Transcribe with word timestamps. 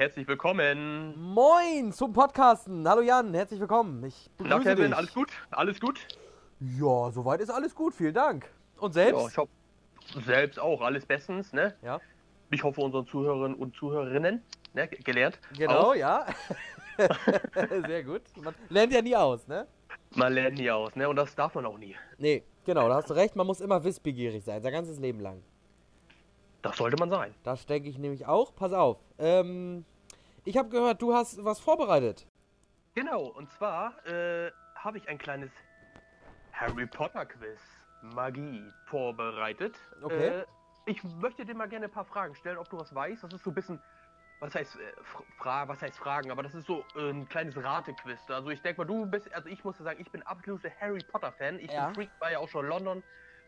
herzlich 0.00 0.26
willkommen. 0.26 1.14
Moin 1.34 1.92
zum 1.92 2.14
Podcasten. 2.14 2.88
Hallo 2.88 3.02
Jan, 3.02 3.34
herzlich 3.34 3.60
willkommen. 3.60 4.02
Ich 4.04 4.30
Na 4.38 4.56
begrüße 4.56 4.70
Kevin, 4.70 4.86
dich. 4.86 4.96
alles 4.96 5.12
gut? 5.12 5.30
Alles 5.50 5.78
gut? 5.78 6.00
Ja, 6.58 7.10
soweit 7.10 7.40
ist 7.42 7.50
alles 7.50 7.74
gut. 7.74 7.94
Vielen 7.94 8.14
Dank. 8.14 8.46
Und 8.78 8.94
selbst? 8.94 9.20
Ja, 9.20 9.28
ich 9.28 9.36
hoffe, 9.36 9.50
selbst 10.24 10.58
auch, 10.58 10.80
alles 10.80 11.04
bestens, 11.04 11.52
ne? 11.52 11.74
Ja. 11.82 12.00
Ich 12.50 12.62
hoffe, 12.64 12.80
unseren 12.80 13.06
Zuhörern 13.08 13.52
und 13.54 13.76
Zuhörerinnen, 13.76 14.42
ne, 14.72 14.88
ge- 14.88 15.00
gelernt. 15.02 15.38
Genau, 15.58 15.90
Auch. 15.90 15.94
ja. 15.94 16.24
Sehr 17.86 18.02
gut. 18.02 18.22
Man 18.42 18.54
lernt 18.70 18.94
ja 18.94 19.02
nie 19.02 19.14
aus, 19.14 19.46
ne? 19.48 19.66
Man 20.14 20.32
lernt 20.32 20.56
nie 20.56 20.70
aus, 20.70 20.96
ne? 20.96 21.10
Und 21.10 21.16
das 21.16 21.34
darf 21.34 21.54
man 21.54 21.66
auch 21.66 21.76
nie. 21.76 21.94
Nee, 22.16 22.42
genau, 22.64 22.88
da 22.88 22.94
hast 22.94 23.10
du 23.10 23.14
recht. 23.14 23.36
Man 23.36 23.46
muss 23.46 23.60
immer 23.60 23.84
wissbegierig 23.84 24.44
sein, 24.44 24.62
sein 24.62 24.72
ganzes 24.72 24.98
Leben 24.98 25.20
lang. 25.20 25.42
Das 26.62 26.76
sollte 26.76 26.96
man 26.96 27.10
sein. 27.10 27.34
Das 27.42 27.66
denke 27.66 27.88
ich 27.88 27.98
nämlich 27.98 28.26
auch. 28.26 28.54
Pass 28.54 28.72
auf. 28.72 28.98
Ähm, 29.18 29.84
ich 30.44 30.56
habe 30.56 30.68
gehört, 30.68 31.00
du 31.00 31.14
hast 31.14 31.42
was 31.44 31.60
vorbereitet. 31.60 32.26
Genau, 32.94 33.24
und 33.26 33.50
zwar 33.52 34.04
äh, 34.06 34.50
habe 34.74 34.98
ich 34.98 35.08
ein 35.08 35.18
kleines 35.18 35.50
Harry 36.52 36.86
Potter 36.86 37.24
Quiz 37.24 37.58
Magie 38.02 38.72
vorbereitet. 38.86 39.76
Okay. 40.02 40.28
Äh, 40.28 40.44
ich 40.86 41.02
möchte 41.04 41.44
dir 41.44 41.54
mal 41.54 41.68
gerne 41.68 41.86
ein 41.86 41.90
paar 41.90 42.04
Fragen 42.04 42.34
stellen, 42.34 42.58
ob 42.58 42.68
du 42.68 42.78
was 42.78 42.94
weißt. 42.94 43.22
Das 43.22 43.32
ist 43.32 43.44
so 43.44 43.50
ein 43.50 43.54
bisschen, 43.54 43.80
was 44.40 44.54
heißt, 44.54 44.76
äh, 44.76 44.92
was 45.66 45.80
heißt 45.80 45.96
Fragen, 45.98 46.30
aber 46.30 46.42
das 46.42 46.54
ist 46.54 46.66
so 46.66 46.84
äh, 46.96 47.10
ein 47.10 47.28
kleines 47.28 47.56
Ratequiz. 47.62 48.18
Also 48.28 48.50
ich 48.50 48.60
denke 48.60 48.80
mal, 48.80 48.86
du 48.86 49.06
bist, 49.06 49.32
also 49.32 49.48
ich 49.48 49.62
muss 49.64 49.76
dir 49.76 49.84
sagen, 49.84 50.00
ich 50.00 50.10
bin 50.10 50.22
absoluter 50.22 50.70
Harry 50.80 51.02
Potter 51.10 51.32
Fan. 51.32 51.58
Ich 51.58 51.70
Ja. 51.70 51.86
bin 51.86 51.94
Freak, 51.94 52.10
war 52.18 52.32
ja 52.32 52.38
auch 52.38 52.48
schon 52.48 52.64
in 52.64 52.70
London, 52.70 53.02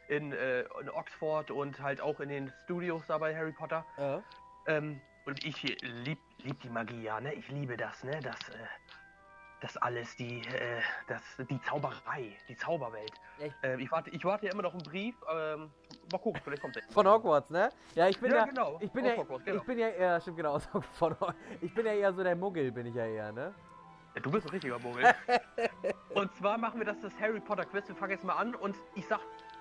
in, 0.09 0.33
äh, 0.33 0.63
in 0.81 0.91
Oxford 0.91 1.51
und 1.51 1.81
halt 1.81 2.01
auch 2.01 2.21
in 2.21 2.29
den 2.29 2.53
Studios 2.65 3.03
da 3.07 3.19
bei 3.19 3.37
Harry 3.37 3.53
Potter. 3.53 3.85
Ja. 3.97 4.23
Ähm, 4.67 5.01
und 5.25 5.45
ich 5.45 5.63
lieb, 5.63 6.19
lieb 6.39 6.61
die 6.63 6.69
Magie, 6.69 7.03
ja, 7.03 7.21
ne? 7.21 7.33
Ich 7.35 7.49
liebe 7.49 7.77
das, 7.77 8.03
ne? 8.03 8.19
Das, 8.21 8.37
äh, 8.49 8.59
das 9.61 9.77
alles, 9.77 10.17
die, 10.17 10.41
äh, 10.41 10.81
das, 11.07 11.23
die 11.49 11.61
Zauberei, 11.63 12.37
die 12.49 12.57
Zauberwelt. 12.57 13.13
Echt? 13.39 13.55
Ähm, 13.63 13.79
ich 13.79 13.91
warte, 13.93 14.11
ich 14.11 14.25
warte 14.25 14.47
ja 14.47 14.53
immer 14.53 14.63
noch 14.63 14.73
einen 14.73 14.83
Brief. 14.83 15.15
Ähm, 15.33 15.71
mal 16.11 16.19
gucken, 16.19 16.41
vielleicht 16.43 16.63
kommt 16.63 16.75
der. 16.75 16.83
Von 16.91 17.07
Hogwarts, 17.07 17.51
ne? 17.51 17.71
Ja, 17.95 18.09
ich 18.09 18.19
bin 18.19 18.31
ja, 18.33 18.39
Ja, 18.39 18.45
genau, 18.47 18.79
Ich 18.81 18.91
bin 18.91 19.05
ja, 19.05 19.17
Hogwarts, 19.17 19.45
genau. 19.45 19.61
ich 19.61 19.67
bin 19.67 19.79
ja 19.79 19.89
eher, 19.89 20.21
stimmt 20.21 20.39
genau, 20.39 20.59
von. 20.99 21.17
Ich 21.61 21.73
bin 21.73 21.87
ja 21.87 21.93
eher 21.93 22.13
so 22.13 22.25
der 22.25 22.35
Muggel, 22.35 22.73
bin 22.73 22.87
ich 22.87 22.95
ja 22.95 23.07
eher, 23.07 23.31
ne? 23.33 23.55
Ja, 24.15 24.21
du 24.21 24.31
bist 24.31 24.47
ein 24.47 24.51
richtiger 24.51 24.79
Mogel. 24.81 25.05
und 26.15 26.35
zwar 26.35 26.59
machen 26.59 26.81
wir 26.81 26.85
das, 26.85 27.01
das 27.01 27.19
Harry 27.21 27.41
Potter 27.41 27.65
Quiz. 27.65 27.87
Wir 27.89 27.95
fangen 27.95 28.13
jetzt 28.13 28.25
mal 28.25 28.35
an 28.37 28.55
und 28.55 28.77
ich 28.95 29.07
sag 29.07 29.21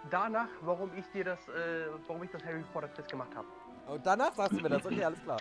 danach, 0.10 0.48
warum 0.62 0.92
ich 0.98 1.06
dir 1.12 1.24
das, 1.24 1.40
äh, 1.50 1.88
warum 2.08 2.24
ich 2.24 2.32
das 2.32 2.44
Harry 2.44 2.64
Potter 2.74 2.88
Quiz 2.90 3.08
gemacht 3.08 3.36
habe. 3.36 3.48
Und 3.88 4.06
danach 4.06 4.34
sagst 4.34 4.54
du 4.54 4.62
mir 4.64 4.70
das, 4.70 4.86
okay, 4.86 5.04
alles 5.04 5.22
klar. 5.24 5.38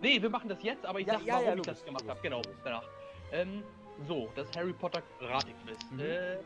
Nee, 0.00 0.20
wir 0.20 0.30
machen 0.30 0.48
das 0.48 0.62
jetzt, 0.62 0.86
aber 0.86 1.00
ich 1.00 1.06
Ja, 1.06 1.14
sag, 1.14 1.22
ja, 1.24 1.34
warum 1.34 1.46
ja, 1.46 1.54
ich 1.56 1.62
das 1.62 1.84
gemacht 1.84 2.08
habe. 2.08 2.20
Genau, 2.22 2.40
danach. 2.64 2.84
Ähm, 3.32 3.62
so, 4.06 4.30
das 4.34 4.48
Harry 4.56 4.72
Potter 4.72 5.02
Ratequiz. 5.20 5.78
Mhm. 5.90 6.00
Äh, 6.00 6.38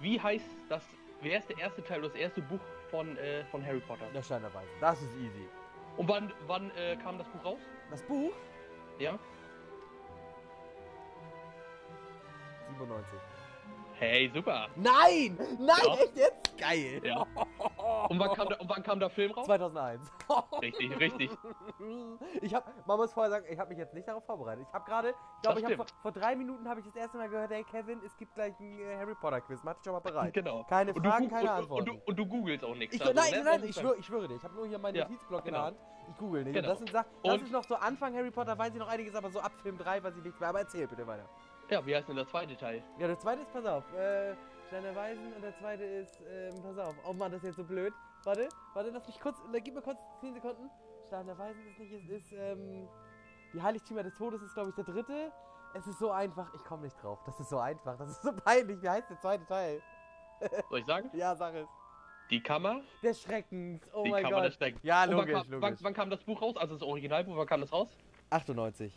wie 0.00 0.20
heißt 0.20 0.46
das, 0.68 0.82
wer 1.20 1.38
ist 1.38 1.48
der 1.48 1.58
erste 1.58 1.82
Teil, 1.84 2.02
das 2.02 2.14
erste 2.14 2.42
Buch 2.42 2.60
von, 2.90 3.16
äh, 3.18 3.44
von 3.46 3.64
Harry 3.64 3.80
Potter? 3.80 4.06
Der 4.12 4.22
Stein 4.22 4.42
der 4.42 4.52
Weisen. 4.52 4.68
Das 4.80 5.00
ist 5.00 5.14
easy. 5.16 5.48
Und 5.96 6.08
wann, 6.08 6.32
wann 6.46 6.70
äh, 6.72 6.96
kam 6.96 7.18
das 7.18 7.28
Buch 7.28 7.44
raus? 7.44 7.60
Das 7.90 8.02
Buch? 8.02 8.32
Ja? 8.98 9.18
97. 12.70 13.18
Hey, 13.98 14.30
super. 14.32 14.68
Nein! 14.76 15.36
Nein, 15.58 15.76
Ja. 15.84 15.94
echt 15.94 16.16
jetzt? 16.16 16.56
Geil. 16.58 17.00
Ja. 17.04 17.26
Und 18.08 18.18
wann 18.18 18.32
kam, 18.34 18.48
der, 18.48 18.60
und 18.60 18.68
wann 18.68 18.82
kam 18.82 19.00
der 19.00 19.10
Film 19.10 19.32
raus? 19.32 19.46
2001. 19.46 20.12
Richtig, 20.62 20.98
richtig. 21.00 21.30
Ich 22.42 22.54
habe, 22.54 22.70
man 22.86 22.96
muss 22.96 23.12
vorher 23.12 23.30
sagen, 23.30 23.46
ich 23.48 23.58
habe 23.58 23.70
mich 23.70 23.78
jetzt 23.78 23.94
nicht 23.94 24.06
darauf 24.06 24.24
vorbereitet. 24.24 24.66
Ich 24.68 24.74
habe 24.74 24.84
gerade, 24.84 25.08
ich 25.10 25.14
glaube, 25.42 25.54
Das 25.54 25.58
ich 25.58 25.64
habe 25.64 25.76
vor, 25.76 25.86
vor 26.02 26.12
drei 26.12 26.36
Minuten 26.36 26.68
habe 26.68 26.80
ich 26.80 26.86
das 26.86 26.96
erste 26.96 27.16
Mal 27.18 27.28
gehört, 27.28 27.50
hey 27.50 27.64
Kevin, 27.64 28.00
es 28.04 28.16
gibt 28.16 28.34
gleich 28.34 28.58
ein 28.60 28.78
äh, 28.80 28.96
Harry 28.96 29.14
Potter 29.14 29.40
Quiz. 29.40 29.60
Mach 29.64 29.74
dich 29.74 29.84
schon 29.84 29.92
mal 29.94 30.00
bereit. 30.00 30.32
Genau. 30.34 30.64
Keine 30.64 30.92
Und 30.94 31.02
du 31.04 31.10
Fragen, 31.10 31.28
gu- 31.28 31.34
keine 31.34 31.42
und, 31.50 31.56
Antworten. 31.56 31.90
Und, 31.90 31.96
du, 31.98 32.02
und 32.06 32.16
du 32.18 32.26
googelst 32.26 32.64
auch 32.64 32.74
nichts. 32.74 32.94
Ich, 32.96 33.00
also, 33.02 33.12
nein, 33.14 33.30
ne? 33.30 33.36
nein, 33.36 33.44
nein, 33.46 33.64
ich 33.64 33.70
ist 33.70 33.80
schwöre, 33.80 33.96
ich 33.96 34.06
schwöre 34.06 34.28
dir. 34.28 34.34
Ich 34.36 34.44
habe 34.44 34.54
nur 34.54 34.66
hier 34.66 34.78
meinen 34.78 34.94
Ja, 34.96 35.04
Notizblock 35.08 35.40
in 35.40 35.44
genau. 35.46 35.56
der 35.58 35.66
Hand. 35.66 35.78
Ich 36.10 36.16
google 36.16 36.44
nicht. 36.44 36.54
Genau. 36.54 36.68
Und 36.70 36.74
das 36.74 36.80
ist, 36.82 36.92
sag, 36.92 37.06
das 37.22 37.42
ist 37.42 37.52
noch 37.52 37.64
so 37.64 37.74
Anfang 37.74 38.14
Harry 38.16 38.30
Potter, 38.30 38.56
weiß 38.58 38.72
ich 38.72 38.78
noch 38.78 38.88
einiges, 38.88 39.14
aber 39.14 39.28
so 39.30 39.40
ab 39.40 39.52
Film 39.62 39.76
3 39.76 40.02
weiß 40.02 40.16
ich 40.16 40.22
nichts 40.24 40.40
mehr. 40.40 40.48
Aber 40.48 40.60
erzähl 40.60 40.86
bitte 40.86 41.06
weiter. 41.06 41.28
Ja, 41.70 41.84
wie 41.84 41.94
heißt 41.94 42.08
denn 42.08 42.16
der 42.16 42.26
zweite 42.26 42.56
Teil? 42.56 42.82
Ja, 42.98 43.06
der 43.06 43.18
zweite 43.18 43.42
ist, 43.42 43.52
pass 43.52 43.66
auf, 43.66 43.84
äh, 43.92 44.34
Stein 44.68 44.82
der 44.82 44.96
Weisen 44.96 45.32
und 45.34 45.42
der 45.42 45.54
zweite 45.58 45.84
ist, 45.84 46.18
ähm, 46.26 46.62
pass 46.62 46.78
auf. 46.78 46.94
Oh 47.06 47.12
Mann, 47.12 47.30
das 47.30 47.42
ist 47.42 47.48
jetzt 47.48 47.56
so 47.56 47.64
blöd. 47.64 47.92
Warte, 48.24 48.48
warte, 48.72 48.90
lass 48.90 49.06
mich 49.06 49.20
kurz, 49.20 49.36
äh, 49.52 49.60
gib 49.60 49.74
mir 49.74 49.82
kurz 49.82 49.98
10 50.20 50.34
Sekunden. 50.34 50.70
Stein 51.08 51.26
der 51.26 51.38
Weisen 51.38 51.66
ist 51.66 51.78
nicht, 51.78 51.92
es 51.92 52.08
ist, 52.08 52.32
ähm, 52.32 52.88
die 53.52 53.62
Heiligtümer 53.62 54.02
des 54.02 54.14
Todes 54.14 54.42
ist, 54.42 54.54
glaube 54.54 54.70
ich, 54.70 54.74
der 54.76 54.84
dritte. 54.84 55.32
Es 55.74 55.86
ist 55.86 55.98
so 55.98 56.10
einfach, 56.10 56.52
ich 56.54 56.64
komme 56.64 56.84
nicht 56.84 57.02
drauf. 57.02 57.18
Das 57.26 57.38
ist 57.38 57.50
so 57.50 57.58
einfach, 57.58 57.98
das 57.98 58.10
ist 58.10 58.22
so 58.22 58.32
peinlich. 58.32 58.80
Wie 58.80 58.88
heißt 58.88 59.10
der 59.10 59.20
zweite 59.20 59.44
Teil? 59.46 59.82
Soll 60.70 60.80
ich 60.80 60.86
sagen? 60.86 61.10
Ja, 61.12 61.36
sag 61.36 61.54
es. 61.54 61.68
Die 62.30 62.42
Kammer? 62.42 62.80
Der 63.02 63.14
Schreckens, 63.14 63.82
oh 63.92 64.04
die 64.04 64.10
mein 64.10 64.22
Kammer 64.22 64.36
Gott. 64.36 64.46
des 64.46 64.54
Schreckens. 64.54 64.82
Ja, 64.82 65.04
logisch, 65.04 65.34
wann, 65.34 65.42
kam, 65.42 65.50
logisch. 65.50 65.62
Wann, 65.62 65.78
wann 65.80 65.94
kam 65.94 66.10
das 66.10 66.24
Buch 66.24 66.40
raus? 66.40 66.56
Also 66.56 66.74
das 66.74 66.82
Originalbuch, 66.82 67.36
wann 67.36 67.46
kam 67.46 67.60
das 67.60 67.72
raus? 67.72 67.88
98. 68.30 68.92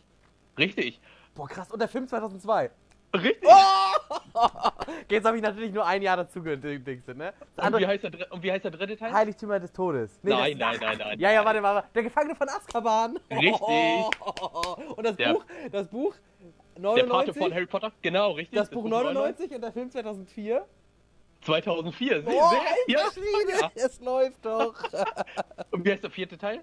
Richtig. 0.57 0.99
Boah, 1.35 1.47
krass. 1.47 1.71
Und 1.71 1.79
der 1.79 1.87
Film 1.87 2.07
2002. 2.07 2.71
Richtig. 3.13 3.43
Oh! 3.43 4.11
Jetzt 5.09 5.25
habe 5.25 5.35
ich 5.37 5.43
natürlich 5.43 5.73
nur 5.73 5.85
ein 5.85 6.01
Jahr 6.01 6.15
dazu 6.17 6.41
gedingst, 6.41 7.07
ne? 7.09 7.33
Das 7.55 7.67
Und, 7.67 7.79
wie 7.79 7.87
heißt 7.87 8.03
der, 8.03 8.31
und 8.31 8.41
wie 8.43 8.51
heißt 8.51 8.63
der 8.63 8.71
dritte 8.71 8.95
Teil? 8.97 9.11
Heiligtümer 9.11 9.59
des 9.59 9.71
Todes. 9.73 10.19
Nee, 10.23 10.31
nein, 10.31 10.57
das, 10.57 10.79
nein, 10.79 10.79
nein, 10.81 10.97
nein. 10.97 11.19
Ja, 11.19 11.31
ja, 11.31 11.43
warte, 11.43 11.61
warte. 11.61 11.87
Der 11.93 12.03
Gefangene 12.03 12.35
von 12.35 12.47
Azkaban. 12.47 13.19
Richtig. 13.29 13.59
Und 14.95 15.03
das 15.05 15.15
Der- 15.17 15.33
Buch, 15.33 15.45
das 15.71 15.87
Buch 15.89 16.15
Der 16.77 16.81
Pate 16.81 17.07
99, 17.07 17.37
von 17.43 17.53
Harry 17.53 17.65
Potter? 17.65 17.91
Genau, 18.01 18.31
richtig. 18.31 18.57
das 18.57 18.69
Buch 18.69 18.85
99 18.85 19.53
und 19.53 19.61
der 19.61 19.71
Film 19.73 19.91
2004. 19.91 20.65
2004. 21.41 22.21
Sehr, 22.23 22.33
Oh, 22.33 22.49
sehr, 22.49 22.59
ja, 22.87 22.99
ja. 23.59 23.71
es 23.75 23.99
läuft 23.99 24.45
doch. 24.45 24.75
Und 25.71 25.83
wie 25.85 25.91
heißt 25.91 26.03
der 26.03 26.11
vierte 26.11 26.37
Teil? 26.37 26.61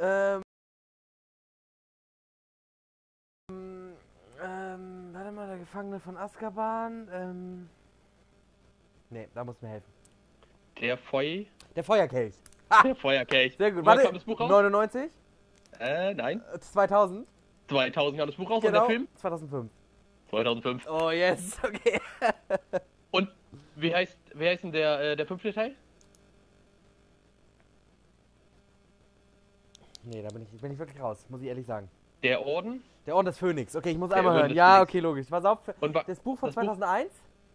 ähm, 0.00 0.42
ähm, 4.42 5.08
warte 5.12 5.32
mal, 5.32 5.46
der 5.48 5.58
Gefangene 5.58 6.00
von 6.00 6.16
Azkaban. 6.16 7.08
Ähm, 7.12 7.68
nee, 9.10 9.28
da 9.34 9.44
muss 9.44 9.60
mir 9.62 9.68
helfen. 9.68 9.92
Der 10.80 10.96
Feu... 10.98 11.44
Der 11.76 11.84
Feuerkelch. 11.84 12.34
Der 12.84 12.94
Feuerkelch. 12.96 13.56
Sehr 13.56 13.70
gut. 13.70 13.80
Und 13.80 13.86
wann 13.86 13.96
Warte, 13.96 14.06
kam 14.06 14.14
das 14.14 14.24
Buch 14.24 14.40
raus? 14.40 14.50
99, 14.50 15.10
Äh, 15.78 16.14
nein. 16.14 16.42
äh, 16.54 16.58
2000, 16.58 17.26
2000 17.68 18.18
kam 18.18 18.26
das 18.28 18.36
Buch 18.36 18.50
raus 18.50 18.56
und 18.64 18.70
genau, 18.70 18.86
der 18.86 18.86
Film? 18.86 19.08
2005. 19.16 19.70
2005. 20.30 20.86
Oh, 20.88 21.10
yes, 21.10 21.58
okay. 21.64 22.00
Und 23.10 23.28
wie 23.76 23.94
heißt, 23.94 24.18
wer 24.34 24.50
heißt 24.52 24.64
denn 24.64 24.72
der, 24.72 25.00
äh, 25.00 25.16
der 25.16 25.26
fünfte 25.26 25.52
Teil? 25.52 25.74
Nee, 30.04 30.22
da 30.22 30.28
bin 30.30 30.42
ich, 30.42 30.60
bin 30.60 30.72
ich 30.72 30.78
wirklich 30.78 31.00
raus, 31.00 31.26
muss 31.28 31.40
ich 31.42 31.48
ehrlich 31.48 31.66
sagen. 31.66 31.88
Der 32.22 32.44
Orden? 32.46 32.82
Der 33.06 33.16
Orden 33.16 33.26
des 33.26 33.38
Phönix. 33.38 33.74
Okay, 33.74 33.90
ich 33.90 33.98
muss 33.98 34.10
Der 34.10 34.18
einmal 34.18 34.34
Orden 34.36 34.48
hören. 34.48 34.56
Ja, 34.56 34.74
Phönix. 34.76 34.90
okay, 34.90 35.00
logisch. 35.00 35.26
Pass 35.28 35.44
auf. 35.44 35.58
Und 35.80 35.96
Das 36.06 36.20
Buch 36.20 36.38
von 36.38 36.48
das 36.48 36.54
Buch? 36.54 36.62
2001, 36.62 37.12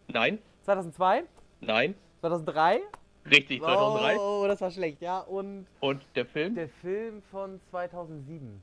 Nein, 0.09 0.39
2002, 0.63 1.23
nein. 1.61 1.95
2003. 2.21 2.81
Richtig, 3.29 3.61
2003. 3.61 4.17
Oh, 4.17 4.45
das 4.47 4.61
war 4.61 4.71
schlecht, 4.71 5.01
ja. 5.01 5.19
Und 5.19 5.67
Und 5.81 6.01
der 6.15 6.25
Film? 6.25 6.55
der 6.55 6.69
Film 6.69 7.21
von 7.23 7.59
2007. 7.71 8.61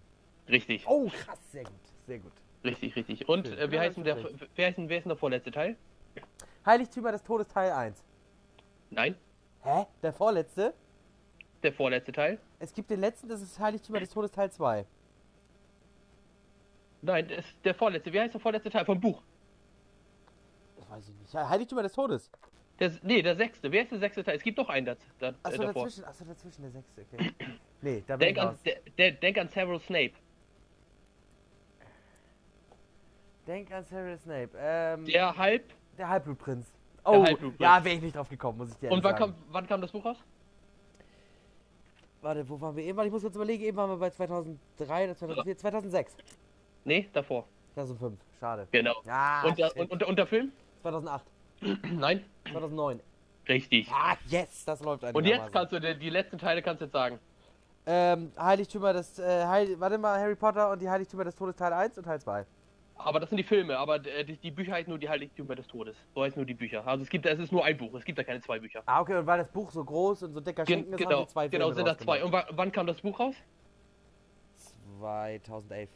Richtig, 0.49 0.85
Oh, 0.87 1.06
krass, 1.09 1.39
sehr 1.53 1.65
gut, 1.65 1.73
sehr 2.07 2.19
gut. 2.19 2.33
richtig, 2.65 2.97
richtig. 2.97 3.29
Und 3.29 3.47
äh, 3.47 3.71
wie 3.71 3.77
Ja, 3.77 3.83
heißt 3.83 3.97
der, 3.99 4.05
wer 4.57 4.67
heißt 4.67 4.79
wer 4.89 4.99
ist 4.99 5.05
denn 5.05 5.09
der 5.11 5.17
vorletzte 5.17 5.50
Teil? 5.50 5.77
Heiligtümer 6.67 7.12
des 7.12 7.23
Todes 7.23 7.49
Teil 7.49 7.73
1. 7.73 8.03
Nein, 8.91 9.17
Hä? 9.62 9.87
Der 10.03 10.12
vorletzte? 10.12 10.75
der 11.62 11.73
vorletzte 11.73 12.12
Teil? 12.12 12.39
Es 12.59 12.73
gibt 12.75 12.91
den 12.91 13.00
letzten, 13.00 13.29
das 13.29 13.41
ist 13.41 13.59
Heiligtümer 13.59 14.00
des 14.00 14.11
Todes 14.11 14.31
Teil 14.31 14.50
2. 14.50 14.85
Nein, 17.05 17.29
das 17.29 17.45
ist 17.45 17.65
der 17.65 17.75
vorletzte. 17.75 18.12
Wie 18.12 18.19
heißt 18.21 18.33
der 18.33 18.41
vorletzte 18.41 18.71
Teil 18.71 18.85
vom 18.85 18.99
Buch? 18.99 19.23
Das 20.77 20.89
weiß 20.89 21.09
ich 21.09 21.15
nicht. 21.19 21.35
Heiligtümer 21.35 21.83
des 21.83 21.93
Todes. 21.93 22.31
Der, 22.81 22.91
nee, 23.03 23.21
der 23.23 23.37
sechste. 23.37 23.71
Wer 23.71 23.83
ist 23.83 23.93
der 23.93 23.99
sechste 23.99 24.25
Teil? 24.25 24.37
Es 24.37 24.43
gibt 24.43 24.59
doch 24.59 24.69
einen 24.69 24.87
da, 24.87 24.97
da, 25.19 25.29
äh, 25.29 25.33
Achso, 25.43 25.62
davor. 25.62 25.85
dazwischen, 25.85 26.05
achso, 26.05 26.25
dazwischen 26.25 26.62
der 26.62 26.71
sechste, 26.71 27.03
okay. 27.12 27.33
Nee, 27.83 28.03
da 28.06 28.17
bin 28.17 28.27
Denk 28.35 28.37
ich 28.39 28.43
an, 28.43 28.59
der, 28.65 28.81
der, 28.97 29.12
denk 29.12 29.37
an 29.39 29.49
Severus 29.51 29.85
Snape. 29.85 30.12
Denk 33.47 33.71
an 33.73 33.85
Sarah 33.85 34.17
Snape. 34.17 34.50
Ähm, 34.57 35.05
Der 35.05 35.37
halb. 35.37 35.65
der 35.99 36.09
Halbblutprinz. 36.09 36.67
Oh, 37.05 37.23
Halbblutprinz. 37.23 37.61
ja, 37.61 37.85
wäre 37.85 37.97
ich 37.97 38.03
nicht 38.03 38.17
drauf 38.17 38.29
gekommen, 38.31 38.57
muss 38.59 38.71
ich 38.71 38.77
dir 38.79 38.91
Und 38.91 39.05
wann 39.05 39.19
sagen. 39.19 39.33
kam, 39.35 39.45
wann 39.53 39.67
kam 39.67 39.81
das 39.83 39.93
Buch 39.93 40.03
raus? 40.05 40.17
Warte, 42.23 42.49
wo 42.49 42.59
waren 42.59 42.75
wir 42.75 42.85
eben? 42.85 42.99
Ich 43.00 43.11
muss 43.12 43.21
kurz 43.21 43.37
überlegen. 43.37 43.62
Eben 43.65 43.77
waren 43.77 43.91
wir 43.91 43.99
bei 43.99 44.09
2003 44.09 45.05
oder 45.05 45.15
2004. 45.15 45.59
2006. 45.59 46.17
Nee, 46.85 47.09
davor. 47.13 47.47
2005. 47.75 48.19
Schade. 48.39 48.69
Genau. 48.71 48.95
Ja, 49.05 49.43
und, 49.45 49.59
der, 49.59 49.69
shit. 49.69 49.77
und, 49.77 49.91
und, 49.91 50.03
und 50.03 50.17
der 50.17 50.27
Film? 50.27 50.53
2008. 50.83 51.25
Nein. 51.93 52.25
2009. 52.51 53.01
Richtig. 53.49 53.89
Ah, 53.91 54.17
yes, 54.27 54.65
das 54.65 54.83
läuft 54.83 55.03
Und 55.03 55.09
einigermaßen. 55.09 55.45
jetzt 55.45 55.53
kannst 55.53 55.73
du 55.73 55.81
die, 55.81 55.99
die 55.99 56.11
letzten 56.11 56.39
Teile 56.39 56.63
kannst 56.63 56.81
du 56.81 56.87
jetzt 56.87 56.93
sagen. 56.93 57.19
Ähm, 57.87 58.33
Heiligtümer 58.39 58.93
des, 58.95 59.19
äh, 59.19 59.45
Heil 59.45 59.79
warte 59.79 59.99
mal, 59.99 60.19
Harry 60.19 60.35
Potter 60.35 60.71
und 60.71 60.81
die 60.81 60.89
Heiligtümer 60.89 61.25
des 61.25 61.35
Todes 61.35 61.57
Teil 61.57 61.73
1 61.73 61.99
und 61.99 62.05
Teil 62.05 62.21
2. 62.21 62.47
Aber 62.97 63.21
das 63.21 63.29
sind 63.29 63.37
die 63.37 63.45
Filme, 63.45 63.77
aber 63.77 63.97
äh, 64.07 64.25
die, 64.25 64.37
die 64.37 64.51
Bücher 64.51 64.73
heißen 64.73 64.89
nur 64.89 64.99
die 64.99 65.09
Heiligtümer 65.09 65.55
des 65.55 65.67
Todes. 65.67 65.97
So 66.15 66.23
heißen 66.23 66.39
nur 66.39 66.47
die 66.47 66.55
Bücher. 66.55 66.87
Also 66.87 67.03
es 67.03 67.11
gibt, 67.11 67.27
es 67.27 67.39
ist 67.39 67.53
nur 67.53 67.65
ein 67.65 67.77
Buch, 67.77 67.93
es 67.95 68.05
gibt 68.05 68.19
da 68.19 68.25
keine 68.25 68.41
zwei 68.41 68.59
Bücher. 68.59 68.83
Ah, 68.87 69.01
okay, 69.01 69.17
und 69.17 69.27
weil 69.27 69.39
das 69.39 69.49
Buch 69.49 69.71
so 69.71 69.85
groß 69.85 70.23
und 70.23 70.33
so 70.33 70.41
dicker 70.41 70.65
Gen 70.65 70.81
Schinken 70.81 70.95
ist, 70.95 70.99
genau, 70.99 71.17
haben 71.19 71.27
die 71.27 71.33
zwei 71.33 71.49
genau, 71.49 71.67
Filme 71.67 71.75
sind 71.75 71.87
da 71.89 71.99
zwei. 71.99 72.25
Und 72.25 72.33
wa 72.33 72.47
wann 72.51 72.73
kam 72.73 72.87
das 72.87 73.01
Buch 73.01 73.19
raus? 73.19 73.35
2011, 75.01 75.91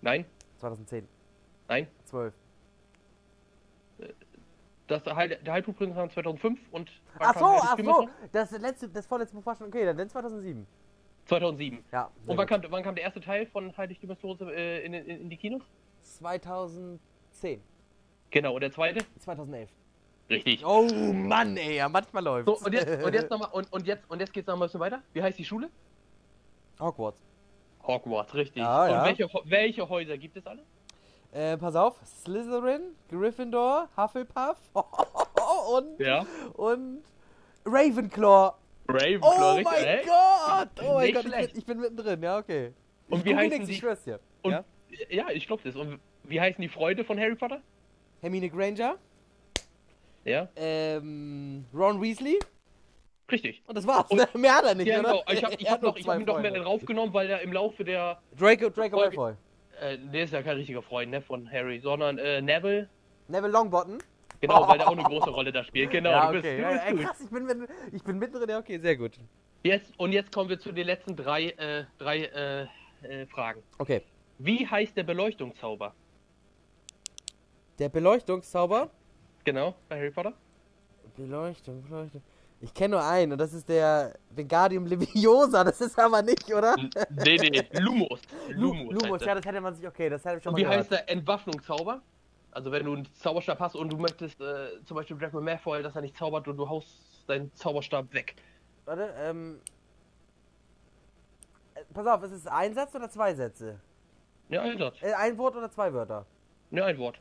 Nein, 0.00 0.24
2010, 0.58 1.08
nein. 1.68 1.88
12. 2.04 2.34
Das 4.86 5.04
Heil 5.04 5.28
der 5.28 5.52
Heilbuchprinz 5.52 5.94
kam 5.94 6.10
2005 6.10 6.60
und 6.70 6.90
Ach 7.18 7.38
so, 7.38 7.44
ach 7.44 7.76
so, 7.78 8.08
das 8.32 8.50
letzte, 8.52 8.88
das 8.88 9.06
vorletzte 9.06 9.36
Buch 9.36 9.44
war 9.44 9.56
schon 9.56 9.66
okay, 9.66 9.84
dann 9.84 10.08
2007. 10.08 10.66
2007. 11.26 11.84
Ja. 11.92 12.10
Und 12.26 12.38
wann 12.38 12.46
kam, 12.46 12.62
wann 12.70 12.82
kam 12.82 12.94
der 12.94 13.04
erste 13.04 13.20
Teil 13.20 13.46
von 13.46 13.76
Heiligtümer 13.76 14.14
des 14.14 14.22
Todes 14.22 14.48
äh, 14.48 14.84
in, 14.86 14.94
in, 14.94 15.06
in 15.22 15.28
die 15.30 15.36
Kinos? 15.36 15.62
2010, 16.02 17.60
Genau, 18.30 18.54
und 18.54 18.60
der 18.60 18.72
zweite? 18.72 19.04
2011. 19.18 19.70
Richtig. 20.30 20.64
Oh 20.64 20.86
Mann, 21.12 21.56
ey, 21.56 21.76
ja, 21.76 21.88
manchmal 21.88 22.22
läuft's. 22.22 22.60
So, 22.60 22.66
und 22.66 22.72
jetzt, 22.72 23.02
und 23.02 23.14
jetzt 23.14 23.30
nochmal, 23.30 23.48
und, 23.52 23.72
und 23.72 23.86
jetzt, 23.86 24.10
und 24.10 24.20
jetzt 24.20 24.32
geht's 24.32 24.46
noch 24.46 24.56
mal 24.56 24.64
ein 24.64 24.68
bisschen 24.68 24.80
weiter. 24.80 25.02
Wie 25.12 25.22
heißt 25.22 25.38
die 25.38 25.44
Schule? 25.44 25.70
Hogwarts. 26.78 27.18
Hogwarts, 27.88 28.34
richtig. 28.34 28.62
Ja, 28.62 28.84
und 28.84 28.90
ja. 28.90 29.04
Welche, 29.06 29.28
welche 29.44 29.88
Häuser 29.88 30.16
gibt 30.18 30.36
es 30.36 30.46
alle? 30.46 30.62
Äh, 31.32 31.56
pass 31.58 31.74
auf, 31.74 31.96
Slytherin, 32.04 32.82
Gryffindor, 33.10 33.88
Hufflepuff 33.96 34.56
und, 35.72 35.98
Ja. 35.98 36.24
und 36.54 37.02
Ravenclaw. 37.66 38.52
Ravenclaw, 38.88 39.20
Oh 39.22 39.54
richtig. 39.56 39.64
mein? 39.64 39.98
Gott! 40.06 40.68
Oh 40.88 40.94
mein 40.94 41.12
Gott, 41.12 41.24
ich 41.26 41.30
bin, 41.32 41.58
ich 41.58 41.66
bin 41.66 41.80
mittendrin, 41.80 42.22
ja, 42.22 42.38
okay. 42.38 42.72
Und 43.10 43.18
ich 43.20 43.24
wie 43.26 43.34
heißen 43.36 43.50
nix, 43.50 43.66
die- 43.66 43.72
Ich 43.72 43.78
schwör's 43.78 44.04
dir. 44.04 44.20
Und, 44.42 44.52
ja? 44.52 44.64
ja? 45.10 45.30
ich 45.30 45.46
glaube 45.46 45.62
das. 45.64 45.76
Und 45.76 45.98
wie 46.24 46.40
heißen 46.40 46.60
die 46.62 46.68
Freunde 46.68 47.04
von 47.04 47.18
Harry 47.18 47.34
Potter? 47.34 47.60
Hermine 48.20 48.48
Granger, 48.50 48.96
Ja, 50.24 50.48
ähm, 50.56 51.64
Ron 51.74 52.00
Weasley 52.02 52.38
richtig. 53.30 53.62
und 53.66 53.76
das 53.76 53.86
war's. 53.86 54.10
Und- 54.10 54.34
Mehr 54.34 54.54
hat 54.56 54.64
er 54.64 54.74
nicht, 54.74 54.86
Ja, 54.86 55.00
oder? 55.00 55.10
genau. 55.10 55.24
Ich 55.32 55.44
habe 55.44 55.54
ich 55.58 55.70
hab 55.70 55.82
noch, 55.82 55.96
ich 55.96 56.06
hab 56.08 56.18
ihn 56.20 56.24
noch 56.26 56.40
mehr 56.40 56.50
Freunde. 56.52 56.64
raufgenommen, 56.66 57.14
weil 57.14 57.28
er 57.30 57.40
im 57.42 57.52
Laufe 57.52 57.84
der. 57.84 58.20
Draco, 58.38 58.70
Draco 58.70 58.98
Folge- 58.98 59.16
Malfoy. 59.16 59.34
Äh, 59.80 59.98
der 60.12 60.24
ist 60.24 60.32
ja 60.32 60.42
kein 60.42 60.56
richtiger 60.56 60.82
Freund 60.82 61.10
ne, 61.10 61.20
von 61.20 61.50
Harry, 61.50 61.78
sondern 61.80 62.18
äh, 62.18 62.40
Neville. 62.42 62.88
Neville 63.28 63.52
Longbottom. 63.52 63.98
Genau, 64.40 64.68
weil 64.68 64.78
der 64.78 64.88
auch 64.88 64.92
eine 64.92 65.02
große 65.04 65.30
Rolle 65.30 65.52
da 65.52 65.62
spielt. 65.64 65.90
Genau, 65.90 66.10
ja, 66.10 66.32
du 66.32 66.38
okay. 66.38 66.56
bist, 66.56 66.62
ja, 66.62 66.68
du 66.68 66.74
bist 66.74 66.86
ey, 66.86 66.92
gut. 66.96 67.02
krass, 67.04 67.20
ich 67.20 67.30
bin, 67.30 67.44
mitten- 67.46 67.68
ich 67.92 68.02
bin 68.02 68.18
mittendrin, 68.18 68.48
ja, 68.50 68.58
okay, 68.58 68.78
sehr 68.78 68.96
gut. 68.96 69.12
Jetzt, 69.64 69.92
und 69.98 70.12
jetzt 70.12 70.32
kommen 70.32 70.48
wir 70.50 70.58
zu 70.58 70.72
den 70.72 70.86
letzten 70.86 71.14
drei, 71.16 71.50
äh, 71.50 71.84
drei 71.98 72.24
äh, 72.24 72.62
äh, 73.02 73.26
Fragen. 73.26 73.62
Okay. 73.78 74.02
Wie 74.38 74.66
heißt 74.66 74.96
der 74.96 75.02
Beleuchtungszauber? 75.02 75.94
Der 77.78 77.88
Beleuchtungszauber. 77.88 78.90
Genau, 79.44 79.74
bei 79.88 79.96
Harry 79.98 80.10
Potter? 80.10 80.32
Beleuchtung, 81.16 81.82
Beleuchtung. 81.82 82.22
Ich 82.60 82.74
kenne 82.74 82.96
nur 82.96 83.04
einen 83.04 83.32
und 83.32 83.38
das 83.38 83.52
ist 83.52 83.68
der 83.68 84.14
Wingardium 84.30 84.84
Leviosa. 84.86 85.62
Das 85.62 85.80
ist 85.80 85.96
aber 85.98 86.22
nicht, 86.22 86.52
oder? 86.52 86.74
Nee, 87.10 87.36
nee, 87.38 87.68
Lumos. 87.78 88.20
Lu- 88.48 88.72
Lumos. 88.74 88.94
Lumos, 89.02 89.24
ja, 89.24 89.34
das 89.36 89.44
hätte 89.44 89.60
man 89.60 89.74
sich, 89.74 89.86
okay, 89.86 90.08
das 90.08 90.24
hätte 90.24 90.38
ich 90.38 90.42
schon 90.42 90.50
Und 90.50 90.54
mal 90.54 90.58
wie 90.58 90.62
gehört. 90.64 90.80
heißt 90.80 90.90
der 90.90 91.08
Entwaffnungszauber? 91.08 92.02
Also 92.50 92.72
wenn 92.72 92.84
du 92.84 92.94
einen 92.94 93.14
Zauberstab 93.14 93.60
hast 93.60 93.76
und 93.76 93.92
du 93.92 93.96
möchtest 93.98 94.40
äh, 94.40 94.82
zum 94.84 94.96
Beispiel 94.96 95.16
Draco 95.18 95.40
Malfoy, 95.40 95.82
dass 95.82 95.94
er 95.94 96.02
nicht 96.02 96.16
zaubert 96.16 96.48
und 96.48 96.56
du 96.56 96.68
haust 96.68 96.88
deinen 97.28 97.54
Zauberstab 97.54 98.12
weg. 98.12 98.34
Warte, 98.86 99.14
ähm. 99.18 99.60
äh, 101.74 101.80
Pass 101.94 102.06
auf, 102.06 102.22
ist 102.24 102.32
es 102.32 102.46
ein 102.48 102.74
Satz 102.74 102.94
oder 102.94 103.08
zwei 103.08 103.34
Sätze? 103.34 103.78
Ja, 104.48 104.62
ein 104.62 104.78
Satz. 104.78 104.96
Äh, 105.02 105.12
ein 105.12 105.38
Wort 105.38 105.54
oder 105.56 105.70
zwei 105.70 105.92
Wörter? 105.92 106.26
Ja, 106.70 106.86
ein 106.86 106.98
Wort. 106.98 107.20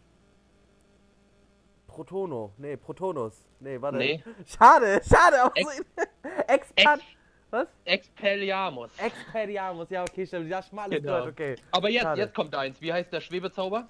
Protono. 1.97 2.53
Nee, 2.57 2.77
Protonus. 2.77 3.33
Nee, 3.59 3.81
warte. 3.81 3.97
Nee. 3.97 4.23
Schade, 4.45 5.01
schade. 5.03 5.41
aber 5.41 5.51
Ex- 5.55 5.77
so-. 5.97 6.03
Ex 6.47 6.73
Was? 7.49 7.67
Expelliarmus. 7.85 8.91
Expelliarmus, 8.99 9.89
ja, 9.89 10.03
okay, 10.03 10.25
stimmt. 10.27 10.47
Ja, 10.49 10.61
schon 10.61 10.75
mal 10.75 10.83
alles 10.83 10.99
Genau. 11.01 11.13
gehört, 11.13 11.31
okay. 11.31 11.55
Aber 11.71 11.89
jetzt, 11.89 12.03
Schade. 12.03 12.21
jetzt 12.21 12.35
kommt 12.35 12.53
eins. 12.53 12.79
Wie 12.81 12.91
heißt 12.93 13.11
der 13.11 13.21
Schwebezauber? 13.21 13.87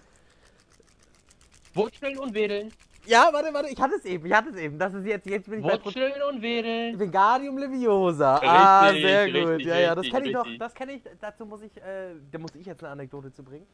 Wurzeln 1.73 2.17
und 2.19 2.33
Wedeln. 2.33 2.71
Ja, 3.05 3.29
warte, 3.31 3.53
warte, 3.53 3.69
ich 3.69 3.79
hatte 3.81 3.95
es 3.95 4.05
eben, 4.05 4.25
ich 4.25 4.33
hatte 4.33 4.49
es 4.49 4.57
eben. 4.57 4.77
Das 4.79 4.93
ist 4.93 5.05
jetzt, 5.05 5.25
jetzt 5.27 5.49
bin 5.49 5.59
ich 5.59 5.65
bei 5.65 5.77
Pro 5.77 5.85
Wurzeln 5.85 6.21
und 6.29 6.41
Wedeln. 6.41 6.99
Wingardium 6.99 7.57
Leviosa. 7.57 8.35
ah, 8.43 8.87
Richtig, 8.89 9.05
sehr 9.05 9.25
gut. 9.31 9.47
richtig, 9.49 9.67
ja, 9.67 9.79
ja, 9.79 9.95
das 9.95 10.07
kenne 10.09 10.27
ich 10.27 10.33
noch. 10.33 10.43
richtig. 10.45 10.59
Das 10.59 10.73
kenne 10.73 10.91
ich. 10.93 11.01
Dazu 11.19 11.45
muss 11.45 11.61
ich, 11.61 11.75
äh, 11.77 12.15
da 12.31 12.37
muss 12.39 12.53
ich 12.55 12.65
jetzt 12.65 12.83
eine 12.83 12.91
Anekdote 12.93 13.31
zu 13.33 13.43
bringen. 13.43 13.65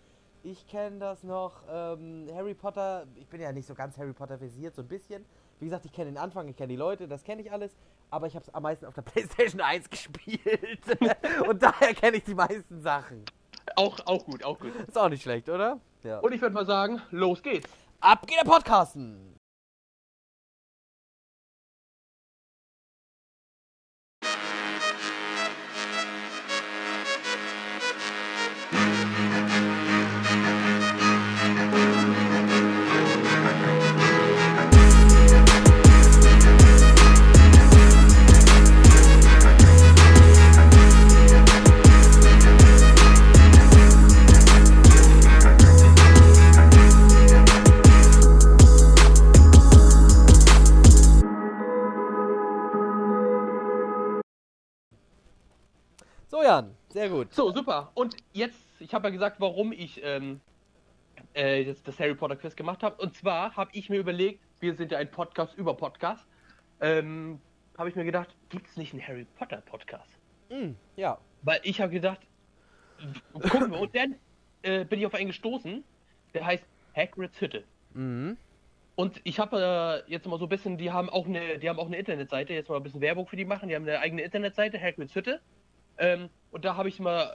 Ich 0.45 0.68
kenne 0.68 1.00
das 1.00 1.24
noch. 1.24 1.63
Ähm, 1.69 2.28
Harry 2.36 2.54
Potter. 2.54 3.07
Ich 3.16 3.28
bin 3.28 3.40
ja 3.40 3.54
nicht 3.54 3.66
so 3.66 3.74
ganz 3.74 3.98
Harry 3.98 4.12
Potter 4.12 4.38
versiert, 4.38 4.75
so 4.75 4.81
ein 4.81 4.90
bisschen. 4.90 5.25
Wie 5.60 5.66
gesagt, 5.66 5.86
ich 5.86 5.94
kenne 5.94 6.12
den 6.12 6.18
Anfang, 6.18 6.50
ich 6.50 6.57
kenne 6.57 6.68
die 6.68 6.75
Leute, 6.75 7.07
das 7.07 7.24
kenne 7.24 7.42
ich 7.42 7.50
alles. 7.50 7.78
Aber 8.10 8.28
ich 8.28 8.36
habe 8.36 8.44
es 8.44 8.54
am 8.54 8.63
meisten 8.63 8.86
auf 8.86 8.94
der 8.94 9.01
PlayStation 9.04 9.62
1 9.62 9.90
gespielt. 9.90 10.81
Und 11.47 11.64
daher 11.64 11.94
kenne 11.94 12.18
ich 12.18 12.26
die 12.26 12.35
meisten 12.35 12.81
Sachen. 12.81 13.23
Auch, 13.78 13.97
auch 14.06 14.26
gut, 14.26 14.44
auch 14.44 14.59
gut. 14.59 14.76
Ist 14.85 14.97
auch 14.97 15.07
nicht 15.07 15.23
schlecht, 15.23 15.47
oder? 15.47 15.80
Ja. 16.04 16.19
Und 16.19 16.33
ich 16.33 16.42
würde 16.42 16.54
mal 16.54 16.66
sagen, 16.66 17.02
los 17.12 17.42
geht's. 17.42 17.69
ab 18.02 18.28
geht 18.28 18.38
der 18.38 18.50
Podcasten. 18.50 19.40
Sehr 56.94 57.09
gut. 57.09 57.33
So, 57.33 57.52
super. 57.52 57.92
Und 57.95 58.16
jetzt, 58.31 58.59
ich 58.80 58.94
habe 58.94 59.07
ja 59.07 59.12
gesagt, 59.12 59.40
warum 59.40 59.71
ich 59.71 60.02
ähm, 60.04 60.40
äh, 61.35 61.64
jetzt 61.64 61.88
das 61.88 62.00
Harry 62.00 62.16
Potter 62.16 62.35
Quiz 62.35 62.56
gemacht 62.56 62.83
habe. 62.83 63.02
Und 63.02 63.16
zwar 63.16 63.56
habe 63.56 63.71
ich 63.73 63.90
mir 63.90 64.00
überlegt, 64.00 64.40
wir 64.59 64.76
sind 64.76 64.92
ja 64.92 65.00
ein 65.00 65.09
Podcast 65.09 65.57
über 65.57 65.76
Podcast, 65.76 66.26
ähm, 66.81 67.40
habe 67.78 67.90
ich 67.90 67.95
mir 67.95 68.06
gedacht, 68.06 68.35
gibt 68.50 68.68
es 68.68 68.78
nicht 68.78 68.94
einen 68.94 69.06
Harry 69.06 69.26
Potter 69.38 69.57
Podcast? 69.57 70.09
Mm, 70.50 70.71
ja. 70.95 71.18
Weil 71.42 71.59
ich 71.64 71.81
habe 71.81 71.92
gedacht, 71.92 72.19
gucken 73.33 73.71
wir, 73.71 73.80
und 73.80 73.95
dann 73.95 74.16
äh, 74.62 74.85
bin 74.85 75.00
ich 75.00 75.06
auf 75.06 75.14
einen 75.16 75.28
gestoßen, 75.28 75.83
der 76.33 76.45
heißt 76.45 76.66
Hagrid's 76.95 77.40
Hütte. 77.42 77.64
Mhm. 77.94 78.38
Und 78.95 79.21
ich 79.23 79.40
habe 79.40 80.04
äh, 80.07 80.12
jetzt 80.12 80.28
mal 80.28 80.38
so 80.38 80.45
ein 80.45 80.50
bisschen, 80.50 80.78
die 80.78 80.92
haben 80.92 81.09
auch 81.09 81.26
eine, 81.26 81.57
die 81.57 81.68
haben 81.68 81.80
auch 81.80 81.88
eine 81.88 81.97
Internetseite, 81.97 82.54
jetzt 82.54 82.69
mal 82.69 82.78
ein 82.78 82.83
bisschen 82.83 83.02
Werbung 83.02 83.26
für 83.26 83.35
die 83.35 83.45
machen, 83.45 83.68
die 83.68 83.76
haben 83.76 83.88
eine 83.88 84.00
eigene 84.00 84.21
Internetseite, 84.21 84.80
Hagrid's 84.80 85.16
Hütte. 85.16 85.42
Ähm, 85.97 86.30
und 86.52 86.66
da 86.66 86.76
habe 86.76 86.90
ich 86.90 87.00
mal 87.00 87.26
äh, 87.26 87.30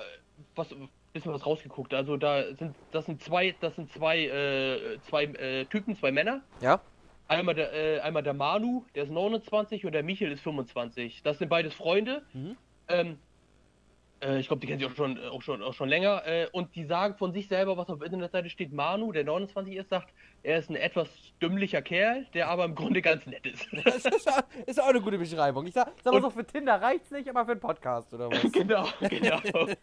was 0.55 0.75
bisschen 1.13 1.33
was 1.33 1.47
rausgeguckt. 1.47 1.95
Also 1.95 2.17
da 2.17 2.55
sind 2.55 2.75
das 2.93 3.07
sind 3.07 3.23
zwei, 3.23 3.55
das 3.61 3.77
sind 3.77 3.91
zwei, 3.93 4.27
äh, 4.27 4.99
zwei 5.03 5.25
äh, 5.25 5.65
Typen, 5.67 5.97
zwei 5.97 6.13
Männer. 6.13 6.43
Ja. 6.61 6.81
Einmal 7.27 7.55
der, 7.55 7.73
äh, 7.73 8.01
einmal 8.01 8.23
der 8.23 8.35
Manu, 8.35 8.85
der 8.95 9.05
ist 9.05 9.11
29 9.11 9.85
und 9.85 9.93
der 9.93 10.03
Michael 10.03 10.33
ist 10.33 10.43
25. 10.43 11.23
Das 11.23 11.39
sind 11.39 11.49
beides 11.49 11.75
Freunde. 11.75 12.23
Mhm. 12.33 12.57
Ähm, 12.89 13.19
äh, 14.23 14.39
ich 14.39 14.47
glaube, 14.47 14.61
die 14.61 14.67
kennen 14.67 14.81
sich 14.81 14.89
auch 14.89 14.97
schon, 14.97 15.19
auch 15.19 15.43
schon, 15.43 15.63
auch 15.63 15.75
schon 15.75 15.89
länger. 15.89 16.27
Äh, 16.27 16.49
und 16.53 16.75
die 16.75 16.85
sagen 16.85 17.17
von 17.17 17.33
sich 17.33 17.49
selber, 17.49 17.77
was 17.77 17.89
auf 17.89 17.99
der 17.99 18.07
Internetseite 18.07 18.49
steht. 18.49 18.73
Manu, 18.73 19.13
der 19.13 19.25
29 19.25 19.77
ist, 19.77 19.91
sagt, 19.91 20.13
er 20.49 20.59
ist 20.59 20.71
ein 20.71 20.77
etwas 20.77 21.11
dümmlicher 21.43 21.83
Kerl, 21.83 22.25
der 22.33 22.49
aber 22.49 22.65
im 22.65 22.75
Grunde 22.75 23.03
ganz 23.03 23.27
nett 23.27 23.47
ist. 23.47 23.67
Das 23.85 23.97
ist, 24.67 24.81
auch- 24.81 24.89
eine 24.89 25.01
gute 25.03 25.19
Beschreibung. 25.19 25.67
Ich 25.67 25.75
sag, 25.75 25.93
sag 26.03 26.13
mal 26.13 26.23
so, 26.23 26.31
für 26.31 26.45
Tinder 26.47 26.81
reicht's 26.81 27.11
nicht, 27.11 27.29
aber 27.29 27.45
für 27.45 27.53
einen 27.53 27.61
Podcast 27.61 28.15
oder 28.15 28.31
was? 28.31 28.51
genau, 28.53 28.89
genau. 29.01 29.41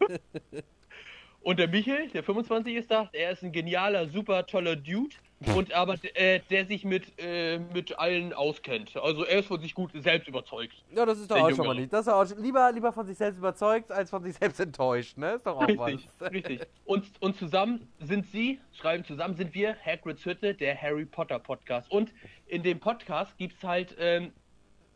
Und 1.45 1.59
der 1.59 1.67
Michel, 1.67 2.07
der 2.07 2.23
25 2.23 2.75
ist, 2.75 2.89
sagt, 2.89 3.13
er 3.13 3.29
ist 3.29 3.43
ein 3.43 3.51
genialer, 3.51 4.07
super 4.07 4.47
toller 4.47 4.75
Dude. 4.75 5.15
Und 5.55 5.73
aber 5.73 5.95
äh, 6.15 6.39
der 6.49 6.65
sich 6.65 6.83
mit, 6.83 7.19
äh, 7.19 7.59
mit 7.59 7.99
allen 7.99 8.33
auskennt. 8.33 8.97
Also 8.97 9.25
er 9.25 9.41
ist 9.41 9.45
von 9.45 9.61
sich 9.61 9.75
gut 9.75 9.91
selbst 9.93 10.27
überzeugt. 10.27 10.73
Ja, 10.95 11.05
das 11.05 11.19
ist 11.19 11.29
doch 11.29 11.37
auch 11.37 11.51
schon 11.51 11.67
mal 11.67 11.75
nicht. 11.75 11.93
Das 11.93 12.07
ist 12.07 12.11
auch 12.11 12.25
schon, 12.27 12.41
lieber, 12.41 12.71
lieber 12.71 12.91
von 12.91 13.05
sich 13.05 13.15
selbst 13.15 13.37
überzeugt, 13.37 13.91
als 13.91 14.09
von 14.09 14.23
sich 14.23 14.33
selbst 14.37 14.59
enttäuscht, 14.59 15.17
ne? 15.17 15.33
Ist 15.33 15.45
doch 15.45 15.57
auch 15.57 15.67
Richtig, 15.67 16.09
was. 16.17 16.31
richtig. 16.31 16.61
Und, 16.83 17.05
und 17.19 17.37
zusammen 17.37 17.87
sind 17.99 18.25
sie, 18.31 18.59
schreiben 18.73 19.05
zusammen 19.05 19.35
sind 19.35 19.53
wir 19.53 19.75
Hagrid's 19.85 20.25
Hütte, 20.25 20.55
der 20.55 20.81
Harry 20.81 21.05
Potter 21.05 21.37
Podcast. 21.37 21.91
Und 21.91 22.11
in 22.47 22.63
dem 22.63 22.79
Podcast 22.79 23.37
gibt 23.37 23.53
es 23.57 23.63
halt 23.63 23.95
ähm, 23.99 24.31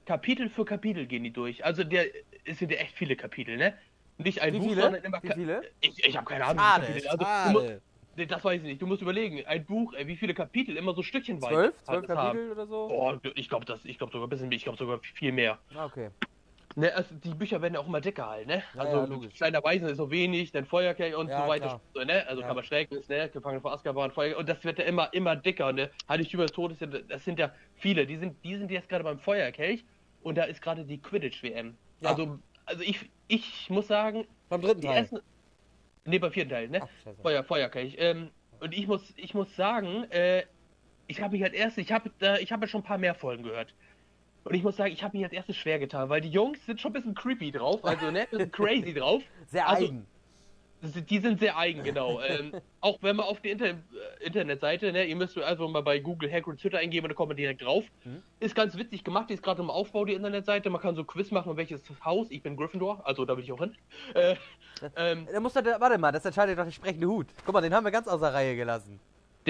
Kapitel 0.08 0.50
für 0.50 0.66
Kapitel 0.66 1.06
gehen 1.06 1.24
die 1.24 1.32
durch. 1.32 1.64
Also 1.64 1.84
der 1.84 2.08
es 2.46 2.58
sind 2.58 2.72
ja 2.72 2.78
echt 2.78 2.96
viele 2.96 3.16
Kapitel, 3.16 3.58
ne? 3.58 3.74
Nicht 4.20 4.42
ein 4.42 4.54
Wie 4.54 4.60
Buch, 4.60 4.68
viele? 4.68 4.82
sondern 4.82 5.04
immer. 5.04 5.24
Wie 5.24 5.32
viele? 5.32 5.62
Ich, 5.80 6.04
ich 6.04 6.18
habe 6.18 6.26
keine 6.26 6.46
Ahnung. 6.46 6.60
Schade, 6.60 6.86
Kapitel. 6.88 7.08
Also, 7.08 7.24
schade. 7.24 7.82
nee, 8.18 8.26
das 8.26 8.44
weiß 8.44 8.58
ich 8.62 8.68
nicht. 8.68 8.82
Du 8.82 8.86
musst 8.86 9.02
überlegen, 9.02 9.46
ein 9.46 9.66
Buch, 9.66 9.94
äh, 9.94 10.08
wie 10.08 10.18
viele 10.18 10.34
Kapitel 10.34 10.76
immer 10.76 10.94
so 10.94 11.04
stückchenweise 11.04 11.54
Zwölf? 11.54 11.84
Zwölf 11.84 11.88
alles 11.88 12.10
haben. 12.10 12.38
Kapitel 12.38 12.52
oder 12.52 12.68
so? 12.68 12.88
Oh, 12.92 13.18
ich 13.36 13.48
glaube 13.48 13.66
das, 13.66 13.86
ich 13.86 13.98
glaube 13.98 14.12
sogar 14.12 14.28
ein 14.28 14.30
bisschen, 14.30 14.50
mehr, 14.50 14.58
ich 14.58 14.64
glaube 14.64 14.78
sogar 14.78 15.00
viel 15.00 15.32
mehr. 15.32 15.58
Ah, 15.74 15.86
okay. 15.86 16.10
Ne, 16.76 16.94
also 16.94 17.16
die 17.16 17.34
Bücher 17.34 17.62
werden 17.62 17.74
ja 17.74 17.80
auch 17.80 17.88
immer 17.88 18.00
dicker 18.00 18.30
halt, 18.30 18.48
ne? 18.48 18.62
Ja, 18.76 18.82
also 18.82 19.14
ja, 19.14 19.30
kleiner 19.30 19.64
Weisen 19.64 19.88
ist 19.88 19.98
so 19.98 20.12
wenig, 20.12 20.52
dann 20.52 20.66
Feuerkelch 20.66 21.16
und 21.16 21.28
Ja, 21.28 21.42
so 21.44 21.48
weiter. 21.50 21.82
So, 21.94 22.02
ne? 22.02 22.28
Also 22.28 22.42
Ja. 22.42 22.48
kann 22.48 22.56
man 22.56 22.64
Schrecknis, 22.64 23.10
ne? 23.10 23.28
Gefangen 23.30 23.60
vor 23.62 23.74
Azkaban, 23.74 24.12
Feuer 24.12 24.38
und 24.38 24.48
das 24.48 24.64
wird 24.64 24.78
ja 24.78 24.86
immer, 24.86 25.12
immer 25.14 25.36
dicker, 25.36 25.74
ne? 25.74 25.90
Heiligtümer 26.08 26.44
des 26.44 26.52
Todes, 26.52 26.78
das 27.08 27.26
sind 27.26 27.40
ja 27.40 27.52
viele. 27.76 28.06
Die 28.06 28.18
sind, 28.18 28.44
die 28.44 28.56
sind 28.56 28.70
jetzt 28.70 28.88
gerade 28.88 29.04
beim 29.04 29.20
Feuerkelch 29.20 29.84
und 30.22 30.38
da 30.38 30.44
ist 30.44 30.62
gerade 30.62 30.86
die 30.86 31.02
Quidditch-WM. 31.02 31.76
Also, 32.04 32.40
also 32.70 32.84
ich, 32.84 33.10
ich 33.28 33.70
muss 33.70 33.88
sagen, 33.88 34.26
Beim 34.48 34.62
dritten 34.62 34.82
Teil. 34.82 34.98
ersten. 34.98 35.20
Ne, 36.06 36.20
beim 36.20 36.32
vierten 36.32 36.50
Teil, 36.52 36.70
ne? 36.70 36.82
Ach. 36.84 37.14
Feuer, 37.22 37.44
Feuerkelch. 37.44 37.96
Ähm, 38.00 38.30
und 38.60 38.74
ich 38.74 38.88
muss, 38.88 39.14
ich 39.18 39.34
muss 39.34 39.54
sagen, 39.56 40.06
äh, 40.12 40.44
ich 41.08 41.22
habe 41.22 41.34
mich 41.34 41.44
als 41.44 41.54
erstes, 41.54 41.84
ich 41.84 41.92
habe, 41.92 42.12
äh, 42.22 42.42
ich 42.42 42.52
habe 42.52 42.66
ja 42.66 42.68
schon 42.68 42.82
ein 42.82 42.86
paar 42.86 42.98
mehr 42.98 43.16
Folgen 43.16 43.44
gehört. 43.44 43.74
Und 44.44 44.56
ich 44.56 44.64
muss 44.64 44.78
sagen, 44.78 44.94
ich 44.94 45.04
habe 45.04 45.18
mich 45.18 45.26
als 45.26 45.34
erstes 45.34 45.58
schwer 45.58 45.80
getan, 45.80 46.10
weil 46.10 46.22
die 46.22 46.30
Jungs 46.30 46.66
sind 46.66 46.80
schon 46.80 46.92
ein 46.92 46.94
bisschen 46.94 47.14
creepy 47.16 47.52
drauf, 47.52 47.84
also 47.84 48.10
ne, 48.12 48.22
ein 48.22 48.28
bisschen 48.30 48.52
crazy 48.52 48.94
drauf. 48.94 49.22
Sehr 49.48 49.68
also- 49.68 49.86
eigen. 49.86 50.08
Die 50.82 51.20
sind 51.20 51.40
sehr 51.40 51.58
eigen, 51.58 51.84
genau. 51.84 52.22
ähm, 52.28 52.54
auch 52.80 53.00
wenn 53.02 53.16
man 53.16 53.26
auf 53.26 53.42
die 53.42 53.50
Inter 53.50 53.68
äh, 53.68 53.76
Internetseite, 54.22 54.92
ne, 54.92 55.06
ihr 55.06 55.16
müsst 55.16 55.38
also 55.38 55.68
mal 55.68 55.82
bei 55.82 56.00
Google 56.00 56.32
Hagrid's 56.32 56.64
Hütte 56.64 56.78
eingeben 56.78 57.08
da 57.08 57.14
kommt 57.14 57.30
man 57.30 57.38
direkt 57.38 57.62
drauf. 57.62 57.84
Mhm. 58.06 58.24
Ist 58.40 58.56
ganz 58.56 58.78
witzig 58.78 59.04
gemacht, 59.04 59.30
die 59.30 59.34
ist 59.34 59.44
gerade 59.44 59.62
im 59.62 59.70
Aufbau, 59.70 60.06
die 60.06 60.14
Internetseite. 60.14 60.70
Man 60.70 60.82
kann 60.82 60.96
so 60.96 61.04
Quiz 61.04 61.32
machen, 61.32 61.58
welches 61.58 61.82
Haus. 62.04 62.28
Ich 62.32 62.42
bin 62.42 62.56
Gryffindor, 62.56 63.06
also 63.06 63.26
da 63.26 63.36
will 63.36 63.44
ich 63.44 63.52
auch 63.52 63.60
hin. 63.60 63.76
Äh, 64.14 64.36
ähm, 64.96 65.28
Da 65.32 65.40
muss 65.40 65.54
der, 65.54 65.80
warte 65.80 65.98
mal, 65.98 66.12
das 66.12 66.24
entscheidet 66.26 66.58
doch 66.58 66.64
der 66.64 66.72
sprechende 66.72 67.08
Hut. 67.08 67.28
Guck 67.46 67.54
mal, 67.54 67.62
den 67.62 67.74
haben 67.74 67.84
wir 67.84 67.92
ganz 67.92 68.08
außer 68.08 68.34
Reihe 68.34 68.56
gelassen. 68.56 69.00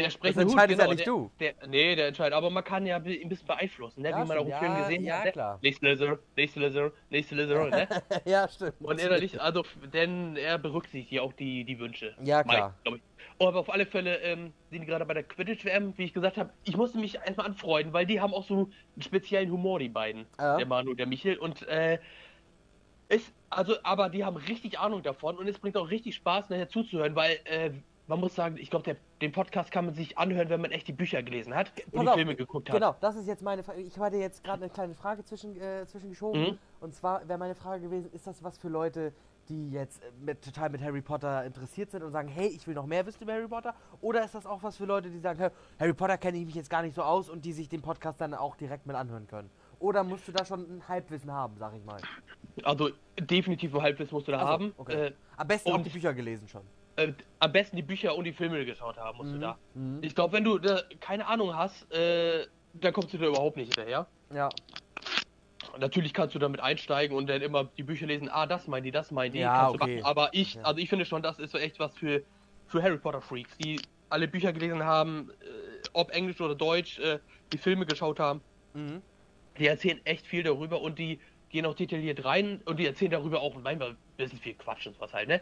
Der 0.04 0.10
sprechende 0.10 0.46
Das 0.46 0.54
Hut, 0.54 0.60
entscheidest 0.60 0.80
ja 0.80 0.86
genau, 0.86 0.96
nicht 0.96 1.42
der, 1.42 1.54
du. 1.54 1.60
Der, 1.62 1.68
nee, 1.68 1.96
der 1.96 2.08
entscheidet. 2.08 2.34
Aber 2.34 2.50
man 2.50 2.64
kann 2.64 2.86
ja 2.86 2.98
ein 2.98 3.04
bisschen 3.04 3.48
beeinflussen, 3.48 4.02
ne? 4.02 4.10
Ja, 4.10 4.24
wie 4.24 4.28
man 4.28 4.38
auch 4.38 4.46
im 4.46 4.48
stimmt. 4.48 4.60
Film 4.60 4.74
Ja, 4.74 4.80
gesehen 4.82 5.04
ja, 5.04 5.18
hat. 5.18 5.26
Ne? 5.26 5.32
klar. 5.32 5.60
Nächste 5.62 5.86
Lizard, 5.88 6.20
nächste 6.36 6.60
Lizard, 6.60 6.94
nächste 7.10 7.36
Lizard, 7.36 7.70
ne? 7.72 7.88
ja, 8.26 8.48
stimmt. 8.48 8.74
Und 8.80 9.00
innerlich, 9.00 9.40
also, 9.40 9.64
denn 9.94 10.36
er 10.36 10.58
berücksichtigt 10.58 11.12
ja 11.12 11.22
auch 11.22 11.34
die, 11.34 11.64
die 11.64 11.80
Wünsche. 11.80 12.16
Ja, 12.24 12.44
klar. 12.44 12.76
Ich. 12.84 12.94
Oh, 13.42 13.48
aber 13.48 13.60
auf 13.60 13.70
alle 13.72 13.86
Fälle 13.86 14.18
ähm, 14.18 14.52
sind 14.70 14.82
die 14.82 14.86
gerade 14.86 15.06
bei 15.06 15.14
der 15.14 15.24
Quidditch-WM, 15.24 15.98
wie 15.98 16.04
ich 16.04 16.14
gesagt 16.14 16.38
habe, 16.38 16.50
ich 16.66 16.76
musste 16.76 16.98
mich 16.98 17.16
erstmal 17.16 17.46
anfreunden, 17.48 17.94
weil 17.94 18.06
die 18.06 18.20
haben 18.20 18.34
auch 18.34 18.44
so 18.44 18.70
einen 18.96 19.02
speziellen 19.02 19.50
Humor, 19.50 19.80
die 19.80 19.88
beiden. 19.88 20.26
Ja. 20.38 20.58
Der 20.58 20.66
Manu 20.66 20.92
und 20.92 21.00
der 21.00 21.08
Michel. 21.08 21.38
Und 21.38 21.66
äh, 21.70 22.00
ist, 23.08 23.34
also, 23.50 23.76
aber 23.84 24.10
die 24.10 24.26
haben 24.26 24.36
richtig 24.36 24.78
Ahnung 24.78 25.04
davon 25.04 25.38
und 25.38 25.48
es 25.48 25.58
bringt 25.58 25.78
auch 25.78 25.90
richtig 25.90 26.16
Spaß, 26.16 26.50
nachher 26.50 26.68
zuzuhören, 26.68 27.16
weil 27.16 27.40
äh, 27.46 27.72
man 28.08 28.20
muss 28.20 28.36
sagen, 28.36 28.58
ich 28.58 28.70
glaube, 28.70 28.98
den 29.22 29.32
Podcast 29.32 29.72
kann 29.72 29.86
man 29.86 29.94
sich 29.94 30.18
anhören, 30.18 30.50
wenn 30.50 30.62
man 30.62 30.72
echt 30.72 30.88
die 30.88 30.94
Bücher 30.94 31.22
gelesen 31.24 31.54
hat 31.54 31.72
und 31.88 31.92
Pass 31.92 32.02
die 32.02 32.08
auf, 32.10 32.16
Filme 32.16 32.36
geguckt 32.36 32.70
hat. 32.70 32.76
Genau, 32.76 32.96
das 33.02 33.16
ist 33.16 33.28
jetzt 33.28 33.42
meine 33.42 33.64
Frage. 33.64 33.82
Ich 33.82 33.98
hatte 33.98 34.18
jetzt 34.18 34.44
gerade 34.44 34.64
eine 34.64 34.72
kleine 34.72 34.94
Frage 34.94 35.24
zwischen, 35.24 35.60
äh, 35.60 35.86
zwischengeschoben. 35.86 36.42
Mhm. 36.42 36.58
Und 36.80 36.96
zwar 36.96 37.28
wäre 37.28 37.38
meine 37.38 37.56
Frage 37.56 37.84
gewesen, 37.84 38.10
ist 38.14 38.28
das 38.28 38.44
was 38.44 38.58
für 38.58 38.70
Leute, 38.70 39.14
die 39.50 39.72
jetzt 39.72 40.02
äh, 40.02 40.12
mit, 40.22 40.42
total 40.44 40.70
mit 40.70 40.82
Harry 40.82 41.02
Potter 41.02 41.44
interessiert 41.44 41.92
sind 41.92 42.04
und 42.04 42.12
sagen, 42.12 42.30
hey, 42.30 42.48
ich 42.48 42.66
will 42.68 42.76
noch 42.76 42.86
mehr 42.86 43.06
wissen 43.06 43.24
über 43.24 43.34
Harry 43.34 43.48
Potter? 43.48 43.74
Oder 44.02 44.24
ist 44.24 44.36
das 44.36 44.46
auch 44.46 44.64
was 44.64 44.78
für 44.78 44.86
Leute, 44.86 45.10
die 45.10 45.20
sagen, 45.20 45.52
Harry 45.80 45.94
Potter 45.94 46.18
kenne 46.18 46.38
ich 46.38 46.46
mich 46.46 46.56
jetzt 46.56 46.70
gar 46.70 46.82
nicht 46.82 46.96
so 46.96 47.02
aus 47.02 47.30
und 47.30 47.44
die 47.44 47.52
sich 47.52 47.68
den 47.68 47.82
Podcast 47.82 48.22
dann 48.22 48.34
auch 48.34 48.56
direkt 48.56 48.86
mit 48.86 48.96
anhören 48.96 49.28
können? 49.28 49.50
Oder 49.80 50.04
musst 50.04 50.28
du 50.28 50.32
da 50.32 50.46
schon 50.46 50.62
ein 50.62 50.88
Halbwissen 50.88 51.32
haben, 51.32 51.56
sag 51.58 51.74
ich 51.76 51.84
mal? 51.84 52.00
Also 52.64 52.90
definitiv 53.20 53.74
ein 53.76 53.82
Halbwissen 53.82 54.14
musst 54.14 54.28
du 54.28 54.32
da 54.32 54.40
Ach 54.40 54.44
so, 54.44 54.48
haben. 54.48 54.74
okay. 54.78 55.08
Äh, 55.08 55.14
Am 55.38 55.48
besten 55.48 55.72
auch 55.72 55.82
die 55.82 55.90
Bücher 55.90 56.14
gelesen 56.14 56.48
schon. 56.48 56.62
Äh, 57.00 57.14
am 57.40 57.52
besten 57.52 57.76
die 57.76 57.82
Bücher 57.82 58.16
und 58.16 58.26
die 58.26 58.34
Filme 58.34 58.66
geschaut 58.66 58.98
haben 58.98 59.18
musst 59.18 59.32
du 59.32 59.38
Mhm, 59.38 59.42
da. 59.42 59.58
mhm. 59.74 60.00
Ich 60.02 60.16
glaube, 60.16 60.34
wenn 60.34 60.44
du 60.44 60.58
da 60.60 60.82
keine 61.00 61.28
Ahnung 61.28 61.56
hast, 61.56 61.92
äh, 61.92 62.46
dann 62.74 62.94
kommst 62.94 63.14
du 63.14 63.18
da 63.18 63.28
überhaupt 63.28 63.58
nicht 63.58 63.74
hinterher. 63.74 64.08
Ja, 64.34 64.50
Natürlich 65.78 66.14
kannst 66.14 66.34
du 66.36 66.40
damit 66.40 66.60
einsteigen 66.62 67.16
und 67.16 67.28
dann 67.28 67.42
immer 67.42 67.66
die 67.66 67.84
Bücher 67.84 68.08
lesen, 68.08 68.30
ah, 68.30 68.46
das 68.48 68.68
meint 68.68 68.86
die, 68.86 68.92
das 68.92 69.12
meint 69.12 69.36
die. 69.36 69.40
Ja, 69.40 69.68
du 69.68 69.76
okay. 69.76 69.98
machen. 69.98 70.06
Aber 70.06 70.30
ich, 70.34 70.56
Ja. 70.56 70.64
also 70.64 70.80
ich 70.80 70.90
finde 70.90 71.06
schon, 71.06 71.22
das 71.22 71.38
ist 71.40 71.52
so 71.52 71.58
echt 71.58 71.80
was 71.80 71.96
für, 71.96 72.24
für 72.68 72.82
Harry 72.82 72.98
Potter 72.98 73.22
Freaks, 73.22 73.56
die 73.58 73.80
alle 74.10 74.28
Bücher 74.28 74.52
gelesen 74.52 74.84
haben, 74.84 75.30
äh, 75.42 75.46
ob 75.94 76.12
Englisch 76.12 76.42
oder 76.42 76.56
Deutsch, 76.56 76.98
äh, 77.00 77.20
die 77.54 77.58
Filme 77.58 77.86
geschaut 77.86 78.20
haben. 78.20 78.42
mhm. 78.74 79.02
Die 79.58 79.68
erzählen 79.68 80.00
echt 80.06 80.26
viel 80.26 80.44
darüber 80.44 80.82
und 80.82 80.98
die 80.98 81.20
gehen 81.50 81.66
auch 81.66 81.74
detailliert 81.76 82.24
rein 82.24 82.62
und 82.66 82.80
die 82.80 82.86
erzählen 82.86 83.12
darüber 83.12 83.42
auch 83.42 83.56
manchmal 83.56 83.90
ein 83.90 83.98
bisschen 84.16 84.40
viel 84.40 84.54
Quatsch 84.54 84.88
und 84.88 85.00
was 85.02 85.14
halt, 85.14 85.28
ne? 85.28 85.42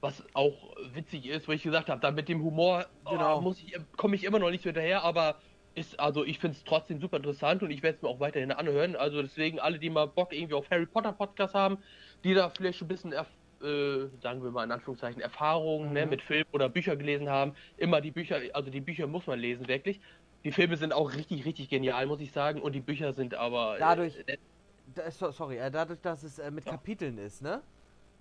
Was 0.00 0.24
auch 0.34 0.76
witzig 0.94 1.26
ist, 1.26 1.48
wo 1.48 1.52
ich 1.52 1.62
gesagt 1.62 1.88
habe, 1.88 2.00
da 2.00 2.10
mit 2.12 2.28
dem 2.28 2.42
Humor 2.42 2.86
Genau. 3.10 3.38
oh, 3.38 3.40
muss 3.40 3.60
ich, 3.60 3.76
komme 3.96 4.14
ich 4.14 4.24
immer 4.24 4.38
noch 4.38 4.50
nicht 4.50 4.62
so 4.62 4.68
hinterher, 4.68 5.02
aber 5.02 5.36
ist, 5.74 5.98
also 5.98 6.24
ich 6.24 6.38
finde 6.38 6.56
es 6.56 6.64
trotzdem 6.64 7.00
super 7.00 7.16
interessant 7.18 7.62
und 7.62 7.70
ich 7.70 7.82
werde 7.82 7.96
es 7.96 8.02
mir 8.02 8.08
auch 8.08 8.20
weiterhin 8.20 8.52
anhören. 8.52 8.94
Also 8.96 9.22
deswegen 9.22 9.58
alle, 9.60 9.78
die 9.78 9.90
mal 9.90 10.06
Bock 10.06 10.32
irgendwie 10.32 10.54
auf 10.54 10.70
Harry 10.70 10.86
Potter 10.86 11.12
Podcast 11.12 11.54
haben, 11.54 11.78
die 12.24 12.34
da 12.34 12.48
vielleicht 12.50 12.78
schon 12.78 12.86
ein 12.86 12.88
bisschen, 12.88 13.12
erf 13.12 13.28
äh, 13.60 14.06
sagen 14.22 14.42
wir 14.44 14.52
mal 14.52 14.62
in 14.64 14.70
Anführungszeichen, 14.70 15.20
Erfahrungen 15.20 15.92
ne, 15.92 16.04
Mhm. 16.04 16.10
mit 16.10 16.22
Film 16.22 16.44
oder 16.52 16.68
Bücher 16.68 16.94
gelesen 16.96 17.28
haben, 17.28 17.54
immer 17.76 18.00
die 18.00 18.12
Bücher, 18.12 18.38
also 18.54 18.70
die 18.70 18.80
Bücher 18.80 19.08
muss 19.08 19.26
man 19.26 19.40
lesen, 19.40 19.66
wirklich. 19.66 20.00
Die 20.44 20.52
Filme 20.52 20.76
sind 20.76 20.92
auch 20.92 21.12
richtig, 21.14 21.44
richtig 21.44 21.68
genial, 21.68 22.06
muss 22.06 22.20
ich 22.20 22.30
sagen. 22.30 22.62
Und 22.62 22.72
die 22.76 22.80
Bücher 22.80 23.12
sind 23.12 23.34
aber. 23.34 23.76
Dadurch- 23.80 24.16
Äh, 24.26 25.10
sorry, 25.10 25.58
äh, 25.58 25.70
dadurch, 25.72 26.00
dass 26.00 26.22
es 26.22 26.38
äh, 26.38 26.52
mit 26.52 26.64
Kapiteln 26.66 27.18
ist, 27.18 27.42
ne? 27.42 27.60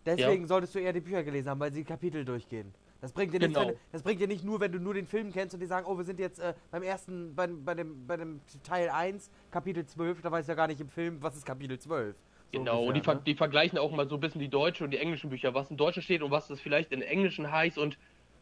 Deswegen 0.07 0.47
solltest 0.47 0.73
du 0.73 0.79
eher 0.79 0.93
die 0.93 1.01
Bücher 1.01 1.23
gelesen 1.23 1.49
haben, 1.49 1.59
weil 1.59 1.73
sie 1.73 1.83
Kapitel 1.83 2.23
durchgehen. 2.23 2.73
Das 3.01 3.11
bringt 3.11 3.33
dir 3.33 3.39
Genau. 3.39 3.59
wenn, 3.59 3.67
du- 3.69 3.79
das 3.91 4.01
bringt 4.01 4.19
dir 4.21 4.27
nicht 4.27 4.43
nur, 4.43 4.59
wenn 4.59 4.71
du 4.71 4.79
nur 4.79 4.93
den 4.93 5.05
Film 5.05 5.31
kennst 5.31 5.53
und 5.53 5.59
die 5.59 5.65
sagen, 5.67 5.85
oh, 5.87 5.97
wir 5.97 6.03
sind 6.05 6.19
jetzt 6.19 6.39
äh, 6.39 6.53
beim 6.71 6.81
ersten, 6.81 7.35
bei, 7.35 7.47
bei, 7.47 7.75
dem, 7.75 8.07
bei 8.07 8.17
dem 8.17 8.39
Teil 8.63 8.89
1, 8.89 9.29
Kapitel 9.51 9.85
12, 9.85 10.21
da 10.21 10.31
weiß 10.31 10.47
ja 10.47 10.55
gar 10.55 10.67
nicht 10.67 10.81
im 10.81 10.89
Film, 10.89 11.17
was 11.21 11.35
ist 11.35 11.45
Kapitel 11.45 11.77
12. 11.77 12.15
So 12.15 12.59
Genau, 12.59 12.79
und 12.79 12.93
die, 12.95 12.99
ungefähr, 12.99 13.03
ver 13.03 13.15
ne? 13.15 13.21
die 13.25 13.35
vergleichen 13.35 13.77
auch 13.77 13.91
mal 13.91 14.07
so 14.07 14.15
ein 14.15 14.21
bisschen 14.21 14.39
die 14.39 14.47
deutsche 14.47 14.83
und 14.85 14.91
die 14.91 14.97
englischen 14.97 15.29
Bücher, 15.29 15.53
was 15.53 15.69
in 15.69 15.77
Deutschen 15.77 16.01
steht 16.01 16.23
und 16.23 16.31
was 16.31 16.47
das 16.47 16.59
vielleicht 16.61 16.91
in 16.93 17.01
Englischen 17.01 17.51
heißt 17.51 17.77
und, 17.77 17.97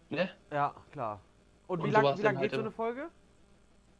ne, 0.09 0.29
Ja, 0.51 0.73
klar. 0.91 1.19
Und, 1.67 1.79
wie 1.79 1.87
Und 1.87 1.91
lang, 1.91 2.03
wie 2.03 2.07
lang 2.07 2.21
dann 2.21 2.33
geht 2.35 2.41
halt 2.41 2.51
so 2.53 2.59
eine 2.61 2.71
Folge? 2.71 3.09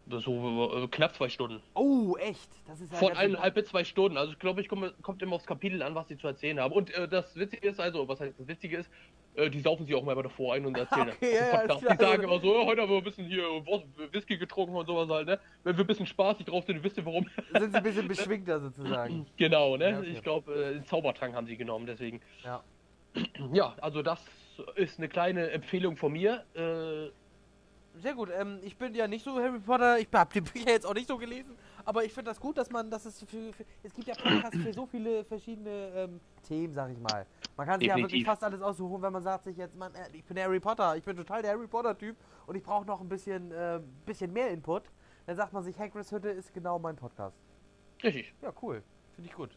So 0.10 0.84
äh, 0.84 0.88
knapp 0.88 1.16
zwei 1.16 1.30
Stunden. 1.30 1.62
Oh, 1.74 2.16
echt? 2.18 2.50
Das 2.68 2.80
ist 2.80 2.92
ja 2.92 2.98
Von 3.00 3.14
eineinhalb 3.14 3.56
bis 3.56 3.66
zwei 3.66 3.84
Stunden. 3.84 4.18
Also 4.18 4.34
ich 4.34 4.40
glaube, 4.40 4.62
ich 4.62 4.70
komme, 4.70 4.94
kommt 5.02 5.22
immer 5.22 5.36
aufs 5.36 5.46
Kapitel 5.46 5.82
an, 5.82 5.96
was 5.96 6.08
sie 6.08 6.18
zu 6.18 6.28
erzählen 6.28 6.60
haben. 6.60 6.74
Und 6.74 6.94
äh, 6.94 7.08
das 7.08 7.36
Witzige 7.36 7.68
ist, 7.68 7.80
also, 7.80 8.08
was 8.08 8.20
heißt 8.20 8.40
das 8.40 8.48
Witzige 8.48 8.78
ist, 8.78 8.90
äh, 9.36 9.50
die 9.50 9.60
saufen 9.60 9.86
sich 9.86 9.96
auch 9.96 10.04
mal 10.04 10.16
davor 10.16 10.54
ein 10.54 10.66
und 10.66 10.78
erzählen 10.78 11.10
Okay, 11.22 11.38
das. 11.68 11.82
ja. 11.82 11.96
Die 11.96 12.04
sagen 12.04 12.24
immer 12.24 12.40
so, 12.40 12.54
"Ja, 12.60 12.66
heute 12.66 12.82
haben 12.84 12.90
wir 12.92 12.98
ein 12.98 13.04
bisschen 13.04 13.28
hier 13.28 13.44
Whisky 14.12 14.38
getrunken 14.38 14.76
und 14.76 14.86
sowas 14.86 15.10
halt, 15.10 15.28
ne? 15.28 15.40
Wenn 15.64 15.76
wir 15.78 15.84
ein 15.84 15.88
bisschen 15.88 16.06
spaßig 16.06 16.46
drauf 16.46 16.66
sind, 16.66 16.84
wisst 16.84 16.98
ihr 16.98 17.06
warum. 17.06 17.28
Sind 17.58 17.72
sie 17.72 17.78
ein 17.78 17.84
bisschen 17.84 18.08
beschwingter 18.08 18.60
sozusagen. 18.60 19.26
genau, 19.38 19.76
ne? 19.78 19.90
Ja, 19.92 20.00
okay. 20.00 20.12
Ich 20.12 20.22
glaube, 20.22 20.54
äh, 20.54 20.74
den 20.74 20.86
Zaubertrank 20.86 21.36
haben 21.36 21.48
sie 21.48 21.58
genommen, 21.58 21.86
deswegen. 21.88 22.22
Ja. 22.44 22.64
Ja, 23.54 23.76
also 23.80 24.02
das 24.02 24.20
ist 24.76 25.00
eine 25.00 25.08
kleine 25.08 25.50
Empfehlung 25.52 25.96
von 25.96 26.12
mir. 26.12 26.44
Äh, 26.54 27.12
Sehr 28.02 28.14
gut. 28.14 28.30
Ähm, 28.34 28.60
ich 28.62 28.78
bin 28.78 28.94
ja 28.94 29.08
nicht 29.08 29.24
so 29.24 29.36
Harry 29.40 29.60
Potter. 29.60 29.98
Ich 30.00 30.08
habe 30.14 30.34
die 30.34 30.42
Bücher 30.42 30.70
jetzt 30.70 30.86
auch 30.86 30.94
nicht 30.94 31.08
so 31.08 31.18
gelesen. 31.18 31.56
Aber 31.86 32.04
ich 32.04 32.12
finde 32.14 32.32
das 32.32 32.40
gut, 32.40 32.58
dass 32.58 32.70
man, 32.72 32.90
dass 32.90 33.06
es 33.06 33.20
für, 33.24 33.54
für 33.54 33.66
es 33.84 33.94
gibt 33.94 34.08
ja 34.08 34.16
Podcasts 34.16 34.58
für 34.58 34.74
so 34.74 34.86
viele 34.86 35.24
verschiedene 35.24 35.92
ähm, 35.96 36.20
Themen, 36.48 36.74
sag 36.74 36.92
ich 36.92 37.00
mal. 37.00 37.26
Man 37.56 37.68
kann 37.68 37.80
sich 37.80 37.88
ja 37.88 37.96
wirklich 37.96 38.24
Definitiv. 38.24 38.28
fast 38.28 38.44
alles 38.44 38.62
aussuchen, 38.62 39.02
wenn 39.02 39.14
man 39.14 39.22
sagt 39.24 39.46
sich 39.46 39.56
jetzt, 39.56 39.76
man, 39.76 39.94
äh, 39.94 40.00
ich 40.14 40.26
bin 40.26 40.38
Harry 40.40 40.60
Potter, 40.60 40.96
ich 40.98 41.04
bin 41.04 41.16
total 41.16 41.42
der 41.42 41.52
Harry 41.52 41.68
Potter 41.68 41.98
Typ 41.98 42.18
und 42.48 42.56
ich 42.56 42.64
brauche 42.64 42.86
noch 42.86 43.00
ein 43.02 43.08
bisschen, 43.08 43.52
äh, 43.52 43.80
bisschen 44.06 44.34
mehr 44.34 44.50
Input. 44.50 44.84
Dann 45.28 45.36
sagt 45.36 45.54
man 45.54 45.64
sich, 45.64 45.78
Hagrid's 45.80 46.12
Hütte 46.12 46.30
ist 46.30 46.54
genau 46.54 46.80
mein 46.80 46.96
Podcast. 46.96 47.38
richtig, 48.04 48.34
Ja, 48.42 48.52
cool. 48.62 48.84
Finde 49.16 49.30
ich 49.30 49.36
gut. 49.36 49.56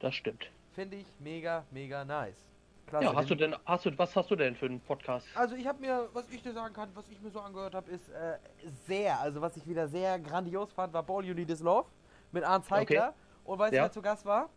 das 0.00 0.14
stimmt. 0.14 0.50
Finde 0.72 0.96
ich 0.96 1.06
mega, 1.20 1.64
mega 1.70 2.04
nice. 2.04 2.44
Klasse. 2.86 3.04
Ja, 3.04 3.14
hast 3.14 3.28
du 3.30 3.34
Den- 3.34 3.50
denn, 3.52 3.60
hast 3.64 3.84
du, 3.86 3.98
was 3.98 4.14
hast 4.14 4.30
du 4.30 4.36
denn 4.36 4.54
für 4.54 4.66
einen 4.66 4.80
Podcast? 4.80 5.26
Also 5.34 5.54
ich 5.56 5.66
habe 5.66 5.80
mir, 5.80 6.08
was 6.12 6.28
ich 6.30 6.42
dir 6.42 6.52
sagen 6.52 6.72
kann, 6.74 6.88
was 6.94 7.08
ich 7.08 7.20
mir 7.20 7.30
so 7.30 7.40
angehört 7.40 7.74
habe, 7.74 7.90
ist 7.90 8.08
äh, 8.10 8.38
sehr, 8.86 9.18
also 9.20 9.40
was 9.40 9.56
ich 9.56 9.66
wieder 9.68 9.88
sehr 9.88 10.18
grandios 10.20 10.72
fand, 10.72 10.92
war 10.92 11.02
Ball 11.02 11.24
You 11.24 11.34
Need 11.34 11.50
Is 11.50 11.60
Love 11.60 11.88
mit 12.32 12.44
Arndt 12.44 12.66
Zeigler. 12.66 13.12
Und 13.44 13.58
weißt 13.58 13.72
du, 13.72 13.76
Ja. 13.76 13.82
wer 13.84 13.92
zu 13.92 14.02
Gast 14.02 14.24
war? 14.24 14.48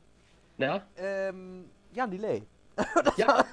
Na? 0.58 0.82
Ähm, 0.98 1.70
Jan 1.94 2.12
Delay. 2.12 2.44
Ja, 3.18 3.44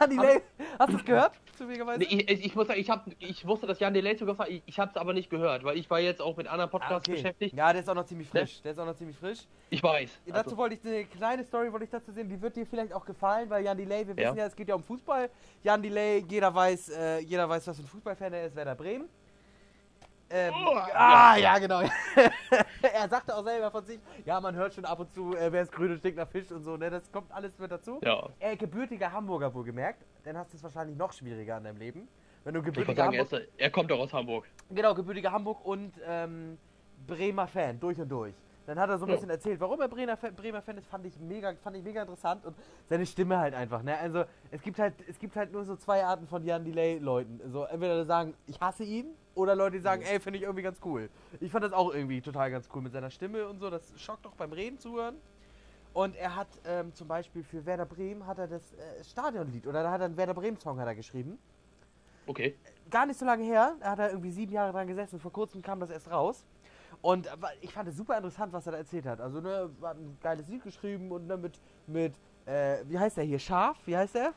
Jan 0.00 0.10
Delay, 0.10 0.42
hast 0.78 0.92
du 0.92 0.96
es 0.96 1.04
gehört? 1.04 1.32
Zufälligerweise? 1.56 1.98
nee, 2.00 2.06
ich, 2.06 2.44
ich, 2.46 2.54
muss 2.54 2.66
sagen, 2.66 2.80
ich, 2.80 2.90
hab, 2.90 3.06
ich 3.18 3.46
wusste, 3.46 3.66
dass 3.66 3.78
Jan 3.78 3.94
Delay 3.94 4.16
sogar 4.16 4.38
war, 4.38 4.48
ich, 4.48 4.62
ich 4.66 4.78
habe 4.80 4.90
es 4.90 4.96
aber 4.96 5.12
nicht 5.12 5.30
gehört, 5.30 5.64
weil 5.64 5.76
ich 5.76 5.88
war 5.90 6.00
jetzt 6.00 6.20
auch 6.20 6.36
mit 6.36 6.46
anderen 6.48 6.68
Ah, 6.68 6.72
Podcasts 6.78 7.08
okay. 7.08 7.12
beschäftigt. 7.16 7.54
Ja, 7.56 7.72
der 7.72 7.82
ist 7.82 7.88
auch 7.88 7.94
noch 7.94 8.06
ziemlich 8.06 8.32
Ne? 8.32 8.40
frisch. 8.40 8.62
Der 8.62 8.72
ist 8.72 8.78
auch 8.78 8.86
noch 8.86 8.96
ziemlich 8.96 9.16
frisch. 9.16 9.40
Ich 9.70 9.82
weiß. 9.82 10.10
dazu 10.26 10.38
Also, 10.38 10.56
wollte 10.56 10.74
ich 10.76 10.84
eine 10.86 11.04
kleine 11.04 11.44
Story 11.44 11.72
wollte 11.72 11.84
ich 11.84 11.90
dazu 11.90 12.10
sehen, 12.12 12.28
die 12.28 12.40
wird 12.40 12.56
dir 12.56 12.66
vielleicht 12.66 12.92
auch 12.92 13.04
gefallen, 13.04 13.48
weil 13.50 13.64
Jan 13.64 13.76
Delay, 13.76 14.06
wir 14.06 14.14
Ja. 14.16 14.28
wissen 14.30 14.38
ja, 14.38 14.46
es 14.46 14.56
geht 14.56 14.68
ja 14.68 14.74
um 14.74 14.82
Fußball. 14.82 15.30
Jan 15.62 15.82
Delay, 15.82 16.24
jeder 16.28 16.54
weiß, 16.54 16.88
äh, 16.90 17.18
jeder 17.20 17.48
weiß, 17.48 17.66
was 17.66 17.76
für 17.76 17.82
ein 17.82 17.88
Fußballfan 17.88 18.32
er 18.32 18.46
ist, 18.46 18.56
Werder 18.56 18.74
Bremen. 18.74 19.08
Ähm, 20.32 20.54
Oh, 20.56 20.76
ah, 20.94 21.36
ja. 21.36 21.42
ja, 21.54 21.58
genau. 21.58 21.80
er 22.82 23.08
sagte 23.08 23.36
auch 23.36 23.44
selber 23.44 23.70
von 23.70 23.84
sich, 23.84 24.00
ja, 24.24 24.40
man 24.40 24.54
hört 24.54 24.72
schon 24.74 24.84
ab 24.84 24.98
und 25.00 25.12
zu, 25.12 25.36
äh, 25.36 25.52
wer 25.52 25.62
ist 25.62 25.72
grün 25.72 25.90
und 25.92 25.98
stinkt 25.98 26.16
nach 26.16 26.28
Fisch 26.28 26.50
und 26.50 26.62
so, 26.64 26.76
ne? 26.76 26.88
Das 26.90 27.10
kommt 27.12 27.30
alles 27.32 27.58
mit 27.58 27.70
dazu. 27.70 28.00
Ja. 28.02 28.28
Er 28.40 28.56
gebürtiger 28.56 29.12
Hamburger 29.12 29.52
wohlgemerkt, 29.52 30.02
dann 30.24 30.38
hast 30.38 30.52
du 30.52 30.56
es 30.56 30.62
wahrscheinlich 30.62 30.96
noch 30.96 31.12
schwieriger 31.12 31.58
in 31.58 31.64
deinem 31.64 31.76
Leben. 31.78 32.08
Wenn 32.44 32.54
du 32.54 32.62
gebürtiger 32.62 32.96
sagen, 32.96 33.14
er, 33.14 33.24
Hamburg, 33.24 33.40
ist, 33.42 33.48
er 33.58 33.70
kommt 33.70 33.90
doch 33.90 33.98
aus 34.00 34.12
Hamburg. 34.12 34.46
genau, 34.70 34.94
gebürtiger 34.94 35.30
Hamburg 35.32 35.64
und 35.64 35.92
ähm, 36.06 36.58
Bremer 37.06 37.46
Fan, 37.46 37.78
durch 37.78 37.98
und 38.00 38.08
durch. 38.08 38.34
Dann 38.66 38.78
hat 38.78 38.88
er 38.90 38.98
so 38.98 39.04
ein 39.04 39.08
Ja. 39.08 39.14
bisschen 39.16 39.30
erzählt, 39.30 39.60
warum 39.60 39.80
er 39.80 39.88
Bremer, 39.88 40.16
Fan- 40.16 40.34
Bremer 40.34 40.62
Fan 40.62 40.76
ist, 40.78 40.86
fand 40.86 41.04
ich 41.06 41.18
mega, 41.18 41.54
fand 41.62 41.76
ich 41.76 41.82
mega 41.82 42.02
interessant 42.02 42.44
und 42.44 42.56
seine 42.88 43.04
Stimme 43.06 43.38
halt 43.38 43.54
einfach, 43.54 43.82
ne? 43.82 43.96
Also 43.98 44.24
es 44.50 44.62
gibt 44.62 44.78
halt, 44.78 44.94
es 45.08 45.18
gibt 45.18 45.34
halt 45.36 45.52
nur 45.52 45.64
so 45.64 45.76
zwei 45.76 46.04
Arten 46.04 46.26
von 46.26 46.44
Jan 46.44 46.64
Delay-Leuten. 46.64 47.40
So 47.50 47.64
entweder 47.64 48.04
sagen, 48.04 48.34
ich 48.46 48.60
hasse 48.60 48.84
ihn, 48.84 49.06
oder 49.34 49.54
Leute, 49.56 49.76
die 49.76 49.82
sagen, 49.82 50.02
ey, 50.02 50.20
finde 50.20 50.38
ich 50.38 50.44
irgendwie 50.44 50.62
ganz 50.62 50.78
cool. 50.84 51.08
Ich 51.40 51.50
fand 51.50 51.64
das 51.64 51.72
auch 51.72 51.92
irgendwie 51.94 52.20
total 52.20 52.50
ganz 52.50 52.68
cool 52.74 52.82
mit 52.82 52.92
seiner 52.92 53.10
Stimme 53.10 53.48
und 53.48 53.58
so. 53.58 53.70
Das 53.70 53.92
schockt 54.00 54.26
auch 54.26 54.34
beim 54.34 54.52
Reden 54.52 54.78
zuhören. 54.78 55.16
Und 55.94 56.16
er 56.16 56.36
hat 56.36 56.48
ähm, 56.64 56.94
zum 56.94 57.08
Beispiel 57.08 57.42
für 57.42 57.66
Werder 57.66 57.84
Bremen 57.86 58.26
hat 58.26 58.38
er 58.38 58.46
das 58.46 58.72
äh, 58.72 59.04
Stadionlied 59.04 59.66
oder 59.66 59.82
da 59.82 59.90
hat 59.90 60.00
er 60.00 60.06
einen 60.06 60.16
Werder 60.16 60.34
Bremen 60.34 60.56
Song 60.58 60.78
hat 60.78 60.86
er 60.86 60.94
geschrieben. 60.94 61.38
Okay. 62.26 62.56
Gar 62.90 63.06
nicht 63.06 63.18
so 63.18 63.26
lange 63.26 63.42
her, 63.42 63.74
da 63.80 63.90
hat 63.90 63.98
er 63.98 64.10
irgendwie 64.10 64.30
sieben 64.30 64.52
Jahre 64.52 64.72
dran 64.72 64.86
gesessen. 64.86 65.18
Vor 65.18 65.32
kurzem 65.32 65.60
kam 65.60 65.80
das 65.80 65.90
erst 65.90 66.10
raus. 66.10 66.46
Und 67.02 67.26
äh, 67.26 67.30
ich 67.60 67.72
fand 67.72 67.88
es 67.88 67.96
super 67.96 68.16
interessant, 68.16 68.52
was 68.52 68.66
er 68.66 68.72
da 68.72 68.78
erzählt 68.78 69.06
hat. 69.06 69.20
Also, 69.20 69.40
ne, 69.40 69.70
hat 69.82 69.96
ein 69.96 70.16
geiles 70.22 70.48
Lied 70.48 70.62
geschrieben 70.62 71.10
und 71.10 71.26
ne, 71.26 71.36
mit, 71.36 71.60
mit 71.86 72.14
äh, 72.46 72.78
wie 72.86 72.98
heißt 72.98 73.16
der 73.16 73.24
hier? 73.24 73.38
Schaf? 73.38 73.76
Wie 73.84 73.96
heißt 73.96 74.14
der? 74.14 74.32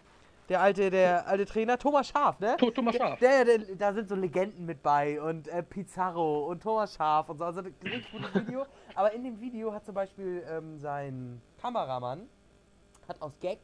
Der 0.49 0.61
alte, 0.61 0.91
der 0.91 1.27
alte 1.27 1.45
Trainer, 1.45 1.77
Thomas 1.77 2.07
Schaf, 2.07 2.39
ne? 2.39 2.55
Thomas 2.57 2.95
Schaf. 2.95 3.17
Der, 3.19 3.45
der, 3.45 3.57
der, 3.57 3.75
da 3.75 3.93
sind 3.93 4.07
so 4.07 4.15
Legenden 4.15 4.65
mit 4.65 4.83
bei 4.83 5.19
und 5.19 5.47
äh, 5.47 5.63
Pizarro 5.63 6.45
und 6.47 6.61
Thomas 6.61 6.93
Schaf 6.93 7.29
und 7.29 7.39
so. 7.39 7.45
Also 7.45 7.61
ein 7.61 7.73
richtig 7.83 8.11
gutes 8.11 8.35
Video. 8.35 8.65
Aber 8.95 9.11
in 9.11 9.23
dem 9.23 9.39
Video 9.39 9.73
hat 9.73 9.85
zum 9.85 9.95
Beispiel 9.95 10.43
ähm, 10.47 10.77
sein 10.77 11.41
Kameramann 11.59 12.29
hat 13.07 13.21
aus 13.21 13.39
Gag, 13.39 13.59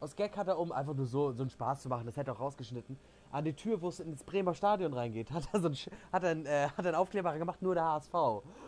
aus 0.00 0.14
Gag 0.16 0.36
hat 0.36 0.48
er, 0.48 0.58
um 0.58 0.72
einfach 0.72 0.94
nur 0.94 1.06
so, 1.06 1.32
so 1.32 1.42
einen 1.42 1.50
Spaß 1.50 1.82
zu 1.82 1.88
machen, 1.88 2.06
das 2.06 2.16
hätte 2.16 2.30
er 2.30 2.34
auch 2.34 2.40
rausgeschnitten, 2.40 2.98
an 3.32 3.44
die 3.44 3.52
Tür, 3.54 3.80
wo 3.82 3.88
es 3.88 4.00
ins 4.00 4.22
Bremer 4.24 4.54
Stadion 4.54 4.92
reingeht, 4.94 5.30
hat 5.30 5.48
er 5.52 5.60
so 5.60 5.66
einen, 5.66 5.74
Sch- 5.74 5.90
hat 6.12 6.22
er 6.24 6.30
einen, 6.30 6.46
äh, 6.46 6.68
hat 6.68 6.86
einen 6.86 6.94
Aufkleber 6.94 7.36
gemacht, 7.38 7.60
nur 7.62 7.74
der 7.74 7.84
HSV. 7.84 8.14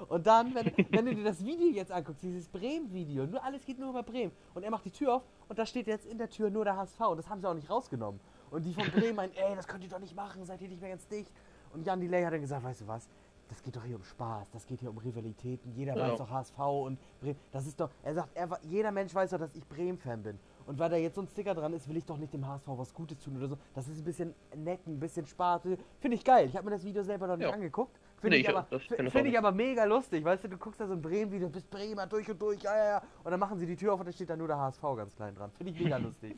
Und 0.08 0.26
dann, 0.26 0.54
wenn, 0.54 0.72
wenn 0.90 1.06
du 1.06 1.14
dir 1.14 1.24
das 1.24 1.44
Video 1.44 1.68
jetzt 1.68 1.92
anguckst, 1.92 2.22
dieses 2.22 2.48
Bremen-Video, 2.48 3.26
nur 3.26 3.42
alles 3.42 3.64
geht 3.64 3.78
nur 3.78 3.90
über 3.90 4.02
Bremen. 4.02 4.32
Und 4.54 4.62
er 4.62 4.70
macht 4.70 4.84
die 4.84 4.90
Tür 4.90 5.14
auf 5.16 5.22
und 5.48 5.58
da 5.58 5.64
steht 5.66 5.86
jetzt 5.86 6.06
in 6.06 6.18
der 6.18 6.28
Tür 6.28 6.50
nur 6.50 6.64
der 6.64 6.76
HSV. 6.76 7.00
Und 7.00 7.16
das 7.16 7.28
haben 7.28 7.40
sie 7.40 7.48
auch 7.48 7.54
nicht 7.54 7.70
rausgenommen. 7.70 8.20
Und 8.50 8.64
die 8.64 8.72
von 8.74 8.84
Bremen 8.90 9.16
meinen, 9.16 9.32
ey, 9.34 9.54
das 9.56 9.66
könnt 9.68 9.84
ihr 9.84 9.90
doch 9.90 9.98
nicht 10.00 10.14
machen, 10.16 10.44
seid 10.44 10.60
ihr 10.62 10.68
nicht 10.68 10.80
mehr 10.80 10.90
ganz 10.90 11.06
dicht. 11.08 11.30
Und 11.72 11.86
Jan 11.86 12.00
Delay 12.00 12.24
hat 12.24 12.32
dann 12.32 12.40
gesagt, 12.40 12.64
weißt 12.64 12.80
du 12.82 12.86
was, 12.86 13.08
das 13.50 13.62
geht 13.62 13.76
doch 13.76 13.84
hier 13.84 13.96
um 13.96 14.04
Spaß, 14.04 14.50
das 14.50 14.66
geht 14.66 14.80
hier 14.80 14.90
um 14.90 14.98
Rivalitäten, 14.98 15.72
jeder 15.74 15.96
Ja. 15.96 16.08
weiß 16.10 16.18
doch 16.18 16.28
HSV 16.30 16.58
und 16.58 16.98
Bremen. 17.20 17.38
Das 17.50 17.66
ist 17.66 17.80
doch, 17.80 17.88
er 18.02 18.14
sagt, 18.14 18.28
er, 18.36 18.48
jeder 18.62 18.90
Mensch 18.92 19.14
weiß 19.14 19.30
doch, 19.30 19.38
dass 19.38 19.54
ich 19.54 19.66
Bremen-Fan 19.66 20.22
bin. 20.22 20.38
Und 20.68 20.78
weil 20.78 20.90
da 20.90 20.96
jetzt 20.96 21.14
so 21.14 21.22
ein 21.22 21.26
Sticker 21.28 21.54
dran 21.54 21.72
ist, 21.72 21.88
will 21.88 21.96
ich 21.96 22.04
doch 22.04 22.18
nicht 22.18 22.30
dem 22.34 22.46
HSV 22.46 22.66
was 22.68 22.92
Gutes 22.92 23.18
tun 23.20 23.38
oder 23.38 23.48
so. 23.48 23.56
Das 23.74 23.88
ist 23.88 23.98
ein 24.00 24.04
bisschen 24.04 24.34
nett, 24.54 24.86
ein 24.86 25.00
bisschen 25.00 25.24
Spaß. 25.24 25.62
Finde 25.98 26.14
ich 26.14 26.22
geil. 26.22 26.46
Ich 26.46 26.54
habe 26.56 26.66
mir 26.66 26.72
das 26.72 26.84
Video 26.84 27.02
selber 27.02 27.26
noch 27.26 27.38
nicht 27.38 27.46
Ja. 27.46 27.54
angeguckt. 27.54 27.94
Nee, 27.94 28.20
Finde 28.20 28.36
ich, 28.36 28.42
ich- 28.42 28.48
aber, 28.50 28.66
find 29.10 29.28
ich 29.28 29.38
aber 29.38 29.50
mega 29.52 29.84
lustig. 29.84 30.22
Weißt 30.24 30.44
du, 30.44 30.48
du 30.48 30.58
guckst 30.58 30.78
da 30.78 30.86
so 30.86 30.92
ein 30.92 31.00
Bremen-Video, 31.00 31.48
bist 31.48 31.70
Bremer 31.70 32.06
durch 32.06 32.28
und 32.30 32.42
durch, 32.42 32.62
ja, 32.62 32.76
ja, 32.76 32.84
ja. 32.84 33.02
Und 33.24 33.30
dann 33.30 33.40
machen 33.40 33.58
sie 33.58 33.64
die 33.66 33.76
Tür 33.76 33.94
auf 33.94 34.00
und 34.00 34.06
da 34.06 34.12
steht 34.12 34.28
da 34.28 34.36
nur 34.36 34.46
der 34.48 34.58
HSV 34.58 34.82
ganz 34.94 35.16
klein 35.16 35.34
dran. 35.34 35.50
Finde 35.56 35.72
ich 35.72 35.80
mega 35.80 35.96
lustig. 36.12 36.36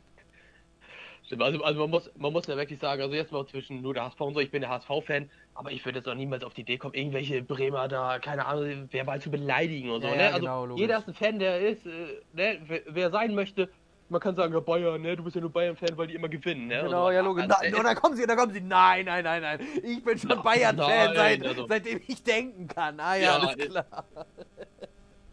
Stimmt, 1.25 1.43
also, 1.43 1.63
also 1.63 1.81
man 1.81 1.91
muss 1.91 2.11
man 2.17 2.33
muss 2.33 2.47
ja 2.47 2.57
wirklich 2.57 2.79
sagen, 2.79 3.03
also 3.03 3.15
jetzt 3.15 3.31
mal 3.31 3.47
zwischen 3.47 3.83
nur 3.83 3.95
der 3.95 4.05
HSV 4.05 4.21
und 4.21 4.35
so, 4.35 4.41
ich 4.41 4.51
bin 4.51 4.63
der 4.63 4.71
HSV-Fan, 4.71 5.29
aber 5.55 5.71
ich 5.71 5.85
würde 5.85 5.99
jetzt 5.99 6.09
auch 6.09 6.15
niemals 6.15 6.45
auf 6.45 6.55
die 6.55 6.63
Idee 6.63 6.79
kommen, 6.79 6.95
irgendwelche 6.95 7.43
Bremer 7.43 7.89
da, 7.89 8.19
keine 8.19 8.47
Ahnung, 8.47 8.89
wer 8.91 9.05
mal 9.05 9.21
zu 9.21 9.31
beleidigen 9.31 9.91
und 9.91 10.01
so, 10.03 10.09
Ja, 10.09 10.17
ne? 10.17 10.27
Also 10.29 10.39
genau, 10.41 10.77
jeder 10.77 10.99
ist 10.99 11.09
ein 11.09 11.15
Fan, 11.15 11.39
der 11.39 11.61
ist, 11.61 11.85
äh, 11.87 12.21
ne, 12.33 12.59
wer, 12.67 12.81
wer 12.89 13.11
sein 13.11 13.35
möchte, 13.35 13.69
man 14.11 14.21
kann 14.21 14.35
sagen, 14.35 14.53
ja 14.53 14.61
Bayern, 14.61 15.01
ne, 15.01 15.17
du 15.17 15.23
bist 15.23 15.37
ja 15.37 15.41
nur 15.41 15.51
Bayern-Fan, 15.51 15.97
weil 15.97 16.09
die 16.09 16.15
immer 16.15 16.29
gewinnen, 16.29 16.67
ne? 16.67 16.83
Genau, 16.83 17.07
so. 17.07 17.11
ja, 17.13 17.21
logisch. 17.21 17.45
Also, 17.45 17.57
Nein, 17.63 17.75
und 17.77 17.85
dann 17.85 17.97
kommen 17.97 18.17
sie, 18.17 18.27
dann 18.27 18.37
kommen 18.37 18.53
sie, 18.53 18.61
nein, 18.61 19.05
nein, 19.05 19.25
nein, 19.25 19.43
nein. 19.43 19.61
Ich 19.83 20.03
bin 20.05 20.19
schon 20.19 20.31
Bayern-Fan, 20.43 21.15
seit, 21.15 21.47
also- 21.47 21.67
seitdem 21.69 22.01
ich 22.07 22.23
denken 22.23 22.67
kann. 22.67 22.99
Ah 22.99 23.15
ja, 23.15 23.23
Ja, 23.23 23.39
alles 23.39 23.57
äh, 23.57 23.69
klar. 23.69 24.05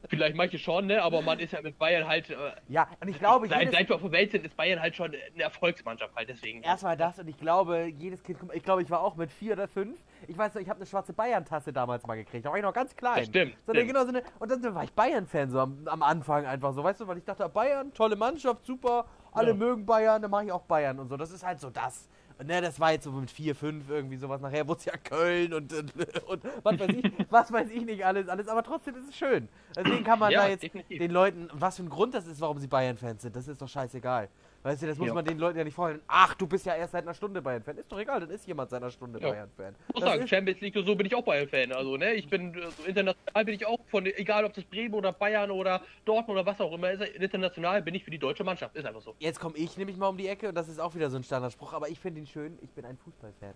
Vielleicht 0.09 0.35
manche 0.35 0.57
schon, 0.57 0.87
ne, 0.87 1.01
aber 1.03 1.21
man 1.21 1.39
ist 1.39 1.51
ja 1.53 1.61
mit 1.61 1.77
Bayern 1.77 2.07
halt, 2.07 2.29
äh, 2.29 2.35
Ja, 2.69 2.87
und 3.01 3.07
ich 3.09 3.19
glaube, 3.19 3.47
seit, 3.47 3.71
seit 3.71 3.89
wir 3.89 3.95
auf 3.95 4.01
der 4.01 4.11
Welt 4.11 4.31
sind, 4.31 4.45
ist 4.45 4.55
Bayern 4.55 4.79
halt 4.81 4.95
schon 4.95 5.07
eine 5.33 5.43
Erfolgsmannschaft 5.43 6.15
halt, 6.15 6.29
deswegen. 6.29 6.61
erstmal 6.63 6.95
das 6.95 7.19
und 7.19 7.27
ich 7.27 7.37
glaube, 7.37 7.85
jedes 7.97 8.23
Kind, 8.23 8.39
kommt- 8.39 8.55
ich 8.55 8.63
glaube, 8.63 8.81
ich 8.81 8.89
war 8.89 9.01
auch 9.01 9.15
mit 9.15 9.31
vier 9.31 9.53
oder 9.53 9.67
fünf. 9.67 9.99
Ich 10.27 10.37
weiß 10.37 10.53
noch, 10.55 10.61
ich 10.61 10.69
habe 10.69 10.77
eine 10.79 10.85
schwarze 10.85 11.13
Bayern-Tasse 11.13 11.73
damals 11.73 12.05
mal 12.07 12.15
gekriegt. 12.15 12.45
Da 12.45 12.49
war 12.49 12.57
ich 12.57 12.63
noch 12.63 12.73
ganz 12.73 12.95
klein. 12.95 13.17
Das 13.17 13.27
stimmt, 13.27 13.55
So, 13.65 13.73
stimmt. 13.73 13.87
genau, 13.87 14.01
so 14.03 14.09
eine, 14.09 14.23
und 14.39 14.49
dann 14.51 14.75
war 14.75 14.83
ich 14.83 14.93
Bayern-Fan 14.93 15.49
so 15.49 15.59
am, 15.59 15.87
am 15.87 16.01
Anfang 16.03 16.45
einfach 16.45 16.73
so, 16.73 16.83
weißt 16.83 17.01
du, 17.01 17.07
weil 17.07 17.17
ich 17.17 17.25
dachte, 17.25 17.47
Bayern, 17.49 17.93
tolle 17.93 18.15
Mannschaft, 18.15 18.65
super, 18.65 19.05
alle 19.33 19.49
Ja. 19.49 19.55
mögen 19.55 19.85
Bayern, 19.85 20.21
dann 20.21 20.31
mache 20.31 20.45
ich 20.45 20.51
auch 20.51 20.63
Bayern 20.63 20.99
und 20.99 21.09
so. 21.09 21.17
Das 21.17 21.31
ist 21.31 21.45
halt 21.45 21.59
so 21.59 21.69
das. 21.69 22.09
Und 22.39 22.47
ne, 22.47 22.62
das 22.62 22.80
war 22.80 22.91
jetzt 22.91 23.06
so 23.06 23.12
mit 23.12 23.32
vier, 23.32 23.56
fünf 23.56 23.89
irgendwie 23.89 24.17
sowas. 24.17 24.41
Nachher 24.41 24.67
wurde 24.67 24.80
es 24.80 24.86
ja 24.86 24.95
Köln 24.97 25.54
und, 25.54 25.73
und, 25.73 25.93
und 26.28 26.43
was 26.63 26.80
weiß 26.80 26.89
ich, 26.89 27.12
was 27.32 27.52
weiß 27.52 27.69
ich 27.71 27.84
nicht 27.86 28.06
alles, 28.06 28.28
alles. 28.30 28.47
Aber 28.47 28.62
trotzdem 28.63 28.95
ist 28.95 29.10
es 29.10 29.15
schön. 29.15 29.47
Deswegen 29.76 30.04
kann 30.04 30.19
man 30.19 30.32
Ja, 30.32 30.43
da 30.43 30.47
jetzt 30.50 30.63
definitiv. 30.63 31.00
den 31.00 31.12
Leuten, 31.12 31.50
was 31.54 31.78
für 31.78 31.84
ein 31.84 31.89
Grund 31.89 32.13
das 32.13 32.28
ist, 32.28 32.39
warum 32.39 32.60
sie 32.60 32.67
Bayern-Fans 32.67 33.23
sind, 33.23 33.36
das 33.36 33.47
ist 33.47 33.62
doch 33.62 33.67
scheißegal. 33.67 34.30
Weißt 34.67 34.82
du, 34.82 34.88
das 34.88 34.97
muss 34.97 35.08
Ja. 35.08 35.13
man 35.13 35.23
den 35.23 35.38
Leuten 35.39 35.58
ja 35.58 35.63
nicht 35.63 35.75
vorhalten. 35.75 36.01
Ach, 36.08 36.34
du 36.34 36.45
bist 36.45 36.65
ja 36.65 36.75
erst 36.75 36.91
seit 36.91 37.03
einer 37.03 37.13
Stunde 37.13 37.41
Bayern-Fan. 37.41 37.77
Ist 37.77 37.89
doch 37.89 37.99
egal, 37.99 38.19
dann 38.19 38.30
ist 38.32 38.45
jemand 38.45 38.69
seit 38.69 38.82
einer 38.82 38.91
Stunde 38.91 39.17
Ja. 39.21 39.30
Bayern-Fan. 39.30 39.73
Ich 39.88 39.93
muss 39.95 40.03
Das 40.03 40.12
sagen, 40.12 40.27
Champions 40.27 40.60
League 40.60 40.75
und 40.75 40.86
so 40.86 40.93
bin 40.93 41.08
ich 41.08 41.15
auch 41.15 41.23
Bayern-Fan. 41.23 41.71
Also, 41.71 41.95
ne, 41.95 42.15
ich 42.15 42.27
bin 42.27 42.53
äh, 42.53 42.63
so 42.71 42.84
international 42.84 43.45
bin 43.45 43.56
ich 43.56 43.65
auch 43.65 43.80
von, 43.88 44.06
egal 44.06 44.43
ob 44.43 44.53
das 44.53 44.65
Bremen 44.65 44.93
oder 44.93 45.13
Bayern 45.13 45.51
oder 45.51 45.82
Dortmund 46.03 46.38
oder 46.38 46.45
was 46.45 46.60
auch 46.60 46.73
immer 46.73 46.91
ist, 46.91 47.01
international 47.01 47.82
bin 47.82 47.95
ich 47.95 48.03
für 48.03 48.12
die 48.12 48.19
deutsche 48.19 48.43
Mannschaft. 48.43 48.75
Ist 48.75 48.86
einfach 48.86 48.99
so. 49.01 49.15
Jetzt 49.19 49.39
komme 49.39 49.56
ich 49.56 49.77
nämlich 49.77 49.95
mal 49.95 50.10
um 50.10 50.17
die 50.17 50.27
Ecke 50.27 50.49
und 50.49 50.56
das 50.56 50.67
ist 50.67 50.82
auch 50.82 50.93
wieder 50.95 51.10
so 51.10 51.15
ein 51.15 51.23
Standardspruch, 51.23 51.71
aber 51.71 51.88
ich 51.88 52.01
finde 52.01 52.19
ihn 52.19 52.27
schön, 52.27 52.60
ich 52.62 52.71
bin 52.71 52.84
ein 52.84 52.97
Fußballfan. 52.97 53.53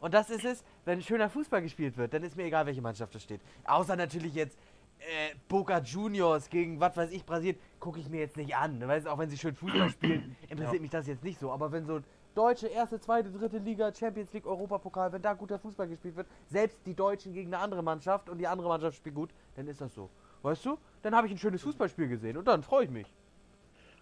Und 0.00 0.14
das 0.14 0.30
ist 0.30 0.46
es, 0.46 0.64
wenn 0.86 1.02
schöner 1.02 1.28
Fußball 1.28 1.60
gespielt 1.60 1.98
wird, 1.98 2.14
dann 2.14 2.22
ist 2.22 2.38
mir 2.38 2.44
egal, 2.44 2.64
welche 2.64 2.80
Mannschaft 2.80 3.14
da 3.14 3.18
steht. 3.18 3.42
Außer 3.64 3.96
natürlich 3.96 4.32
jetzt 4.32 4.56
äh, 5.00 5.34
Boca 5.48 5.78
Juniors 5.80 6.48
gegen, 6.50 6.80
was 6.80 6.96
weiß 6.96 7.10
ich, 7.10 7.24
Brasilien, 7.24 7.56
gucke 7.80 8.00
ich 8.00 8.08
mir 8.08 8.20
jetzt 8.20 8.36
nicht 8.36 8.54
an. 8.56 8.86
Weißt 8.86 9.06
du, 9.06 9.10
auch 9.10 9.18
wenn 9.18 9.28
sie 9.30 9.38
schön 9.38 9.54
Fußball 9.54 9.90
spielen, 9.90 10.36
interessiert 10.48 10.74
Ja. 10.76 10.80
mich 10.80 10.90
das 10.90 11.06
jetzt 11.06 11.22
nicht 11.24 11.38
so. 11.38 11.50
Aber 11.52 11.70
wenn 11.72 11.86
so 11.86 12.00
deutsche, 12.34 12.66
erste, 12.68 13.00
zweite, 13.00 13.30
dritte 13.30 13.58
Liga, 13.58 13.92
Champions 13.94 14.32
League, 14.32 14.46
Europapokal, 14.46 15.12
wenn 15.12 15.22
da 15.22 15.34
guter 15.34 15.58
Fußball 15.58 15.88
gespielt 15.88 16.16
wird, 16.16 16.26
selbst 16.46 16.80
die 16.86 16.94
Deutschen 16.94 17.32
gegen 17.32 17.52
eine 17.52 17.62
andere 17.62 17.82
Mannschaft 17.82 18.28
und 18.28 18.38
die 18.38 18.46
andere 18.46 18.68
Mannschaft 18.68 18.96
spielt 18.96 19.14
gut, 19.14 19.30
dann 19.56 19.66
ist 19.66 19.80
das 19.80 19.94
so. 19.94 20.08
Weißt 20.42 20.64
du? 20.64 20.78
Dann 21.02 21.14
habe 21.16 21.26
ich 21.26 21.32
ein 21.32 21.38
schönes 21.38 21.62
Fußballspiel 21.62 22.08
gesehen 22.08 22.36
und 22.36 22.46
dann 22.46 22.62
freue 22.62 22.84
ich 22.84 22.90
mich. 22.90 23.06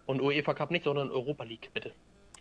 Und 0.05 0.21
UEFA 0.21 0.53
Cup 0.53 0.71
nicht, 0.71 0.83
sondern 0.83 1.09
Europa 1.11 1.43
League, 1.43 1.69
bitte. 1.73 1.91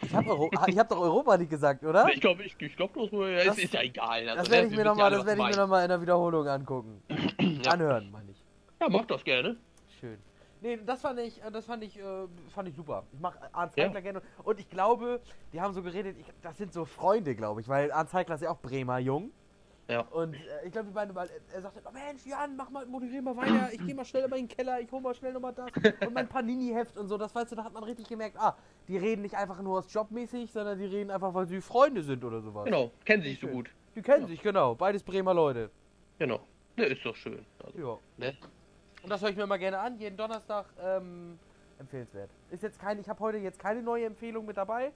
Ich 0.02 0.14
habe 0.14 0.28
Euro 0.28 0.50
Ah, 0.54 0.66
hab 0.76 0.88
doch 0.90 1.00
Europa 1.00 1.34
League 1.36 1.48
gesagt, 1.48 1.82
oder? 1.82 2.06
Ich 2.12 2.20
glaube, 2.20 2.42
ich, 2.44 2.54
ich 2.60 2.76
glaube, 2.76 3.00
das, 3.00 3.10
ja, 3.10 3.44
Das- 3.46 3.56
es 3.58 3.64
ist 3.64 3.72
ja 3.74 3.80
egal. 3.82 4.28
Also, 4.28 4.34
Das 4.36 4.48
ne, 4.48 4.54
werde 4.54 4.66
ich 4.68 4.76
mir 4.76 4.84
nochmal, 4.84 5.10
das 5.10 5.26
ich 5.26 5.36
mir 5.38 5.56
noch 5.56 5.66
mal 5.68 5.82
in 5.82 5.88
der 5.88 6.00
Wiederholung 6.02 6.46
angucken. 6.46 7.02
Ja. 7.64 7.72
Anhören, 7.72 8.10
meine 8.10 8.30
ich. 8.30 8.35
Ja, 8.80 8.88
mach 8.88 9.04
das 9.06 9.24
gerne. 9.24 9.56
Schön. 10.00 10.18
Nee, 10.60 10.78
das 10.84 11.00
fand 11.02 11.18
ich, 11.20 11.42
äh, 11.42 11.50
das 11.50 11.64
fand 11.66 11.82
ich, 11.84 11.98
äh, 11.98 12.02
fand 12.54 12.68
ich 12.68 12.74
super. 12.74 13.04
Ich 13.12 13.20
mag 13.20 13.38
Arndt 13.52 13.76
Ja. 13.76 13.84
Zeigler 13.84 14.02
gerne. 14.02 14.22
Und 14.42 14.58
ich 14.58 14.68
glaube, 14.68 15.20
die 15.52 15.60
haben 15.60 15.72
so 15.74 15.82
geredet, 15.82 16.16
ich, 16.18 16.26
das 16.42 16.56
sind 16.56 16.72
so 16.72 16.84
Freunde, 16.84 17.34
glaube 17.34 17.60
ich, 17.60 17.68
weil 17.68 17.92
Arndt 17.92 18.10
Zeigler 18.10 18.34
ist 18.36 18.40
ja 18.42 18.50
auch 18.50 18.60
Bremer 18.60 18.98
jung. 18.98 19.30
Ja. 19.88 20.00
Und 20.00 20.34
äh, 20.34 20.38
ich 20.64 20.72
glaube, 20.72 20.88
die 20.88 20.94
beiden 20.94 21.14
mal, 21.14 21.28
er 21.54 21.62
sagte, 21.62 21.80
oh 21.86 21.90
Mensch, 21.92 22.26
Jan, 22.26 22.56
mach 22.56 22.70
mal, 22.70 22.84
moderier 22.86 23.22
mal 23.22 23.36
weiter, 23.36 23.72
ich 23.72 23.84
gehe 23.86 23.94
mal 23.94 24.04
schnell 24.04 24.26
mal 24.26 24.36
in 24.38 24.48
den 24.48 24.56
Keller, 24.56 24.80
ich 24.80 24.90
hol 24.90 25.00
mal 25.00 25.14
schnell 25.14 25.32
nochmal 25.32 25.52
das 25.54 25.70
und 26.04 26.12
mein 26.12 26.26
Panini-Heft 26.28 26.96
und 26.98 27.06
so, 27.06 27.16
das 27.16 27.32
weißt 27.32 27.52
du, 27.52 27.56
da 27.56 27.62
hat 27.62 27.72
man 27.72 27.84
richtig 27.84 28.08
gemerkt, 28.08 28.36
ah, 28.36 28.56
die 28.88 28.96
reden 28.96 29.22
nicht 29.22 29.36
einfach 29.36 29.62
nur 29.62 29.78
aus 29.78 29.92
jobmäßig, 29.92 30.50
sondern 30.50 30.76
die 30.80 30.86
reden 30.86 31.12
einfach, 31.12 31.32
weil 31.34 31.46
sie 31.46 31.60
Freunde 31.60 32.02
sind 32.02 32.24
oder 32.24 32.40
sowas. 32.40 32.64
Genau, 32.64 32.90
kennen 33.04 33.22
sie 33.22 33.30
sich 33.30 33.40
so 33.40 33.46
gut. 33.46 33.70
Die 33.94 34.02
kennen 34.02 34.22
Ja. 34.22 34.28
sich, 34.28 34.42
genau, 34.42 34.74
beides 34.74 35.04
Bremer 35.04 35.32
Leute. 35.34 35.70
Genau. 36.18 36.40
Ne, 36.76 36.86
ist 36.86 37.04
doch 37.06 37.14
schön. 37.14 37.46
Also, 37.64 37.78
Ja. 37.78 37.98
ne? 38.16 38.36
Und 39.06 39.10
das 39.10 39.22
höre 39.22 39.30
ich 39.30 39.36
mir 39.36 39.46
mal 39.46 39.56
gerne 39.56 39.78
an, 39.78 39.96
jeden 40.00 40.16
Donnerstag 40.16 40.66
ähm, 40.84 41.38
empfehlenswert. 41.78 42.28
Ist 42.50 42.64
jetzt 42.64 42.80
kein, 42.80 42.98
ich 42.98 43.08
habe 43.08 43.20
heute 43.20 43.38
jetzt 43.38 43.60
keine 43.60 43.80
neue 43.80 44.04
Empfehlung 44.04 44.44
mit 44.44 44.56
dabei, 44.56 44.90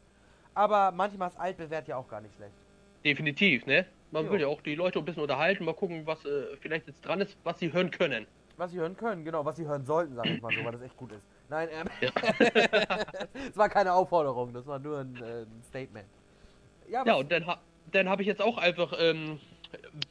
aber 0.53 0.91
manchmal 0.91 1.29
ist 1.29 1.39
altbewährt 1.39 1.87
ja 1.87 1.97
auch 1.97 2.09
gar 2.09 2.21
nicht 2.21 2.35
schlecht. 2.35 2.57
Definitiv, 3.05 3.67
ne? 3.67 3.87
Man 4.11 4.27
Jo. 4.27 4.33
will 4.33 4.41
ja 4.41 4.49
auch 4.49 4.63
die 4.63 4.75
Leute 4.75 4.99
ein 4.99 5.05
bisschen 5.05 5.23
unterhalten, 5.23 5.65
mal 5.65 5.75
gucken, 5.75 6.09
was 6.09 6.25
äh, 6.25 6.57
vielleicht 6.61 6.89
jetzt 6.89 7.03
dran 7.03 7.21
ist, 7.21 7.39
was 7.45 7.61
sie 7.61 7.73
hören 7.73 7.93
können. 7.93 8.27
Was 8.57 8.73
sie 8.73 8.79
hören 8.81 8.97
können, 8.97 9.25
genau, 9.25 9.45
was 9.45 9.55
sie 9.55 9.65
hören 9.69 9.85
sollten, 9.85 10.17
sage 10.17 10.31
ich 10.31 10.43
mal 10.43 10.53
so, 10.53 10.65
weil 10.65 10.73
das 10.73 10.83
echt 10.83 10.97
gut 10.97 11.13
ist. 11.13 11.23
Nein, 11.49 11.69
ähm, 11.71 11.87
Ja. 12.01 12.11
es 13.49 13.57
war 13.57 13.69
keine 13.69 13.93
Aufforderung, 13.93 14.53
das 14.53 14.67
war 14.67 14.81
nur 14.81 14.99
ein, 14.99 15.15
äh, 15.23 15.47
Statement. 15.69 16.09
Ja, 16.89 17.05
Ja, 17.07 17.15
und 17.15 17.31
dann, 17.31 17.47
ha 17.47 17.61
dann 17.93 18.09
habe 18.09 18.23
ich 18.23 18.27
jetzt 18.29 18.43
auch 18.43 18.59
einfach, 18.59 18.93
ähm, 18.99 19.39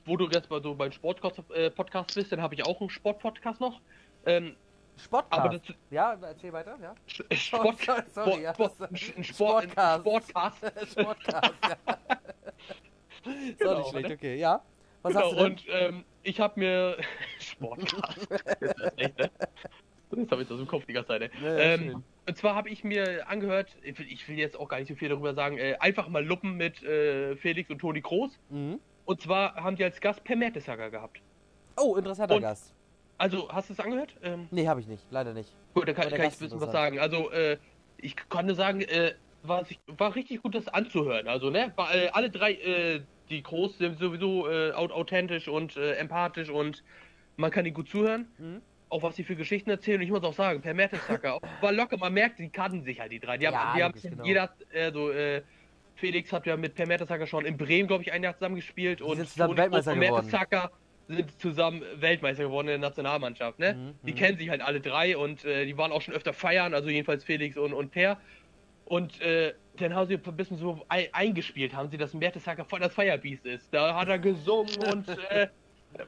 wo 0.06 0.17
du 0.17 0.28
jetzt 0.30 0.50
mal 0.50 0.62
so 0.62 0.76
beim 0.76 0.91
Sport-Podcast 0.91 2.17
äh, 2.17 2.19
bist, 2.19 2.32
dann 2.32 2.41
habe 2.41 2.56
ich 2.56 2.65
auch 2.65 2.80
einen 2.80 2.89
Sport-Podcast 2.89 3.60
noch. 3.62 3.80
Ähm, 4.26 4.56
Sportcast. 4.98 5.41
aber 5.41 5.58
das 5.58 5.76
ja, 5.91 6.17
erzähl 6.22 6.52
weiter, 6.52 6.78
ja. 6.82 6.93
Sch- 7.08 7.34
Sport, 7.36 7.78
sorry, 7.86 8.04
sorry, 8.10 8.41
ja, 8.43 8.54
Sport, 8.54 8.74
das- 8.80 9.00
Sport, 9.00 9.26
Sportcast. 9.26 10.04
Sportcast. 10.04 10.91
Sportcast, 10.91 11.54
ja. 11.69 11.78
Genau, 13.58 13.78
nicht 13.80 13.89
schlecht, 13.89 14.10
ne? 14.10 14.15
okay, 14.15 14.36
ja. 14.38 14.62
Was 15.02 15.13
genau, 15.13 15.26
hast 15.26 15.32
du 15.34 15.36
denn? 15.43 15.45
und 15.52 15.63
ähm, 15.69 16.04
ich 16.24 16.39
habe 16.39 16.60
mir 16.60 16.98
Sportcast. 17.39 18.17
Ist 18.62 18.93
echt, 18.98 19.17
ne? 19.17 19.30
Jetzt 20.15 20.32
habe 20.32 20.41
ich 20.41 20.48
das 20.48 20.60
im 20.60 20.67
Kopf 20.67 20.86
die 20.86 20.93
ganze 20.93 21.10
Zeit. 21.10 21.22
ey. 21.22 21.30
Ja, 21.41 21.54
ja, 21.54 21.60
ähm, 21.60 22.04
und 22.28 22.38
zwar 22.38 22.56
habe 22.56 22.69
ich 22.69 22.84
mir 22.84 23.28
angehört, 23.30 23.76
ich 23.84 23.98
will, 24.00 24.08
ich 24.12 24.28
will 24.28 24.38
jetzt 24.38 24.58
auch 24.60 24.67
gar 24.67 24.80
nicht 24.80 24.88
so 24.89 24.95
viel 24.95 25.10
darüber 25.10 25.34
sagen, 25.34 25.58
äh, 25.58 25.76
einfach 25.80 26.08
mal 26.10 26.26
Luppen 26.26 26.56
mit 26.58 26.82
äh, 26.84 27.36
Felix 27.36 27.69
und 27.69 27.80
Toni 27.80 28.02
Kroos. 28.02 28.32
Mhm. 28.50 28.80
Und 29.10 29.19
zwar 29.22 29.56
haben 29.56 29.76
die 29.76 29.84
als 29.84 30.00
Gast 30.00 30.24
Per 30.24 30.36
Mertesacker 30.36 30.91
gehabt. 30.91 31.19
Oh, 31.76 31.95
interessanter 31.95 32.36
Und- 32.36 32.41
Gast. 32.43 32.76
Also, 33.17 33.50
hast 33.52 33.67
du 33.69 33.74
es 33.74 33.80
angehört? 33.80 34.15
Ähm, 34.22 34.48
Nee, 34.52 34.67
habe 34.67 34.82
ich 34.82 34.88
nicht. 34.88 35.04
Leider 35.10 35.34
nicht. 35.34 35.52
gut, 35.74 35.88
dann 35.88 35.95
kann, 35.95 36.04
kann 36.12 36.13
ich 36.28 36.34
ein 36.36 36.39
bisschen 36.39 36.62
was 36.62 36.72
sagen. 36.72 37.00
Also, 37.00 37.32
äh, 37.32 37.58
ich 37.98 38.15
nur 38.43 38.54
sagen, 38.56 38.82
äh, 38.82 39.13
war, 39.41 39.65
war 39.88 40.13
richtig 40.15 40.43
gut, 40.43 40.54
das 40.54 40.67
anzuhören. 40.67 41.28
Also, 41.28 41.50
ne, 41.50 41.74
war, 41.76 41.93
äh, 41.93 42.10
alle 42.13 42.30
drei, 42.30 42.54
äh, 42.54 43.02
die 43.32 43.41
Groß 43.41 43.80
sind 43.80 43.98
sowieso 43.98 44.48
äh, 44.48 44.74
au- 44.74 44.91
authentisch 44.91 45.48
und 45.48 45.76
äh, 45.76 45.93
empathisch 45.95 46.50
und 46.52 46.84
man 47.36 47.50
kann 47.50 47.65
ihnen 47.65 47.74
gut 47.74 47.89
zuhören. 47.89 48.28
Mhm. 48.38 48.62
Auch 48.89 49.02
was 49.02 49.15
sie 49.15 49.24
für 49.24 49.36
Geschichten 49.36 49.72
erzählen. 49.72 49.98
Und 50.00 50.04
ich 50.06 50.12
muss 50.12 50.24
auch 50.24 50.34
sagen, 50.34 50.62
Per 50.62 50.76
Mertesacker 50.76 51.39
war 51.62 51.72
locker. 51.72 51.98
Man 51.98 52.13
merkt, 52.13 52.38
die 52.38 52.50
kannten 52.50 52.84
sich 52.84 53.00
halt, 53.00 53.12
die 53.12 53.19
drei. 53.19 53.39
Die 53.39 53.48
haben, 53.48 53.54
Ja, 53.56 53.74
die 53.76 53.84
haben 53.84 54.00
genau. 54.00 54.24
jeder, 54.24 54.41
hat, 54.43 54.54
äh, 54.72 54.91
so, 54.93 55.10
äh, 55.10 55.41
Felix 56.00 56.32
hat 56.34 56.46
ja 56.46 56.58
mit 56.58 56.76
Per 56.76 56.88
Mertesacker 56.88 57.28
schon 57.28 57.46
in 57.46 57.58
Bremen, 57.58 57.88
glaube 57.88 58.04
ich, 58.04 58.12
ein 58.12 58.24
Jahr 58.24 58.34
zusammen 58.34 58.56
gespielt. 58.56 59.02
Und 59.02 59.18
sind 59.18 59.30
zusammen 59.30 59.58
Weltmeister 59.58 59.92
und 59.94 60.00
geworden. 60.00 60.26
Mertesacker 60.26 60.72
sind 61.08 61.40
zusammen 61.42 61.82
Weltmeister 61.96 62.44
geworden 62.44 62.68
in 62.68 62.82
der 62.82 62.90
Nationalmannschaft, 62.90 63.60
ne? 63.60 63.74
Mhm, 63.74 64.08
Die 64.08 64.12
mhm. 64.12 64.16
kennen 64.16 64.38
sich 64.38 64.50
halt 64.50 64.62
alle 64.62 64.80
drei 64.80 65.18
und 65.18 65.44
äh, 65.46 65.66
die 65.66 65.78
waren 65.78 65.92
auch 65.92 66.02
schon 66.02 66.14
öfter 66.14 66.34
feiern, 66.34 66.74
also 66.74 66.90
jedenfalls 66.90 67.24
Felix 67.24 67.58
und, 67.58 67.74
und 67.74 67.92
Per. 67.92 68.20
Und 68.86 69.22
äh, 69.22 69.54
dann 69.78 69.94
haben 69.94 70.08
sie 70.08 70.16
ein 70.16 70.36
bisschen 70.36 70.58
so 70.58 70.84
ei- 70.90 71.10
eingespielt, 71.14 71.76
haben 71.76 71.90
sie, 71.90 71.98
dass 71.98 72.14
Mertesacker 72.14 72.66
voll 72.66 72.80
das 72.80 72.94
Firebeast 72.94 73.46
ist. 73.46 73.74
Da 73.74 73.96
hat 73.96 74.08
er 74.08 74.20
gesungen 74.20 74.76
und 74.92 75.10
äh, 75.10 75.48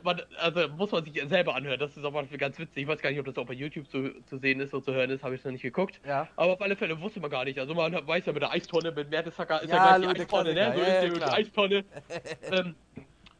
man, 0.03 0.21
also 0.37 0.67
muss 0.69 0.91
man 0.91 1.03
sich 1.03 1.21
selber 1.27 1.55
anhören. 1.55 1.79
Das 1.79 1.97
ist 1.97 2.03
aber 2.03 2.23
ganz 2.23 2.59
witzig. 2.59 2.83
Ich 2.83 2.87
weiß 2.87 3.01
gar 3.01 3.09
nicht, 3.09 3.19
ob 3.19 3.25
das 3.25 3.37
auch 3.37 3.45
bei 3.45 3.53
YouTube 3.53 3.89
zu, 3.89 4.21
zu 4.25 4.37
sehen 4.37 4.59
ist 4.59 4.73
und 4.73 4.83
zu 4.83 4.93
hören 4.93 5.09
ist, 5.09 5.23
habe 5.23 5.35
ich 5.35 5.43
noch 5.43 5.51
nicht 5.51 5.61
geguckt. 5.61 5.99
Ja. 6.05 6.27
Aber 6.35 6.53
auf 6.53 6.61
alle 6.61 6.75
Fälle 6.75 6.99
wusste 7.01 7.19
man 7.19 7.31
gar 7.31 7.45
nicht. 7.45 7.59
Also 7.59 7.73
man 7.73 7.93
weiß 7.93 8.25
ja 8.25 8.33
mit 8.33 8.41
der 8.41 8.51
Eistonne, 8.51 8.91
mit 8.91 9.09
Mertesacker 9.09 9.61
ist 9.61 9.69
ja, 9.69 9.75
Ja, 9.75 9.97
gleich 9.97 10.13
die 10.13 10.21
Eistonne, 10.21 10.53
ne? 10.53 10.73
So 10.75 10.81
Ja, 10.81 10.87
ist 10.87 11.03
ja, 11.03 11.09
die. 11.09 11.23
Eistonne. 11.23 11.85
ähm, 12.51 12.75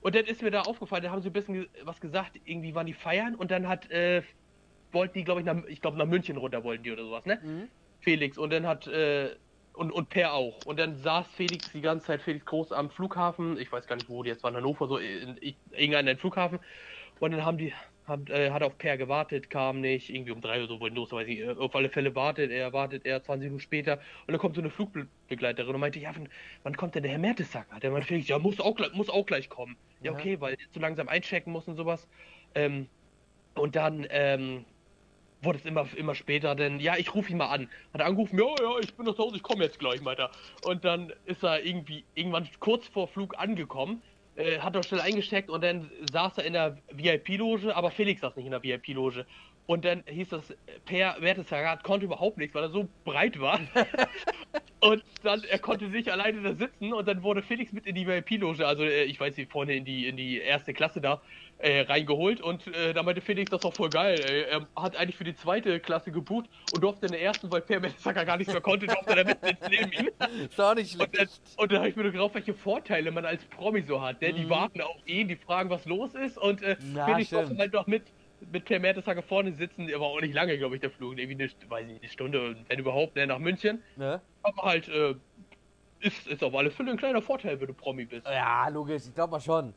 und 0.02 0.16
dann 0.16 0.26
ist 0.26 0.42
mir 0.42 0.52
da 0.52 0.62
aufgefallen, 0.62 1.04
da 1.04 1.12
haben 1.12 1.22
sie 1.22 1.30
ein 1.30 1.34
bisschen 1.34 1.68
was 1.84 2.02
gesagt, 2.02 2.40
irgendwie 2.46 2.74
waren 2.74 2.88
die 2.88 2.94
feiern 2.94 3.36
und 3.36 3.52
dann 3.52 3.68
hat, 3.68 3.90
äh, 3.92 4.24
wollten 4.92 5.20
die, 5.20 5.24
glaube 5.24 5.42
ich, 5.42 5.46
nach, 5.46 5.64
ich 5.68 5.80
glaube 5.80 5.98
nach 5.98 6.08
München 6.08 6.38
runter 6.38 6.64
wollten 6.64 6.84
die 6.84 6.92
oder 6.92 7.04
sowas, 7.04 7.26
ne? 7.26 7.40
Mhm. 7.42 7.68
Felix 8.00 8.38
und 8.38 8.52
dann 8.52 8.66
hat 8.66 8.88
äh, 8.88 9.36
und, 9.74 9.92
und 9.92 10.10
Per 10.10 10.34
auch. 10.34 10.62
Und 10.64 10.80
dann 10.80 10.96
saß 10.96 11.34
Felix 11.34 11.72
die 11.72 11.82
ganze 11.82 12.08
Zeit, 12.08 12.22
Felix 12.22 12.46
Groß 12.46 12.72
am 12.72 12.90
Flughafen, 12.92 13.58
ich 13.58 13.72
weiß 13.72 13.88
gar 13.88 13.96
nicht 13.96 14.10
wo, 14.10 14.24
die 14.24 14.30
jetzt 14.30 14.44
war 14.44 14.52
in 14.52 14.58
Hannover, 14.58 14.88
so 14.88 14.98
in, 14.98 15.38
in 15.38 15.56
irgendeinem 15.72 16.18
Flughafen. 16.18 16.60
Und 17.20 17.32
dann 17.32 17.46
haben 17.46 17.58
die, 17.58 17.74
haben, 18.06 18.28
äh, 18.28 18.52
hat 18.52 18.64
auf 18.64 18.78
Per 18.78 18.98
gewartet, 18.98 19.50
kam 19.50 19.82
nicht, 19.82 20.10
irgendwie 20.10 20.32
um 20.32 20.42
drei 20.42 20.62
Uhr 20.62 20.68
so 20.68 20.80
wollten 20.80 20.96
los, 20.96 21.12
weiß 21.12 21.28
ich, 21.28 21.40
äh, 21.40 21.52
auf 21.56 21.76
alle 21.76 21.90
Fälle 21.90 22.16
wartet 22.16 22.52
er, 22.52 22.74
wartet 22.74 23.06
er 23.06 23.24
20 23.24 23.46
Minuten 23.48 23.62
später 23.62 24.00
und 24.28 24.32
dann 24.34 24.40
kommt 24.40 24.56
so 24.56 24.62
eine 24.62 24.70
Flugbegleiterin 24.72 25.74
und 25.76 25.82
meinte, 25.82 26.00
ja, 26.00 26.16
wann, 26.16 26.30
wann 26.64 26.78
kommt 26.78 26.96
denn 26.96 27.04
der 27.04 27.12
Herr 27.14 27.20
Mertesacker? 27.20 27.80
Der 27.80 27.92
meinte 27.92 28.08
Felix, 28.08 28.28
ja, 28.28 28.40
muss 28.40 28.60
auch, 28.60 28.76
gleich- 28.76 28.94
muss 28.94 29.10
auch 29.10 29.26
gleich 29.26 29.50
kommen. 29.50 29.78
Ja, 30.04 30.12
okay, 30.12 30.40
weil 30.42 30.54
er 30.56 30.68
so 30.74 30.80
langsam 30.80 31.08
einchecken 31.10 31.52
muss 31.54 31.68
und 31.68 31.76
sowas. 31.76 32.08
Ähm, 32.56 32.90
und 33.56 33.76
dann, 33.76 34.06
ähm, 34.10 34.66
wurde 35.42 35.60
es 35.60 35.66
immer, 35.66 35.88
immer 35.96 36.16
später, 36.16 36.56
denn 36.56 36.80
ja, 36.80 36.98
ich 36.98 37.14
rufe 37.14 37.32
ihn 37.32 37.38
mal 37.38 37.50
an. 37.50 37.70
Hat 37.94 38.02
er 38.02 38.08
angerufen, 38.08 38.38
ja, 38.40 38.46
ja, 38.46 38.80
ich 38.80 38.94
bin 38.94 39.06
noch 39.06 39.16
zu 39.16 39.24
Hause, 39.24 39.38
ich 39.38 39.44
komme 39.44 39.64
jetzt 39.64 39.80
gleich 39.80 40.04
weiter. 40.06 40.32
Und 40.66 40.86
dann 40.86 41.12
ist 41.26 41.44
er 41.44 41.66
irgendwie 41.66 42.06
irgendwann 42.16 42.48
kurz 42.60 42.88
vor 42.88 43.08
Flug 43.08 43.38
angekommen, 43.38 44.02
äh, 44.36 44.60
hat 44.60 44.76
er 44.76 44.84
schnell 44.84 45.02
eingesteckt 45.02 45.50
und 45.50 45.64
dann 45.64 45.92
saß 46.12 46.38
er 46.38 46.46
in 46.46 46.54
der 46.54 46.78
VIP-Loge, 46.92 47.76
aber 47.76 47.92
Felix 47.92 48.22
saß 48.22 48.36
nicht 48.36 48.46
in 48.46 48.52
der 48.52 48.64
VIP-Loge. 48.64 49.26
Und 49.68 49.86
dann 49.86 50.04
hieß 50.08 50.30
das, 50.30 50.54
Per 50.86 51.18
Mertesacker 51.20 51.82
konnte 51.84 52.06
überhaupt 52.06 52.38
nichts, 52.38 52.54
weil 52.56 52.64
er 52.64 52.70
so 52.72 52.90
breit 53.06 53.40
war. 53.40 53.60
und 54.82 55.04
dann, 55.24 55.44
er 55.44 55.60
konnte 55.60 55.90
sich 55.90 56.12
alleine 56.12 56.42
da 56.42 56.54
sitzen 56.54 56.92
und 56.92 57.08
dann 57.08 57.24
wurde 57.24 57.42
Felix 57.42 57.72
mit 57.72 57.86
in 57.86 57.96
die 57.96 58.06
VIP-Loge, 58.08 58.66
also 58.68 58.84
äh, 58.84 59.04
ich 59.04 59.20
weiß 59.20 59.38
nicht, 59.38 59.52
vorne 59.52 59.74
in 59.76 59.86
die, 59.86 60.08
in 60.08 60.18
die 60.18 60.40
erste 60.40 60.74
Klasse 60.74 61.00
da, 61.00 61.22
äh, 61.60 61.82
reingeholt 61.82 62.42
und 62.42 62.66
äh, 62.68 62.92
da 62.94 63.04
meinte 63.04 63.22
Felix, 63.22 63.52
das 63.52 63.64
war 63.64 63.72
voll 63.72 63.92
geil. 63.92 64.20
Ey. 64.20 64.42
Er 64.50 64.68
hat 64.76 64.96
eigentlich 64.98 65.16
für 65.16 65.24
die 65.24 65.36
zweite 65.36 65.80
Klasse 65.80 66.12
gebucht 66.12 66.50
und 66.72 66.82
durfte 66.84 67.06
in 67.06 67.12
der 67.12 67.22
ersten, 67.22 67.52
weil 67.52 67.62
Per 67.62 67.80
Mertesacker 67.80 68.26
gar 68.26 68.38
nichts 68.38 68.52
mehr 68.52 68.62
konnte, 68.62 68.88
durfte 68.88 69.16
er 69.16 69.26
mit 69.26 69.40
sitzen 69.42 69.70
neben 69.70 69.92
ihm. 69.92 70.10
Ist 70.50 70.58
doch 70.58 70.74
nicht 70.76 71.00
Und 71.00 71.02
dann, 71.16 71.28
schlecht. 71.28 71.42
und 71.58 71.72
dann 71.72 71.78
habe 71.80 71.90
ich 71.90 71.96
mir 71.96 72.12
gedacht, 72.12 72.34
welche 72.34 72.56
Vorteile 72.56 73.12
man 73.12 73.26
als 73.26 73.46
Promi 73.46 73.84
so 73.84 74.02
hat. 74.02 74.22
Ne? 74.22 74.34
Die 74.34 74.46
Mhm. 74.46 74.50
warten 74.50 74.82
auf 74.82 74.98
ihn, 75.06 75.28
die 75.28 75.36
fragen, 75.36 75.70
was 75.70 75.86
los 75.86 76.16
ist 76.16 76.38
und 76.40 76.64
äh, 76.64 76.76
Ja, 76.96 77.06
Felix 77.06 77.30
durfte 77.30 77.56
halt 77.58 77.74
noch 77.74 77.86
mit, 77.86 78.12
mit 78.52 78.66
Per 78.66 78.80
Mertesacker 78.80 79.22
vorne 79.22 79.54
sitzen, 79.54 79.90
aber 79.94 80.08
auch 80.08 80.22
nicht 80.22 80.34
lange, 80.34 80.58
glaube 80.58 80.76
ich, 80.76 80.82
der 80.82 80.92
Flug. 80.92 81.18
Irgendwie 81.18 81.44
eine, 81.44 81.70
weiß 81.70 81.86
nicht, 81.86 82.02
eine 82.02 82.10
Stunde, 82.10 82.56
wenn 82.68 82.80
überhaupt, 82.80 83.16
ne, 83.16 83.28
nach 83.28 83.40
München. 83.40 83.82
Ne? 83.96 84.22
Aber 84.44 84.62
halt, 84.64 84.88
äh, 84.90 85.16
ist, 86.00 86.28
ist 86.28 86.44
auf 86.44 86.56
alle 86.56 86.72
Fälle 86.72 86.92
ein 86.92 86.98
kleiner 86.98 87.22
Vorteil, 87.22 87.60
wenn 87.60 87.68
du 87.68 87.74
Promi 87.74 88.06
bist. 88.06 88.26
Ja, 88.26 88.68
logisch, 88.70 89.04
ich 89.08 89.14
glaube 89.14 89.32
mal 89.32 89.40
schon. 89.40 89.74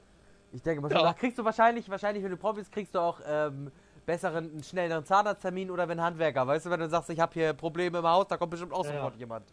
Ich 0.53 0.62
denke 0.62 0.81
mal 0.81 0.90
schon. 0.90 1.00
Ja. 1.00 1.07
Da 1.07 1.12
kriegst 1.12 1.38
du 1.38 1.44
wahrscheinlich, 1.44 1.88
wahrscheinlich, 1.88 2.22
wenn 2.24 2.31
du 2.31 2.37
Profi 2.37 2.61
bist, 2.61 2.72
kriegst 2.72 2.94
du 2.94 3.00
auch 3.00 3.20
ähm, 3.27 3.70
besseren, 4.07 4.50
einen 4.50 4.62
schnelleren 4.62 5.05
Zahnarzttermin 5.05 5.70
oder 5.70 5.88
wenn 5.88 6.00
Handwerker. 6.00 6.46
Weißt 6.46 6.66
du, 6.66 6.70
wenn 6.70 6.81
du 6.81 6.88
sagst, 6.88 7.11
ich 7.11 7.20
habe 7.20 7.33
hier 7.35 7.53
Probleme 7.53 7.98
im 7.98 8.07
Haus, 8.07 8.29
da 8.29 8.37
kommt 8.37 8.53
bestimmt 8.53 8.72
auch 8.72 8.85
Ja, 8.85 8.92
sofort 8.92 9.16
jemand. 9.16 9.44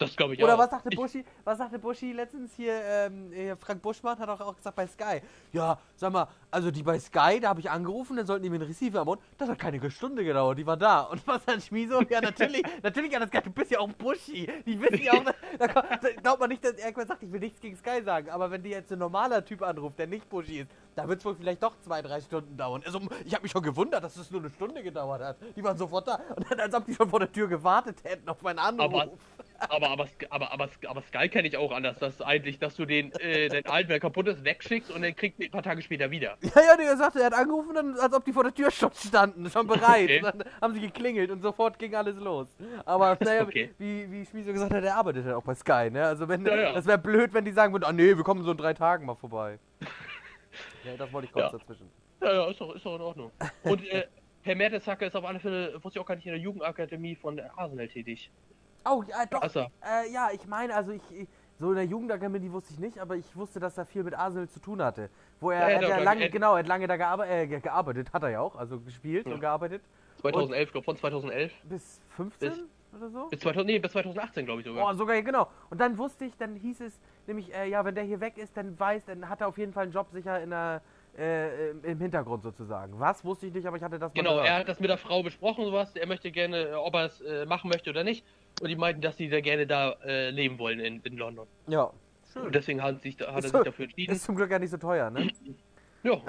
Das 0.00 0.16
glaube 0.16 0.32
ich 0.34 0.42
Oder 0.42 0.54
auch. 0.54 0.58
was 0.58 0.70
sagte 0.70 0.88
Ich- 0.90 0.96
Buschi? 0.98 1.22
Was 1.44 1.58
sagte 1.58 1.78
Buschi 1.78 2.12
letztens 2.12 2.54
hier, 2.56 2.72
ähm, 2.82 3.30
hier 3.34 3.54
Frank 3.58 3.82
Buschmann 3.82 4.18
hat 4.18 4.30
auch, 4.30 4.40
auch 4.40 4.56
gesagt 4.56 4.74
bei 4.74 4.86
Sky. 4.86 5.20
Ja, 5.52 5.78
sag 5.94 6.10
mal, 6.10 6.26
also 6.50 6.70
die 6.70 6.82
bei 6.82 6.98
Sky, 6.98 7.38
da 7.38 7.50
habe 7.50 7.60
ich 7.60 7.70
angerufen, 7.70 8.16
dann 8.16 8.24
sollten 8.26 8.42
die 8.42 8.48
mir 8.48 8.56
einen 8.56 8.64
Receiver 8.66 8.98
abholen. 9.02 9.20
Das 9.36 9.50
hat 9.50 9.58
keine 9.58 9.90
Stunde 9.90 10.24
gedauert, 10.24 10.56
die 10.58 10.66
war 10.66 10.78
da. 10.78 11.02
Und 11.02 11.24
was 11.26 11.46
hat 11.46 11.62
Schmiso? 11.62 12.00
Ja, 12.08 12.22
natürlich, 12.22 12.62
natürlich 12.82 13.14
hat 13.14 13.20
das 13.22 13.30
gesagt, 13.30 13.46
du 13.48 13.50
bist 13.52 13.70
ja 13.72 13.78
auch 13.78 13.88
Buschi. 13.90 14.50
Die 14.64 14.80
wissen 14.80 15.02
ja 15.02 15.12
auch, 15.12 15.24
da, 15.58 15.66
da, 15.66 15.82
da 15.82 16.08
glaubt 16.22 16.40
man 16.40 16.48
nicht, 16.48 16.64
dass 16.64 16.72
er 16.72 16.86
irgendwann 16.86 17.06
sagt, 17.06 17.22
ich 17.22 17.30
will 17.30 17.40
nichts 17.40 17.60
gegen 17.60 17.76
Sky 17.76 18.02
sagen. 18.02 18.30
Aber 18.30 18.50
wenn 18.50 18.62
die 18.62 18.70
jetzt 18.70 18.90
ein 18.90 18.98
normaler 18.98 19.44
Typ 19.44 19.60
anruft, 19.60 19.98
der 19.98 20.06
nicht 20.06 20.26
Buschi 20.30 20.60
ist, 20.60 20.70
da 20.94 21.06
wird 21.06 21.18
es 21.18 21.24
wohl 21.26 21.34
vielleicht 21.34 21.62
doch 21.62 21.78
zwei, 21.80 22.00
drei 22.00 22.22
Stunden 22.22 22.56
dauern. 22.56 22.82
Also, 22.86 23.00
ich 23.24 23.34
habe 23.34 23.42
mich 23.42 23.52
schon 23.52 23.62
gewundert, 23.62 24.02
dass 24.02 24.16
es 24.16 24.30
nur 24.30 24.40
eine 24.40 24.48
Stunde 24.50 24.82
gedauert 24.82 25.22
hat. 25.22 25.36
Die 25.54 25.62
waren 25.62 25.76
sofort 25.76 26.08
da. 26.08 26.18
Und 26.36 26.50
dann, 26.50 26.58
als 26.60 26.74
ob 26.74 26.86
die 26.86 26.94
schon 26.94 27.08
vor 27.10 27.20
der 27.20 27.30
Tür 27.30 27.48
gewartet 27.48 28.02
hätten 28.02 28.26
auf 28.30 28.40
meinen 28.42 28.58
Anruf. 28.58 28.82
Aber, 28.94 29.08
aber, 29.68 29.88
aber, 29.90 30.08
aber, 30.30 30.52
aber, 30.52 30.68
aber 30.88 31.02
Sky 31.02 31.28
kenne 31.28 31.48
ich 31.48 31.56
auch 31.56 31.70
anders. 31.72 31.98
Das 31.98 32.14
ist 32.14 32.22
eigentlich, 32.22 32.58
dass 32.58 32.74
du 32.76 32.84
den, 32.86 33.12
äh, 33.20 33.48
den 33.48 33.66
alten, 33.66 33.88
der 33.90 34.00
kaputt 34.00 34.26
ist, 34.28 34.44
wegschickst 34.44 34.90
und 34.90 35.02
dann 35.02 35.14
kriegt 35.14 35.38
ihn 35.38 35.46
ein 35.46 35.50
paar 35.50 35.62
Tage 35.62 35.82
später 35.82 36.10
wieder. 36.10 36.36
Ja, 36.54 36.62
ja, 36.62 36.76
der 36.76 36.96
sagte, 36.96 37.20
er 37.20 37.26
hat 37.26 37.34
angerufen, 37.34 37.74
dann, 37.74 37.94
als 37.98 38.12
ob 38.14 38.24
die 38.24 38.32
vor 38.32 38.42
der 38.44 38.54
Tür 38.54 38.70
schon 38.70 38.92
standen, 38.92 39.48
schon 39.50 39.66
bereit. 39.68 40.04
Okay. 40.04 40.20
Dann 40.20 40.44
haben 40.60 40.74
sie 40.74 40.80
geklingelt 40.80 41.30
und 41.30 41.42
sofort 41.42 41.78
ging 41.78 41.94
alles 41.94 42.16
los. 42.16 42.48
Aber 42.84 43.16
naja, 43.20 43.42
Okay. 43.42 43.70
wie, 43.78 44.10
wie 44.10 44.26
Schmieso 44.26 44.52
gesagt 44.52 44.72
hat, 44.72 44.82
er 44.84 44.96
arbeitet 44.96 45.26
ja 45.26 45.36
auch 45.36 45.42
bei 45.44 45.54
Sky, 45.54 45.90
ne? 45.90 46.04
Also 46.04 46.28
wenn 46.28 46.44
Ja, 46.44 46.56
ja. 46.56 46.72
das 46.72 46.86
wäre 46.86 46.98
blöd, 46.98 47.32
wenn 47.32 47.44
die 47.44 47.52
sagen 47.52 47.72
würden, 47.72 47.84
ah 47.84 47.92
nee, 47.92 48.16
wir 48.16 48.24
kommen 48.24 48.42
so 48.42 48.50
in 48.52 48.56
drei 48.56 48.74
Tagen 48.74 49.06
mal 49.06 49.14
vorbei. 49.14 49.58
ja, 50.84 50.96
das 50.96 51.12
wollte 51.12 51.26
ich 51.26 51.32
kurz 51.32 51.52
Ja. 51.52 51.58
dazwischen. 51.58 51.90
Ja, 52.22 52.32
ja, 52.32 52.50
ist 52.50 52.60
doch, 52.60 52.74
ist 52.74 52.84
doch 52.84 52.96
in 52.96 53.00
Ordnung. 53.02 53.30
Und 53.62 53.86
äh, 53.88 54.06
Herr 54.42 54.54
Mertesacker 54.54 55.06
ist 55.06 55.16
auf 55.16 55.24
alle 55.24 55.38
Fälle, 55.40 55.74
wusste 55.82 55.98
ich 55.98 56.00
auch 56.02 56.06
gar 56.06 56.16
nicht, 56.16 56.26
in 56.26 56.32
der 56.32 56.40
Jugendakademie 56.40 57.14
von 57.14 57.36
der 57.36 57.56
Arsenal 57.58 57.88
tätig. 57.88 58.30
Oh, 58.84 59.02
ja, 59.08 59.26
doch. 59.26 59.42
Also, 59.42 59.60
Äh, 59.84 60.10
ja, 60.12 60.30
ich 60.32 60.46
meine, 60.46 60.74
also 60.74 60.92
ich, 60.92 61.02
ich 61.12 61.28
so 61.58 61.70
in 61.70 61.76
der 61.76 61.84
Jugendakademie 61.84 62.50
wusste 62.50 62.72
ich 62.72 62.78
nicht, 62.78 62.98
aber 62.98 63.16
ich 63.16 63.36
wusste, 63.36 63.60
dass 63.60 63.76
er 63.76 63.84
viel 63.84 64.02
mit 64.02 64.14
Arsenal 64.14 64.48
zu 64.48 64.60
tun 64.60 64.82
hatte. 64.82 65.10
Wo 65.40 65.50
er, 65.50 65.60
Ja, 65.60 65.68
er 65.68 65.76
hat 65.76 65.82
doch, 65.82 65.88
ja 65.90 65.96
doch, 65.98 66.04
lange, 66.04 66.22
er- 66.22 66.28
genau, 66.30 66.52
er 66.54 66.58
hat 66.60 66.66
lange 66.68 66.86
da 66.86 66.96
gearbe 66.96 67.26
äh, 67.26 67.46
ge- 67.46 67.60
gearbeitet, 67.60 68.12
hat 68.12 68.22
er 68.22 68.30
ja 68.30 68.40
auch, 68.40 68.56
also 68.56 68.80
gespielt 68.80 69.26
Ja. 69.26 69.34
und 69.34 69.40
gearbeitet. 69.40 69.82
2011, 70.22 70.72
glaube 70.72 70.84
von 70.84 70.96
2011 70.96 71.52
Bis 71.64 72.00
15 72.10 72.48
Bis- 72.50 72.64
oder 72.96 73.10
so? 73.10 73.28
bis 73.28 73.40
2000, 73.40 73.66
nee, 73.66 73.78
bis 73.78 73.92
2018, 73.92 74.46
glaube 74.46 74.62
ich 74.62 74.66
sogar. 74.66 74.88
Oh, 74.90 74.92
sogar, 74.94 75.20
genau. 75.22 75.48
Und 75.68 75.80
dann 75.80 75.98
wusste 75.98 76.24
ich, 76.24 76.36
dann 76.38 76.56
hieß 76.56 76.80
es 76.80 76.98
nämlich, 77.26 77.54
äh, 77.54 77.68
ja, 77.68 77.84
wenn 77.84 77.94
der 77.94 78.04
hier 78.04 78.20
weg 78.20 78.38
ist, 78.38 78.56
dann 78.56 78.78
weiß, 78.80 79.04
dann 79.04 79.28
hat 79.28 79.42
er 79.42 79.48
auf 79.48 79.58
jeden 79.58 79.72
Fall 79.74 79.84
einen 79.84 79.92
Job 79.92 80.08
sicher 80.12 80.40
in 80.42 80.50
der, 80.50 80.80
äh, 81.18 81.70
im- 81.70 81.84
im 81.84 81.98
Hintergrund 82.00 82.42
sozusagen. 82.42 82.98
Was, 82.98 83.24
wusste 83.24 83.46
ich 83.46 83.54
nicht, 83.54 83.66
aber 83.66 83.76
ich 83.76 83.82
hatte 83.82 83.98
das 83.98 84.12
Genau, 84.14 84.38
er 84.38 84.58
hat 84.60 84.68
das 84.68 84.80
mit 84.80 84.88
der 84.90 84.98
Frau 84.98 85.22
besprochen, 85.22 85.64
sowas. 85.64 85.94
Er 85.96 86.06
möchte 86.06 86.30
gerne, 86.30 86.68
äh, 86.70 86.74
ob 86.74 86.94
er 86.94 87.06
es 87.06 87.20
äh, 87.20 87.44
machen 87.46 87.68
möchte 87.70 87.90
oder 87.90 88.04
nicht. 88.04 88.24
Und 88.60 88.68
die 88.68 88.76
meinten, 88.76 89.00
dass 89.00 89.16
sie 89.16 89.28
da 89.28 89.40
gerne 89.40 89.66
da 89.66 89.92
äh, 90.04 90.30
leben 90.30 90.58
wollen 90.58 90.80
in, 90.80 91.00
in 91.02 91.16
London. 91.16 91.46
Ja, 91.66 91.84
Und 91.84 91.94
schön. 92.32 92.52
deswegen 92.52 92.82
hat, 92.82 93.00
sich, 93.02 93.18
hat 93.20 93.28
er 93.36 93.42
sich 93.42 93.50
so- 93.50 93.62
dafür 93.62 93.84
entschieden. 93.86 94.12
Ist 94.12 94.24
zum 94.24 94.36
Glück 94.36 94.50
ja 94.50 94.58
nicht 94.58 94.70
so 94.70 94.76
teuer, 94.78 95.10
ne? 95.10 95.28
Ja. 96.02 96.16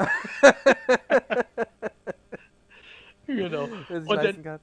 genau. 3.25 3.63
Und 3.87 4.23
dann, 4.23 4.59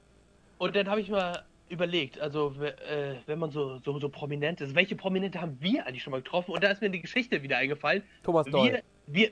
und 0.59 0.75
dann 0.75 0.87
habe 0.87 1.01
ich 1.01 1.09
mal 1.09 1.43
überlegt, 1.69 2.19
also 2.19 2.53
äh, 2.61 3.15
wenn 3.25 3.39
man 3.39 3.51
so, 3.51 3.77
so, 3.79 3.99
so 3.99 4.09
prominent 4.09 4.61
ist, 4.61 4.75
welche 4.75 4.95
Prominente 4.95 5.39
haben 5.41 5.57
wir 5.61 5.85
eigentlich 5.85 6.03
schon 6.03 6.11
mal 6.11 6.21
getroffen? 6.21 6.51
Und 6.51 6.63
da 6.63 6.69
ist 6.69 6.81
mir 6.81 6.89
die 6.89 7.01
Geschichte 7.01 7.41
wieder 7.43 7.57
eingefallen. 7.57 8.03
Thomas 8.23 8.45
Doll. 8.47 8.81
Wir, 9.07 9.31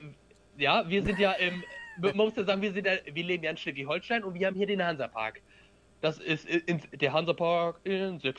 ja, 0.58 0.88
wir 0.88 1.02
sind 1.02 1.18
ja 1.18 1.32
im, 1.32 1.62
man 1.98 2.16
muss 2.16 2.36
ja 2.36 2.44
sagen, 2.44 2.60
wir, 2.60 2.72
sind 2.72 2.86
ja, 2.86 2.92
wir 3.04 3.24
leben 3.24 3.44
ja 3.44 3.50
in 3.50 3.56
Schleswig-Holstein 3.56 4.24
und 4.24 4.34
wir 4.34 4.46
haben 4.46 4.56
hier 4.56 4.66
den 4.66 4.84
Hansapark. 4.84 5.40
Das 6.00 6.18
ist 6.18 6.48
in, 6.48 6.80
der 6.92 7.12
Hansapark 7.12 7.80
in 7.84 8.18
ne? 8.18 8.20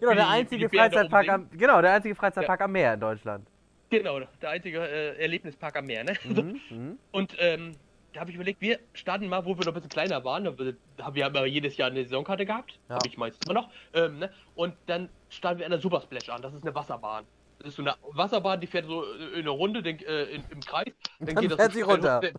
Genau, 0.00 0.14
der 0.14 0.28
einzige 0.28 0.68
Freizeitpark 0.68 1.28
am, 1.28 1.48
genau, 1.50 1.80
der 1.80 1.94
einzige 1.94 2.14
Freizeitpark 2.14 2.60
am 2.60 2.72
Meer 2.72 2.94
in 2.94 3.00
Deutschland. 3.00 3.46
Genau, 3.88 4.20
der 4.20 4.50
einzige 4.50 4.78
äh, 4.78 5.18
Erlebnispark 5.20 5.76
am 5.76 5.86
Meer, 5.86 6.04
ne? 6.04 6.14
Mhm, 6.24 6.60
mhm. 6.70 6.98
Und 7.10 7.36
ähm, 7.38 7.72
da 8.12 8.20
habe 8.20 8.30
ich 8.30 8.36
überlegt, 8.36 8.60
wir 8.60 8.78
standen 8.92 9.28
mal, 9.28 9.44
wo 9.46 9.56
wir 9.56 9.64
noch 9.64 9.68
ein 9.68 9.74
bisschen 9.74 9.88
kleiner 9.88 10.22
waren, 10.24 10.44
da 10.44 11.04
haben 11.04 11.14
wir 11.14 11.26
ja 11.26 11.44
jedes 11.46 11.76
Jahr 11.78 11.90
eine 11.90 12.02
Saisonkarte 12.02 12.44
gehabt, 12.44 12.78
Ja. 12.88 12.96
habe 12.96 13.08
ich 13.08 13.16
meist 13.16 13.42
immer 13.44 13.54
noch, 13.54 13.70
ähm, 13.94 14.18
ne? 14.18 14.30
und 14.54 14.74
dann 14.86 15.08
standen 15.30 15.60
wir 15.60 15.66
an 15.66 15.72
der 15.72 15.80
Super 15.80 16.02
Splash 16.02 16.28
an, 16.28 16.42
das 16.42 16.52
ist 16.52 16.62
eine 16.62 16.74
Wasserbahn. 16.74 17.24
Das 17.62 17.70
ist 17.70 17.76
so 17.76 17.82
eine 17.82 17.94
Wasserbahn, 18.02 18.60
die 18.60 18.66
fährt 18.66 18.86
so 18.86 19.04
in 19.04 19.40
eine 19.40 19.50
Runde 19.50 19.82
den, 19.84 19.98
äh, 20.00 20.24
in, 20.24 20.42
im 20.50 20.60
Kreis. 20.60 20.92
Dann 21.20 21.36
geht 21.36 21.52
das 21.52 21.60
fährt 21.60 21.72
so 21.72 21.78
sie 21.78 21.84
steil 21.84 21.94
runter. 21.94 22.20
Dann, 22.20 22.34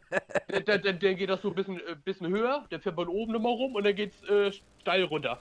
dann, 0.48 0.66
dann, 0.66 0.82
dann, 0.82 1.00
dann 1.00 1.16
geht 1.16 1.30
das 1.30 1.42
so 1.42 1.48
ein 1.50 1.56
bisschen, 1.56 1.80
äh, 1.80 1.96
bisschen 2.04 2.28
höher, 2.28 2.66
dann 2.70 2.82
fährt 2.82 2.98
man 2.98 3.08
oben 3.08 3.32
nochmal 3.32 3.54
rum 3.54 3.74
und 3.76 3.86
dann 3.86 3.96
geht's 3.96 4.22
äh, 4.24 4.52
steil 4.82 5.04
runter. 5.04 5.40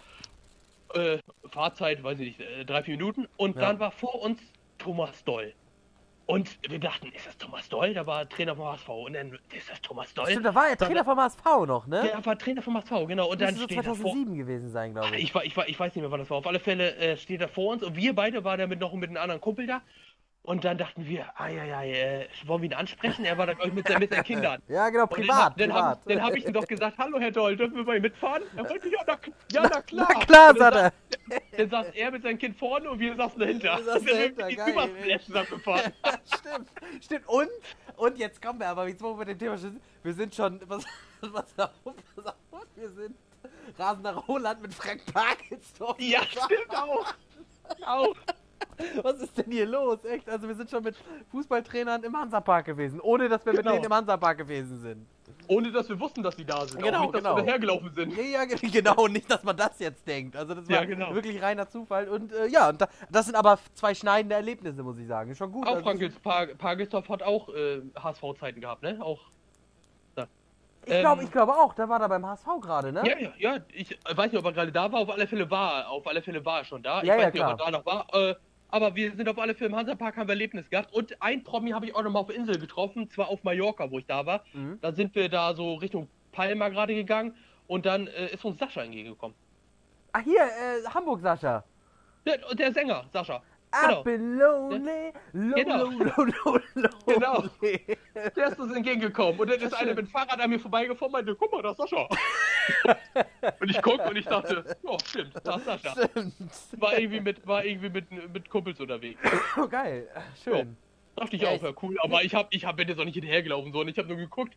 Äh, 0.95 1.19
Fahrzeit, 1.51 2.03
weiß 2.03 2.21
ich 2.21 2.39
nicht, 2.39 2.41
äh, 2.49 2.65
drei, 2.65 2.85
vier 2.85 2.97
Minuten. 2.97 3.27
Und 3.37 3.57
Ja. 3.57 3.63
dann 3.63 3.81
war 3.81 3.91
vor 3.91 4.23
uns 4.23 4.41
Thomas 4.79 5.25
Doll. 5.25 5.53
Und 6.27 6.57
wir 6.71 6.79
dachten, 6.79 7.09
ist 7.13 7.27
das 7.27 7.37
Thomas 7.37 7.69
Doll? 7.69 7.95
Der 7.95 8.07
war 8.07 8.29
Trainer 8.29 8.55
vom 8.55 8.67
HSV. 8.67 8.89
Und 8.89 9.13
dann, 9.15 9.39
ist 9.55 9.69
das 9.71 9.81
Thomas 9.83 10.15
Doll? 10.15 10.27
Stimmt, 10.27 10.47
da 10.47 10.55
war 10.55 10.69
er 10.69 10.77
Trainer 10.79 11.05
vom 11.05 11.19
HSV 11.19 11.45
noch, 11.67 11.87
ne? 11.87 12.03
Der 12.15 12.25
war 12.25 12.39
Trainer 12.39 12.63
vom 12.63 12.77
HSV, 12.77 13.07
genau. 13.09 13.29
Und 13.31 13.41
dann 13.41 13.49
Müsste 13.55 13.61
so 13.61 13.65
steht 13.67 13.79
er 13.79 13.85
vor. 13.85 13.95
2007 14.13 14.37
gewesen 14.37 14.71
sein, 14.71 14.93
glaube 14.95 15.17
ich. 15.17 15.25
Ich, 15.25 15.35
war- 15.35 15.45
ich, 15.45 15.57
war- 15.57 15.69
ich 15.69 15.79
weiß 15.79 15.95
nicht 15.95 16.03
mehr, 16.03 16.11
wann 16.11 16.21
das 16.21 16.31
war. 16.31 16.39
Auf 16.39 16.47
alle 16.47 16.61
Fälle 16.61 16.95
äh, 16.97 17.17
steht 17.17 17.41
er 17.41 17.49
vor 17.49 17.73
uns 17.73 17.83
und 17.83 17.97
wir 17.97 18.15
beide 18.15 18.45
waren 18.45 18.59
da 18.59 18.67
mit 18.67 18.79
noch 18.81 18.93
mit 18.95 19.11
einem 19.11 19.19
anderen 19.19 19.41
Kumpel 19.41 19.67
da. 19.67 19.83
Und 20.45 20.65
dann 20.65 20.77
dachten 20.77 21.07
wir, 21.07 21.27
ai, 21.41 21.61
ai, 21.61 21.75
ai, 21.77 21.93
äh, 21.93 22.29
wollen 22.47 22.63
wir 22.63 22.71
ihn 22.71 22.75
ansprechen? 22.75 23.25
Er 23.25 23.39
war 23.39 23.47
da, 23.47 23.53
glaube 23.55 23.69
ich, 23.69 23.75
mit, 23.75 23.87
seinen- 23.87 24.01
mit 24.01 24.11
seinen 24.11 24.25
Kindern. 24.25 24.61
Ja, 24.69 24.89
genau, 24.91 25.05
Und 25.05 25.11
privat, 25.11 25.61
Dann, 25.61 25.73
hab- 25.73 26.05
dann 26.05 26.21
habe 26.21 26.37
ich 26.37 26.45
ihm 26.47 26.53
doch 26.53 26.67
gesagt, 26.67 26.99
hallo 26.99 27.21
Herr 27.21 27.31
Doll, 27.31 27.57
dürfen 27.57 27.77
wir 27.77 27.85
bei 27.85 27.97
ihm 27.97 28.03
mitfahren? 28.03 28.43
Er 28.57 28.69
wollte, 28.69 28.89
ja, 28.89 28.99
na, 29.07 29.19
ja, 29.53 29.63
na 29.63 29.81
klar. 29.83 30.09
Na 30.13 30.25
klar, 30.25 30.51
Und 30.51 30.59
dann 30.59 30.73
sagt 30.73 30.77
er. 31.31 31.37
saß- 31.39 31.57
Dann 31.59 31.71
saß 31.71 31.87
er 31.95 32.11
mit 32.11 32.23
seinem 32.25 32.39
Kind 32.39 32.57
vorne 32.59 32.91
und 32.91 32.99
wir 32.99 33.15
saßen 33.15 33.39
dahinter. 33.39 33.77
Wir 33.77 33.85
saßen 33.85 34.07
dahinter, 34.07 34.49
wir 34.49 34.57
geil, 34.57 35.21
zusammengefahren. 35.21 35.93
stimmt, 36.37 36.69
stimmt. 37.05 37.29
Und, 37.29 37.49
und 37.97 38.19
jetzt 38.19 38.43
kommen 38.43 38.59
wir 38.59 38.67
aber, 38.69 38.89
jetzt 38.89 39.01
wo 39.01 39.17
wir 39.17 39.25
den 39.25 39.39
Thema 39.39 39.57
sind, 39.57 39.81
wir 40.03 40.13
sind 40.15 40.35
schon, 40.35 40.61
was, 40.67 40.85
was 41.21 41.53
pass 41.53 41.71
auf, 41.77 41.95
wir 42.75 42.91
sind 42.91 43.15
Rasender 43.79 44.15
Roland 44.17 44.61
mit 44.61 44.75
Frank 44.75 45.03
Parkensdorf. 45.13 46.01
Ja, 46.01 46.21
stimmt 46.25 46.77
auch. 46.77 47.07
Auch. 47.87 48.15
Was 49.03 49.21
ist 49.21 49.37
denn 49.39 49.51
hier 49.51 49.67
los? 49.67 50.05
Echt? 50.05 50.29
Also 50.29 50.49
wir 50.49 50.55
sind 50.55 50.71
schon 50.71 50.83
mit 50.83 50.97
Fußballtrainern 51.31 52.03
im 52.05 52.17
Hansapark 52.17 52.67
gewesen, 52.67 53.01
ohne 53.01 53.29
dass 53.29 53.45
wir 53.47 53.53
mit 53.53 53.63
Genau. 53.63 53.73
denen 53.75 53.85
im 53.85 53.95
Hansapark 53.95 54.39
gewesen 54.39 54.81
sind. 54.81 55.07
Ohne 55.49 55.73
dass 55.73 55.89
wir 55.89 55.99
wussten, 55.99 56.23
dass 56.23 56.37
sie 56.37 56.45
da 56.45 56.65
sind. 56.67 56.83
Genau, 56.83 57.03
nicht, 57.03 57.15
dass 57.15 57.23
genau. 57.23 57.37
wir 57.37 57.43
dahergelaufen 57.45 57.93
sind. 57.95 58.17
Ja, 58.17 58.23
ja, 58.23 58.45
ge- 58.45 58.57
genau, 58.71 59.09
nicht, 59.09 59.31
dass 59.31 59.43
man 59.43 59.57
das 59.57 59.79
jetzt 59.81 60.07
denkt. 60.07 60.37
Also 60.37 60.55
das 60.55 60.69
war 60.69 60.77
Ja, 60.77 60.85
genau. 60.85 61.15
wirklich 61.15 61.43
reiner 61.43 61.69
Zufall. 61.69 62.09
Und 62.09 62.33
äh, 62.33 62.47
ja, 62.47 62.69
und 62.69 62.81
da, 62.81 62.89
das 63.11 63.27
sind 63.27 63.35
aber 63.35 63.59
zwei 63.75 63.95
schneidende 63.95 64.37
Erlebnisse, 64.37 64.83
muss 64.83 64.99
ich 64.99 65.07
sagen. 65.09 65.35
Schon 65.35 65.51
gut. 65.53 65.67
Auch 65.67 65.73
Also, 65.73 65.83
Frankels 65.85 66.15
Par 66.21 66.47
Pargestorf 66.47 67.09
hat 67.09 67.23
auch 67.23 67.49
äh, 67.49 67.83
HSV-Zeiten 68.01 68.61
gehabt, 68.61 68.83
ne? 68.83 68.99
Auch. 69.01 69.21
ich 70.85 71.01
glaube 71.01 71.21
ähm, 71.21 71.27
ich 71.27 71.33
glaube 71.33 71.53
auch, 71.55 71.75
der 71.75 71.89
war 71.89 71.99
da 71.99 72.09
beim 72.09 72.27
HSV 72.27 72.47
gerade, 72.61 72.93
ne? 72.93 73.03
Ja, 73.07 73.19
ja, 73.19 73.33
ja. 73.39 73.57
Ich 73.73 73.99
weiß 74.15 74.33
nicht, 74.33 74.39
ob 74.39 74.45
er 74.47 74.53
gerade 74.53 74.73
da 74.73 74.91
war. 74.93 75.01
Auf 75.01 75.11
alle 75.11 75.27
Fälle 75.27 75.51
war 75.51 75.81
er. 75.81 75.91
Auf 75.91 76.07
alle 76.07 76.23
Fälle 76.23 76.45
war 76.45 76.59
er 76.59 76.65
schon 76.65 76.83
da. 76.83 77.01
Ich 77.03 77.09
Ja, 77.09 77.15
weiß 77.17 77.23
ja, 77.23 77.31
nicht, 77.31 77.43
ob 77.43 77.49
er 77.51 77.57
klar. 77.57 77.71
da 77.71 77.79
noch 77.79 77.87
war. 77.87 78.07
Äh, 78.15 78.35
aber 78.73 78.97
wir 78.97 79.15
sind 79.15 79.29
auf 79.29 79.39
alle 79.39 79.55
Fälle 79.55 79.69
im 79.69 79.77
Hansapark, 79.77 80.17
haben 80.17 80.29
wir 80.29 80.33
Erlebnis 80.33 80.69
gehabt. 80.71 80.93
Und 80.95 81.21
ein 81.21 81.45
Promi 81.45 81.71
habe 81.71 81.85
ich 81.85 81.95
auch 81.95 82.03
noch 82.03 82.11
mal 82.11 82.21
auf 82.21 82.29
der 82.29 82.37
Insel 82.37 82.59
getroffen. 82.59 83.09
Zwar 83.11 83.29
auf 83.29 83.45
Mallorca, 83.45 83.91
wo 83.91 83.99
ich 83.99 84.07
da 84.07 84.25
war. 84.25 84.45
Mhm. 84.55 84.79
Da 84.81 84.93
sind 84.93 85.15
wir 85.15 85.29
da 85.29 85.55
so 85.55 85.75
Richtung 85.75 86.09
Palma 86.33 86.71
gerade 86.71 86.95
gegangen. 86.95 87.37
Und 87.67 87.85
dann 87.85 88.07
äh, 88.07 88.33
ist 88.33 88.43
uns 88.47 88.59
Sascha 88.59 88.83
entgegengekommen. 88.83 89.37
Ah, 90.13 90.21
hier, 90.21 90.41
äh, 90.41 90.89
Hamburg, 90.89 91.21
Sascha. 91.21 91.63
Der, 92.25 92.39
der 92.55 92.73
Sänger, 92.73 93.05
Sascha. 93.13 93.43
I've 93.73 93.89
Genau. 93.89 94.03
been 94.03 94.39
lonely, 94.39 95.13
lonely, 95.33 95.65
Genau. 95.65 95.85
lonely, 95.85 96.13
lonely. 96.77 96.99
Genau. 97.07 97.45
Der 98.37 98.47
ist 98.49 98.61
uns 98.61 98.75
entgegengekommen. 98.77 99.41
Und 99.41 99.51
dann 99.51 99.61
ist 99.61 99.73
einer 99.73 99.95
mit 99.95 99.99
dem 99.99 100.09
Fahrrad 100.09 100.39
an 100.41 100.51
mir 100.51 100.61
vorbeigefahren 100.61 101.07
und 101.07 101.13
meinte, 101.13 101.35
guck 101.35 101.51
mal, 101.53 101.63
das 101.63 101.79
ist 101.79 101.89
Sascha. 101.91 102.09
und 103.61 103.71
ich 103.71 103.81
guck 103.83 104.05
und 104.07 104.17
ich 104.17 104.27
dachte, 104.27 104.65
ja, 104.83 104.97
stimmt, 105.05 105.33
das 105.43 105.57
ist 105.57 105.65
Sascha. 105.65 106.09
Stimmt. 106.09 106.35
War 106.79 106.99
irgendwie 106.99 107.21
mit, 107.21 107.47
war 107.47 107.65
irgendwie 107.65 107.89
mit, 107.91 108.33
mit 108.33 108.51
Kumpels 108.51 108.79
unterwegs. 108.81 109.21
Oh, 109.57 109.67
geil. 109.67 110.09
Schön. 110.45 110.77
Dachte 111.17 111.37
ich 111.37 111.43
Ja, 111.43 111.49
auch, 111.51 111.63
ja 111.63 111.73
cool. 111.83 111.97
Aber 112.03 112.23
ich 112.25 112.35
hab, 112.35 112.53
ich 112.55 112.65
hab 112.65 112.77
bin 112.77 112.89
jetzt 112.89 112.99
auch 113.01 113.05
nicht 113.05 113.15
hinterhergelaufen, 113.15 113.73
sondern 113.73 113.89
ich 113.89 113.99
habe 113.99 114.09
nur 114.09 114.17
geguckt. 114.19 114.55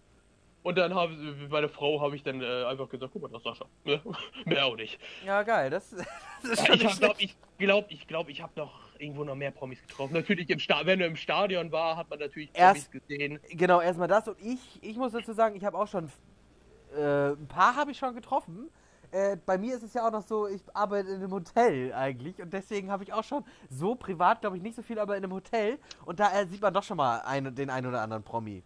Und 0.64 0.78
dann 0.80 0.96
habe 0.96 1.14
meine 1.50 1.70
Frau 1.70 2.02
habe 2.02 2.16
ich 2.16 2.24
dann 2.24 2.42
äh, 2.42 2.64
einfach 2.66 2.90
gesagt, 2.90 3.12
guck 3.14 3.22
mal, 3.22 3.28
das 3.30 3.38
ist 3.40 3.44
Sascha. 3.44 3.66
Ne? 3.84 4.02
Mehr 4.46 4.66
auch 4.66 4.76
nicht. 4.76 5.00
Ja, 5.24 5.44
geil. 5.44 5.70
Das, 5.70 5.92
das 6.42 6.52
ist 6.52 6.68
Ja, 6.68 6.78
schon 6.78 6.88
ich 6.88 7.00
glaube, 7.00 7.16
ich 7.20 7.36
glaube, 7.60 7.88
ich 7.92 8.08
glaube, 8.08 8.32
ich 8.32 8.42
habe 8.42 8.52
noch 8.56 8.85
irgendwo 9.00 9.24
noch 9.24 9.36
mehr 9.36 9.52
Promis 9.52 9.82
getroffen. 9.82 10.14
Natürlich 10.14 10.50
im 10.50 10.60
Sta 10.60 10.86
wenn 10.86 11.02
er 11.02 11.08
im 11.08 11.16
Stadion 11.16 11.72
war, 11.72 11.98
hat 11.98 12.10
man 12.10 12.20
natürlich 12.20 12.50
Erst- 12.54 12.90
Promis 12.92 13.02
gesehen. 13.08 13.40
Genau, 13.52 13.82
erstmal 13.82 14.08
das. 14.08 14.28
Und 14.28 14.38
ich, 14.42 14.80
ich 14.84 14.98
muss 14.98 15.12
dazu 15.14 15.34
sagen, 15.34 15.56
ich 15.56 15.66
habe 15.66 15.78
auch 15.78 15.88
schon, 15.88 16.12
äh, 16.98 17.30
ein 17.32 17.48
paar 17.48 17.76
habe 17.76 17.92
ich 17.92 17.98
schon 17.98 18.14
getroffen. 18.16 18.70
Äh, 19.12 19.38
bei 19.46 19.58
mir 19.58 19.76
ist 19.76 19.84
es 19.84 19.94
ja 19.94 20.08
auch 20.08 20.12
noch 20.12 20.24
so, 20.24 20.48
ich 20.48 20.62
arbeite 20.74 21.10
in 21.10 21.16
einem 21.16 21.32
Hotel 21.32 21.94
eigentlich 21.94 22.42
und 22.42 22.52
deswegen 22.52 22.92
habe 22.92 23.04
ich 23.04 23.14
auch 23.14 23.24
schon 23.24 23.44
so 23.70 23.96
privat, 23.96 24.42
glaube 24.42 24.58
ich, 24.58 24.64
nicht 24.64 24.76
so 24.76 24.82
viel, 24.82 25.00
aber 25.00 25.16
in 25.16 25.24
einem 25.24 25.32
Hotel 25.34 25.78
und 26.06 26.20
da 26.20 26.34
äh, 26.38 26.46
sieht 26.48 26.62
man 26.62 26.74
doch 26.74 26.84
schon 26.84 26.98
mal 26.98 27.20
einen, 27.22 27.54
den 27.56 27.70
einen 27.70 27.88
oder 27.88 28.02
anderen 28.02 28.24
Promi. 28.24 28.64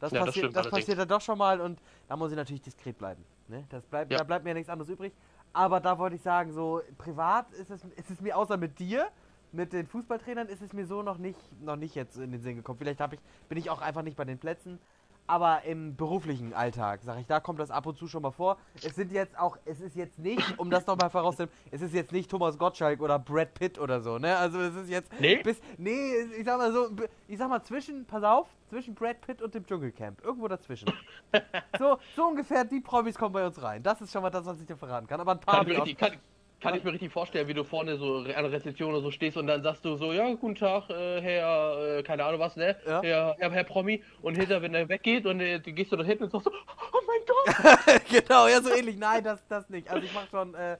Das, 0.00 0.10
Ja, 0.10 0.18
das 0.20 0.26
passiert, 0.28 0.42
stimmt 0.44 0.56
das 0.56 0.66
allerdings. 0.66 0.80
passiert 0.84 0.98
dann 0.98 1.08
doch 1.08 1.20
schon 1.20 1.38
mal 1.38 1.60
und 1.60 1.78
da 2.08 2.16
muss 2.16 2.30
ich 2.30 2.36
natürlich 2.36 2.62
diskret 2.62 2.98
bleiben. 2.98 3.24
Ne? 3.46 3.64
Das 3.68 3.84
bleibt, 3.84 4.10
Ja. 4.10 4.18
Da 4.18 4.24
bleibt 4.24 4.44
mir 4.44 4.50
ja 4.50 4.54
nichts 4.54 4.68
anderes 4.70 4.88
übrig. 4.90 5.12
Aber 5.52 5.78
da 5.78 5.96
wollte 5.98 6.16
ich 6.16 6.22
sagen, 6.22 6.52
so 6.52 6.80
privat 6.98 7.52
ist 7.52 7.70
es, 7.70 7.84
ist 7.84 8.10
es 8.10 8.20
mir 8.20 8.36
außer 8.36 8.56
mit 8.56 8.78
dir, 8.80 9.06
mit 9.54 9.72
den 9.72 9.86
Fußballtrainern, 9.86 10.48
ist 10.48 10.62
es 10.62 10.72
mir 10.72 10.86
so 10.86 11.02
noch 11.02 11.18
nicht, 11.18 11.38
noch 11.62 11.76
nicht 11.76 11.94
jetzt 11.94 12.16
in 12.16 12.32
den 12.32 12.40
Sinn 12.40 12.56
gekommen. 12.56 12.78
Vielleicht 12.78 13.00
ich, 13.00 13.20
bin 13.48 13.58
ich 13.58 13.70
auch 13.70 13.80
einfach 13.80 14.02
nicht 14.02 14.16
bei 14.16 14.24
den 14.24 14.38
Plätzen. 14.38 14.78
Aber 15.26 15.62
im 15.64 15.96
beruflichen 15.96 16.52
Alltag, 16.52 17.00
sag 17.02 17.18
ich, 17.18 17.26
da 17.26 17.40
kommt 17.40 17.58
das 17.58 17.70
ab 17.70 17.86
und 17.86 17.96
zu 17.96 18.06
schon 18.06 18.20
mal 18.20 18.30
vor. 18.30 18.58
Es 18.82 18.94
sind 18.94 19.10
jetzt 19.10 19.38
auch, 19.38 19.56
es 19.64 19.80
ist 19.80 19.96
jetzt 19.96 20.18
nicht, 20.18 20.58
um 20.58 20.68
das 20.68 20.86
nochmal 20.86 21.08
vorauszunehmen, 21.08 21.54
es 21.70 21.80
ist 21.80 21.94
jetzt 21.94 22.12
nicht 22.12 22.30
Thomas 22.30 22.58
Gottschalk 22.58 23.00
oder 23.00 23.18
Brad 23.18 23.54
Pitt 23.54 23.78
oder 23.78 24.02
so, 24.02 24.18
ne? 24.18 24.36
Also 24.36 24.60
es 24.60 24.74
ist 24.74 24.90
jetzt 24.90 25.10
Nee? 25.18 25.40
bis, 25.42 25.62
nee, 25.78 26.12
ich 26.38 26.44
sag 26.44 26.58
mal 26.58 26.70
so, 26.70 26.90
ich 27.26 27.38
sag 27.38 27.48
mal 27.48 27.62
zwischen, 27.62 28.04
pass 28.04 28.22
auf, 28.22 28.48
zwischen 28.68 28.94
Brad 28.94 29.22
Pitt 29.22 29.40
und 29.40 29.54
dem 29.54 29.64
Dschungelcamp. 29.64 30.22
Irgendwo 30.22 30.46
dazwischen. 30.46 30.92
so, 31.78 31.96
so 32.14 32.26
ungefähr 32.26 32.62
die 32.64 32.80
Promis 32.80 33.16
kommen 33.16 33.32
bei 33.32 33.46
uns 33.46 33.62
rein. 33.62 33.82
Das 33.82 34.02
ist 34.02 34.12
schon 34.12 34.20
mal 34.20 34.28
das, 34.28 34.44
was 34.44 34.60
ich 34.60 34.66
dir 34.66 34.76
verraten 34.76 35.06
kann. 35.06 35.20
Aber 35.20 35.32
ein 35.32 35.40
paar 35.40 35.64
Kann, 35.64 35.68
richtig, 35.68 35.96
kann, 35.96 36.18
kann 36.64 36.74
ich 36.74 36.82
mir 36.82 36.92
richtig 36.94 37.12
vorstellen, 37.12 37.46
wie 37.46 37.52
du 37.52 37.62
vorne 37.62 37.98
so 37.98 38.16
an 38.20 38.24
der 38.24 38.50
Rezeption 38.50 38.88
oder 38.94 39.02
so 39.02 39.10
stehst 39.10 39.36
und 39.36 39.46
dann 39.46 39.62
sagst 39.62 39.84
du 39.84 39.96
so, 39.96 40.14
ja, 40.14 40.32
guten 40.32 40.54
Tag, 40.54 40.88
äh, 40.88 41.20
Herr, 41.20 41.98
äh, 41.98 42.02
keine 42.02 42.24
Ahnung 42.24 42.40
was, 42.40 42.56
ne? 42.56 42.74
Ja. 42.86 43.02
Herr, 43.02 43.36
Herr, 43.38 43.50
Herr 43.52 43.64
Promi. 43.64 44.02
Und 44.22 44.36
hinter, 44.36 44.62
wenn 44.62 44.74
er 44.74 44.88
weggeht 44.88 45.26
und 45.26 45.40
äh, 45.40 45.60
du 45.60 45.72
gehst 45.72 45.92
du 45.92 45.96
da 45.96 46.04
hinten 46.04 46.24
und 46.24 46.30
sagst 46.30 46.46
so, 46.46 46.50
oh 46.50 47.00
mein 47.06 47.20
Gott. 47.26 48.00
genau, 48.08 48.48
ja, 48.48 48.62
so 48.62 48.70
ähnlich. 48.70 48.96
Nein, 48.96 49.22
das, 49.22 49.46
das 49.46 49.68
nicht. 49.68 49.90
Also 49.90 50.06
ich 50.06 50.14
mache 50.14 50.28
schon 50.30 50.54
äh, 50.54 50.78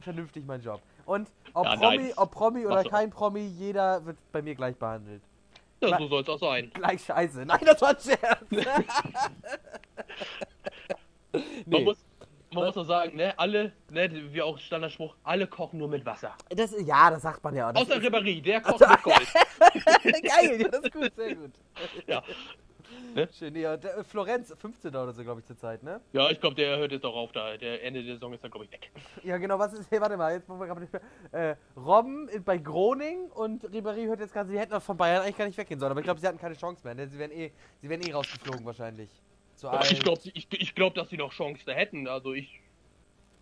vernünftig 0.00 0.46
meinen 0.46 0.62
Job. 0.62 0.80
Und 1.06 1.28
ob 1.54 1.64
Ja, 1.64 1.74
Promi, 1.74 2.12
ob 2.14 2.30
Promi 2.30 2.64
oder 2.64 2.84
du. 2.84 2.90
kein 2.90 3.10
Promi, 3.10 3.40
jeder 3.58 4.06
wird 4.06 4.18
bei 4.30 4.42
mir 4.42 4.54
gleich 4.54 4.76
behandelt. 4.76 5.22
Ja, 5.82 5.88
Na- 5.90 5.98
so 5.98 6.06
soll 6.06 6.22
es 6.22 6.28
auch 6.28 6.38
sein. 6.38 6.70
Gleich 6.72 7.02
scheiße. 7.04 7.44
Nein, 7.44 7.60
das 7.64 7.82
war 7.82 7.88
ein 7.88 7.96
Scherz. 7.98 8.44
Man 11.32 11.42
nee, 11.66 11.84
muss, 11.84 12.05
man 12.56 12.66
muss 12.66 12.76
auch 12.76 12.84
sagen, 12.84 13.16
ne, 13.16 13.38
alle, 13.38 13.72
ne, 13.90 14.32
wie 14.32 14.42
auch 14.42 14.58
Standardspruch, 14.58 15.16
alle 15.22 15.46
kochen 15.46 15.78
nur 15.78 15.88
mit 15.88 16.04
Wasser. 16.04 16.34
das, 16.48 16.74
ja, 16.84 17.10
das 17.10 17.22
sagt 17.22 17.42
man 17.44 17.54
ja 17.54 17.68
auch. 17.68 17.72
Das 17.72 17.82
Außer 17.82 18.00
Ribéry, 18.00 18.42
der 18.42 18.60
kocht 18.60 18.80
mit 18.80 19.02
Gold. 19.02 19.26
Geil, 20.02 20.60
ja, 20.60 20.68
das 20.68 20.80
ist 20.80 20.92
gut, 20.92 21.12
sehr 21.14 21.34
gut. 21.34 21.52
Ja. 22.06 22.22
Ne? 23.14 23.28
Schön, 23.32 23.48
und 23.48 23.54
der, 23.62 23.98
äh, 23.98 24.04
Florenz, 24.04 24.54
15. 24.58 24.94
oder 24.94 25.12
so, 25.12 25.22
glaube 25.22 25.40
ich, 25.40 25.46
zur 25.46 25.56
Zeit, 25.56 25.82
ne? 25.82 26.00
Ja, 26.12 26.30
ich 26.30 26.40
glaube, 26.40 26.54
der 26.54 26.76
hört 26.76 26.92
jetzt 26.92 27.04
auch 27.04 27.14
auf 27.14 27.32
da. 27.32 27.56
Der 27.56 27.82
Ende 27.82 28.02
der 28.02 28.14
Saison 28.14 28.32
ist 28.32 28.44
dann, 28.44 28.50
glaube 28.50 28.66
ich, 28.66 28.72
weg. 28.72 28.90
Ja, 29.22 29.38
genau, 29.38 29.58
was 29.58 29.72
ist, 29.72 29.90
hey, 29.90 30.00
warte 30.02 30.16
mal, 30.16 30.32
jetzt 30.34 30.48
wollen 30.48 30.60
wir 30.60 30.66
gerade 30.66 30.80
nicht 30.80 30.92
mehr. 30.92 31.02
Äh, 31.32 31.56
Robben 31.76 32.28
bei 32.44 32.58
Groning 32.58 33.30
und 33.30 33.64
Ribéry 33.64 34.06
hört 34.06 34.20
jetzt 34.20 34.32
gerade, 34.32 34.50
sie 34.50 34.58
hätten 34.58 34.74
auch 34.74 34.82
von 34.82 34.96
Bayern 34.96 35.22
eigentlich 35.22 35.36
gar 35.36 35.46
nicht 35.46 35.58
weggehen 35.58 35.80
sollen, 35.80 35.92
aber 35.92 36.00
ich 36.00 36.04
glaube, 36.04 36.20
sie 36.20 36.26
hatten 36.26 36.38
keine 36.38 36.56
Chance 36.56 36.82
mehr, 36.84 36.94
ne? 36.94 37.08
Sie 37.08 37.18
wären 37.18 37.30
eh, 37.30 37.52
sie 37.80 37.88
wären 37.88 38.02
eh 38.02 38.12
rausgeflogen 38.12 38.64
wahrscheinlich. 38.64 39.10
Zu 39.56 39.68
allen. 39.68 39.90
ich 39.90 40.00
glaube, 40.00 40.20
ich, 40.34 40.46
ich 40.50 40.74
glaub, 40.74 40.94
dass 40.94 41.08
sie 41.08 41.16
noch 41.16 41.32
Chance 41.32 41.62
da 41.66 41.72
hätten. 41.72 42.06
Also 42.08 42.34
ich, 42.34 42.60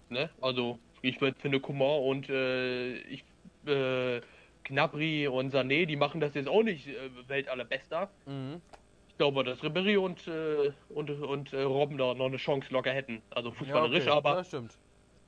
ne, 0.08 0.30
also 0.40 0.78
ich 1.02 1.18
finde 1.18 1.60
Coman 1.60 2.02
und 2.02 2.28
äh, 2.28 2.96
ich, 2.98 3.24
äh, 3.66 4.20
Gnabry 4.64 5.28
und 5.28 5.52
Sané, 5.52 5.86
die 5.86 5.96
machen 5.96 6.20
das 6.20 6.34
jetzt 6.34 6.48
auch 6.48 6.62
nicht 6.62 6.86
äh, 6.86 7.10
Weltallerbester. 7.28 8.08
Mhm. 8.26 8.62
Ich 9.08 9.18
glaube, 9.18 9.44
dass 9.44 9.60
Ribéry 9.60 9.98
und, 9.98 10.26
äh, 10.26 10.72
und, 10.88 11.10
und 11.10 11.52
äh, 11.52 11.62
Robben 11.62 11.98
da 11.98 12.14
noch 12.14 12.26
eine 12.26 12.36
Chance 12.36 12.72
locker 12.72 12.92
hätten. 12.92 13.22
Also 13.30 13.50
Ja, 13.50 13.54
fußballerisch, 13.54 14.06
okay. 14.06 14.10
aber, 14.10 14.36
Ja, 14.36 14.44
stimmt. 14.44 14.78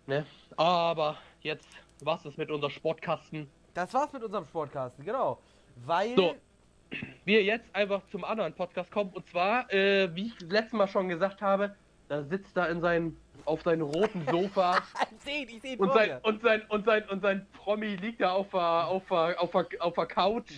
ne, 0.06 0.26
aber 0.56 1.18
jetzt 1.42 1.68
was 2.00 2.24
ist 2.26 2.38
mit 2.38 2.50
unserem 2.50 2.72
Sportkasten. 2.72 3.48
Das 3.74 3.92
war's 3.94 4.12
mit 4.12 4.22
unserem 4.22 4.44
Sportcasten, 4.44 5.04
genau. 5.04 5.40
Weil. 5.84 6.14
So. 6.16 6.34
Wir 7.24 7.42
jetzt 7.42 7.74
einfach 7.74 8.02
zum 8.10 8.24
anderen 8.24 8.54
Podcast 8.54 8.90
kommen 8.90 9.10
und 9.12 9.26
zwar, 9.28 9.72
äh, 9.72 10.14
wie 10.14 10.26
ich 10.26 10.40
letztes 10.40 10.72
Mal 10.72 10.88
schon 10.88 11.08
gesagt 11.08 11.42
habe, 11.42 11.74
da 12.08 12.22
sitzt 12.22 12.56
er 12.56 12.68
in 12.70 12.80
seinem, 12.80 13.16
auf 13.44 13.62
seinem 13.62 13.82
roten 13.82 14.24
Sofa. 14.30 14.78
Ich 15.18 15.22
seh 15.24 15.42
ich 15.42 15.60
seh 15.60 15.76
Und 15.76 15.92
sein, 15.92 16.18
und 16.22 16.42
sein, 16.42 16.62
und 16.68 16.84
sein, 16.84 17.02
und 17.08 17.20
sein 17.20 17.46
Promi 17.52 17.96
liegt 17.96 18.20
da 18.20 18.30
auf 18.30 18.50
der, 18.50 18.86
auf 18.86 19.02
der, 19.08 19.40
auf 19.40 19.50
der, 19.50 19.66
auf 19.80 19.94
der 19.94 20.06
Couch. 20.06 20.52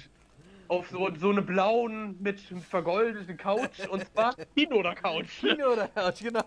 auf 0.69 0.87
so, 0.91 1.09
so 1.19 1.31
eine 1.31 1.41
blauen 1.41 2.17
mit 2.21 2.39
vergoldeten 2.41 3.37
Couch 3.39 3.87
und 3.89 4.05
zwar 4.13 4.35
Kino 4.55 4.77
oder 4.77 4.95
Couch. 4.95 5.41
Kino 5.41 5.73
oder 5.73 5.89
Couch, 5.89 6.23
genau. 6.23 6.45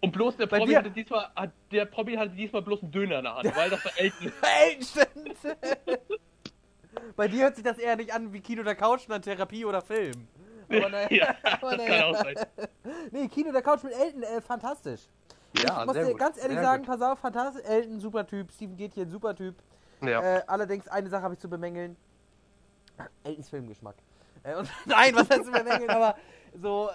Und 0.00 0.12
bloß 0.12 0.36
der 0.36 0.46
Promi 0.46 0.74
hatte 0.74 0.90
diesmal, 0.90 1.28
hat, 1.34 1.52
der 1.72 1.84
Promi 1.86 2.14
hatte 2.14 2.30
diesmal 2.34 2.62
bloß 2.62 2.82
einen 2.82 2.92
Döner 2.92 3.18
in 3.18 3.24
der 3.24 3.34
Hand, 3.34 3.56
weil 3.56 3.70
das 3.70 3.84
war 3.84 3.92
Elton. 3.96 4.32
Elton. 4.42 6.18
Bei 7.16 7.28
dir 7.28 7.44
hört 7.44 7.56
sich 7.56 7.64
das 7.64 7.78
eher 7.78 7.96
nicht 7.96 8.12
an 8.12 8.32
wie 8.32 8.40
Kino 8.40 8.62
oder 8.62 8.74
Couch, 8.74 9.02
sondern 9.02 9.22
Therapie 9.22 9.64
oder 9.64 9.82
Film. 9.82 10.28
Aber 10.68 10.88
naja, 10.88 11.08
ja, 11.10 11.36
aber 11.60 11.76
naja. 11.76 11.88
kann 11.88 12.14
auch 12.14 12.22
sein. 12.22 12.34
Nee, 13.10 13.28
Kino 13.28 13.50
oder 13.50 13.60
Couch 13.60 13.82
mit 13.82 13.92
Elton, 13.92 14.22
äh, 14.22 14.40
fantastisch. 14.40 15.02
Ja, 15.58 15.80
ich 15.80 15.86
muss 15.86 15.94
dir 15.94 16.14
ganz 16.14 16.38
ehrlich 16.38 16.56
sehr 16.56 16.62
sagen, 16.62 16.84
gut. 16.84 16.98
pass 16.98 17.02
auf, 17.02 17.18
fantastisch. 17.18 17.62
Elton, 17.64 18.00
super 18.00 18.26
Typ. 18.26 18.50
Steven 18.50 18.76
Gätchen, 18.76 19.10
super 19.10 19.34
Typ. 19.34 19.56
Ja. 20.00 20.22
Äh, 20.22 20.42
allerdings, 20.46 20.88
eine 20.88 21.10
Sache 21.10 21.22
habe 21.24 21.34
ich 21.34 21.40
zu 21.40 21.50
bemängeln. 21.50 21.96
Eltons 23.22 23.50
Filmgeschmack. 23.50 23.96
Äh, 24.44 24.54
und, 24.54 24.68
nein, 24.86 25.14
was 25.14 25.28
heißt 25.28 25.44
zu 25.44 25.52
bemängeln, 25.52 25.90
aber 25.90 26.16
so, 26.54 26.88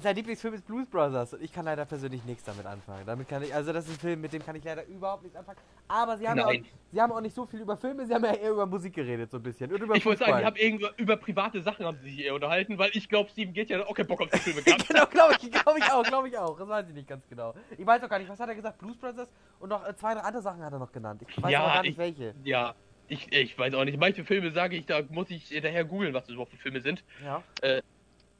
sein 0.00 0.16
Lieblingsfilm 0.16 0.54
ist 0.54 0.66
Blues 0.66 0.86
Brothers 0.88 1.34
und 1.34 1.42
ich 1.42 1.52
kann 1.52 1.64
leider 1.64 1.84
persönlich 1.84 2.24
nichts 2.24 2.44
damit 2.44 2.66
anfangen. 2.66 3.04
Damit 3.06 3.28
kann 3.28 3.42
ich, 3.42 3.54
also 3.54 3.72
das 3.72 3.86
ist 3.86 3.94
ein 3.94 3.98
Film, 4.00 4.20
mit 4.20 4.32
dem 4.32 4.44
kann 4.44 4.56
ich 4.56 4.64
leider 4.64 4.84
überhaupt 4.86 5.22
nichts 5.22 5.36
anfangen. 5.36 5.58
Aber 5.88 6.16
sie 6.18 6.28
haben, 6.28 6.38
ja 6.38 6.46
auch, 6.46 6.52
sie 6.92 7.00
haben 7.00 7.12
auch 7.12 7.20
nicht 7.20 7.34
so 7.34 7.46
viel 7.46 7.60
über 7.60 7.76
Filme, 7.76 8.06
sie 8.06 8.14
haben 8.14 8.24
ja 8.24 8.34
eher 8.34 8.50
über 8.50 8.66
Musik 8.66 8.94
geredet 8.94 9.30
so 9.30 9.36
ein 9.36 9.42
bisschen. 9.42 9.72
Und 9.72 9.80
über 9.82 9.94
Ich 9.94 10.04
wollte 10.04 10.24
sagen, 10.24 10.38
die 10.38 10.44
haben 10.44 10.56
irgendwo 10.56 10.86
über 10.96 11.16
private 11.16 11.62
Sachen 11.62 11.86
haben 11.86 11.96
sie 12.02 12.10
sich 12.10 12.24
eher 12.24 12.34
unterhalten, 12.34 12.78
weil 12.78 12.90
ich 12.94 13.08
glaube, 13.08 13.30
Steven 13.30 13.52
geht 13.52 13.70
ja 13.70 13.84
auch 13.86 13.94
keinen 13.94 14.06
Bock 14.08 14.20
auf 14.22 14.30
die 14.30 14.38
Filme 14.38 14.62
gehabt. 14.62 14.88
genau, 14.88 15.06
glaube 15.06 15.34
ich, 15.40 15.50
glaube 15.50 15.78
ich 15.78 15.84
auch, 15.90 16.02
glaube 16.02 16.28
ich 16.28 16.38
auch. 16.38 16.58
Das 16.58 16.68
weiß 16.68 16.88
ich 16.88 16.94
nicht 16.94 17.08
ganz 17.08 17.26
genau. 17.28 17.54
Ich 17.76 17.86
weiß 17.86 18.02
auch 18.02 18.08
gar 18.08 18.18
nicht, 18.18 18.28
was 18.28 18.40
hat 18.40 18.48
er 18.48 18.54
gesagt? 18.54 18.78
Blues 18.78 18.96
Brothers 18.96 19.28
und 19.60 19.68
noch 19.68 19.86
äh, 19.86 19.94
zwei, 19.96 20.14
drei 20.14 20.20
andere 20.20 20.42
Sachen 20.42 20.62
hat 20.64 20.72
er 20.72 20.78
noch 20.78 20.92
genannt. 20.92 21.22
Ich 21.28 21.42
weiß 21.42 21.52
Ja, 21.52 21.62
auch 21.64 21.74
gar 21.74 21.82
nicht 21.82 21.92
ich- 21.92 21.98
welche. 21.98 22.34
Ja, 22.44 22.74
ich, 23.08 23.32
ich 23.32 23.56
weiß 23.58 23.72
auch 23.74 23.84
nicht. 23.84 23.98
Manche 24.00 24.24
Filme 24.24 24.50
sage 24.50 24.76
ich, 24.76 24.86
da 24.86 25.02
muss 25.10 25.30
ich 25.30 25.48
hinterher 25.48 25.84
googeln, 25.84 26.12
was 26.12 26.24
das 26.24 26.32
überhaupt 26.32 26.50
für 26.50 26.56
Filme 26.58 26.80
sind. 26.80 27.04
Ja. 27.24 27.42
Äh, 27.62 27.82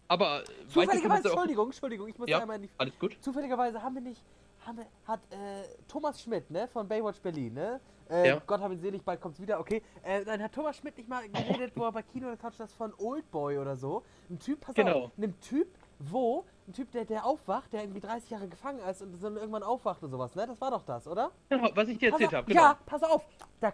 manche 0.08 0.44
Filme 0.46 0.68
Zufälligerweise, 0.68 1.28
Entschuldigung, 1.28 1.66
Entschuldigung, 1.66 2.08
ich 2.08 2.18
muss 2.18 2.28
Ja. 2.28 2.40
einmal 2.40 2.56
in 2.56 2.62
die 2.62 2.70
Alles 2.78 2.98
gut? 2.98 3.16
Zufälligerweise 3.20 3.82
haben 3.82 3.94
wir 3.94 4.02
nicht, 4.02 4.22
haben 4.64 4.78
wir, 4.78 4.86
hat 5.06 5.20
äh, 5.32 5.64
Thomas 5.88 6.20
Schmidt, 6.22 6.50
ne, 6.50 6.68
von 6.68 6.86
Baywatch 6.88 7.20
Berlin, 7.20 7.54
ne? 7.54 7.80
Äh, 8.08 8.28
Ja. 8.28 8.42
Gott 8.46 8.60
hab 8.60 8.70
ihn 8.70 8.78
selig, 8.80 9.02
bald 9.04 9.20
kommt's 9.20 9.40
wieder, 9.40 9.58
okay. 9.58 9.82
Äh, 10.02 10.24
dann 10.24 10.40
hat 10.42 10.52
Thomas 10.52 10.76
Schmidt 10.76 10.96
nicht 10.96 11.08
mal 11.08 11.28
geredet, 11.28 11.72
wo 11.74 11.84
er 11.84 11.92
bei 11.92 12.02
Kino 12.02 12.28
oder 12.28 12.36
Couch 12.36 12.54
das 12.58 12.72
von 12.72 12.92
Oldboy 12.98 13.58
oder 13.58 13.76
so. 13.76 14.04
Ein 14.30 14.38
Typ, 14.38 14.60
pass 14.60 14.74
Genau. 14.74 15.04
auf, 15.06 15.10
einem 15.16 15.38
Typ, 15.40 15.68
wo, 15.98 16.44
ein 16.68 16.72
Typ, 16.72 16.90
der, 16.92 17.04
der 17.04 17.24
aufwacht, 17.26 17.72
der 17.72 17.82
irgendwie 17.82 18.00
30 18.00 18.30
Jahre 18.30 18.48
gefangen 18.48 18.78
ist 18.80 19.02
und 19.02 19.20
dann 19.22 19.36
irgendwann 19.36 19.62
aufwacht 19.64 20.02
und 20.04 20.10
sowas, 20.10 20.34
ne? 20.36 20.46
Das 20.46 20.60
war 20.60 20.70
doch 20.70 20.84
das, 20.84 21.08
oder? 21.08 21.32
Genau, 21.48 21.68
was 21.74 21.88
ich 21.88 21.98
dir 21.98 22.10
Pass 22.10 22.20
erzählt 22.20 22.36
habe, 22.36 22.46
genau. 22.48 22.62
Ja, 22.62 22.78
pass 22.86 23.02
auf. 23.02 23.24
Da, 23.60 23.72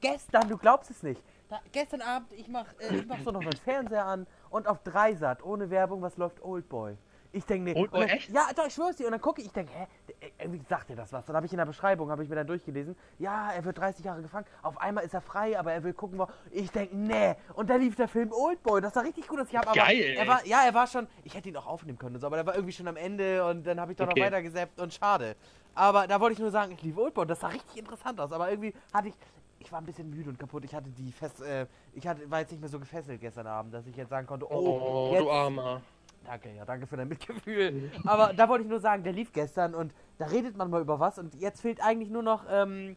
gestern, 0.00 0.48
du 0.48 0.56
glaubst 0.56 0.90
es 0.90 1.02
nicht. 1.04 1.22
Da, 1.48 1.60
gestern 1.72 2.02
Abend, 2.02 2.32
ich 2.34 2.48
mach, 2.48 2.66
äh, 2.78 2.96
ich 2.96 3.06
mach 3.06 3.20
so 3.20 3.30
noch 3.30 3.42
den 3.42 3.56
Fernseher 3.56 4.04
an 4.04 4.26
und 4.50 4.68
auf 4.68 4.82
Dreisat, 4.82 5.42
ohne 5.42 5.70
Werbung, 5.70 6.02
was 6.02 6.16
läuft 6.18 6.42
Oldboy? 6.42 6.96
Ich 7.32 7.44
denke, 7.44 7.72
nee. 7.72 7.78
Oldboy, 7.80 8.00
dann, 8.00 8.08
echt? 8.10 8.30
Ja, 8.30 8.48
doch, 8.54 8.66
ich 8.66 8.74
schwör's 8.74 8.96
dir. 8.96 9.06
Und 9.06 9.12
dann 9.12 9.20
gucke 9.20 9.40
ich, 9.40 9.48
ich 9.48 9.52
denke, 9.52 9.72
hä, 9.72 9.86
äh, 10.20 10.30
irgendwie 10.38 10.62
sagt 10.68 10.88
dir 10.88 10.96
das 10.96 11.12
was. 11.12 11.24
Dann 11.26 11.36
habe 11.36 11.44
ich 11.46 11.52
in 11.52 11.58
der 11.58 11.66
Beschreibung, 11.66 12.10
habe 12.10 12.22
ich 12.22 12.28
mir 12.28 12.34
dann 12.36 12.46
durchgelesen, 12.46 12.96
ja, 13.18 13.50
er 13.52 13.64
wird 13.64 13.78
30 13.78 14.04
Jahre 14.04 14.22
gefangen, 14.22 14.46
auf 14.62 14.78
einmal 14.80 15.04
ist 15.04 15.12
er 15.14 15.20
frei, 15.20 15.58
aber 15.58 15.72
er 15.72 15.82
will 15.84 15.92
gucken, 15.94 16.18
wo. 16.18 16.26
Ich 16.50 16.70
denke, 16.70 16.94
nee. 16.96 17.34
Und 17.54 17.68
da 17.70 17.76
lief 17.76 17.96
der 17.96 18.08
Film 18.08 18.30
Oldboy. 18.32 18.80
Das 18.80 18.94
war 18.96 19.04
richtig 19.04 19.26
gut. 19.28 19.40
Ich 19.48 19.56
habe 19.56 19.68
aber. 19.68 19.76
Geil, 19.78 20.14
Er 20.16 20.26
war, 20.26 20.46
ja, 20.46 20.64
er 20.64 20.74
war 20.74 20.86
schon, 20.86 21.06
ich 21.24 21.34
hätte 21.34 21.48
ihn 21.48 21.56
auch 21.56 21.66
aufnehmen 21.66 21.98
können, 21.98 22.14
und 22.16 22.20
so, 22.20 22.26
aber 22.26 22.36
der 22.36 22.46
war 22.46 22.54
irgendwie 22.54 22.72
schon 22.72 22.88
am 22.88 22.96
Ende 22.96 23.44
und 23.46 23.66
dann 23.66 23.78
habe 23.80 23.92
ich 23.92 23.96
doch 23.98 24.06
Okay. 24.08 24.20
noch 24.20 24.26
weiter 24.26 24.42
gesappt 24.42 24.80
und 24.80 24.92
schade. 24.92 25.36
Aber 25.74 26.06
da 26.06 26.20
wollte 26.20 26.32
ich 26.34 26.38
nur 26.40 26.50
sagen, 26.50 26.72
ich 26.72 26.82
lief 26.82 26.96
Oldboy 26.96 27.22
und 27.22 27.28
das 27.28 27.40
sah 27.40 27.48
richtig 27.48 27.76
interessant 27.78 28.18
aus. 28.20 28.32
Aber 28.32 28.50
irgendwie 28.50 28.74
hatte 28.92 29.08
ich, 29.08 29.14
ich 29.60 29.70
war 29.72 29.80
ein 29.80 29.86
bisschen 29.86 30.10
müde 30.10 30.30
und 30.30 30.38
kaputt. 30.38 30.64
Ich 30.64 30.74
hatte 30.74 30.90
die 30.90 31.12
fest, 31.12 31.40
äh, 31.42 31.66
ich 31.92 32.06
hatte, 32.06 32.30
war 32.30 32.40
jetzt 32.40 32.50
nicht 32.50 32.60
mehr 32.60 32.68
so 32.68 32.78
gefesselt 32.78 33.20
gestern 33.20 33.46
Abend, 33.46 33.74
dass 33.74 33.86
ich 33.86 33.96
jetzt 33.96 34.10
sagen 34.10 34.26
konnte, 34.26 34.46
oh, 34.50 34.80
Oh, 34.80 35.10
jetzt, 35.12 35.22
du 35.22 35.30
Armer. 35.30 35.82
Danke, 36.24 36.52
ja, 36.54 36.64
danke 36.64 36.86
für 36.86 36.96
dein 36.96 37.08
Mitgefühl. 37.08 37.90
Aber 38.04 38.32
da 38.34 38.48
wollte 38.48 38.64
ich 38.64 38.70
nur 38.70 38.80
sagen, 38.80 39.02
der 39.02 39.12
lief 39.12 39.32
gestern 39.32 39.74
und 39.74 39.94
da 40.18 40.26
redet 40.26 40.56
man 40.56 40.68
mal 40.70 40.80
über 40.80 41.00
was 41.00 41.18
und 41.18 41.34
jetzt 41.36 41.60
fehlt 41.60 41.80
eigentlich 41.82 42.10
nur 42.10 42.22
noch, 42.22 42.44
ähm, 42.50 42.96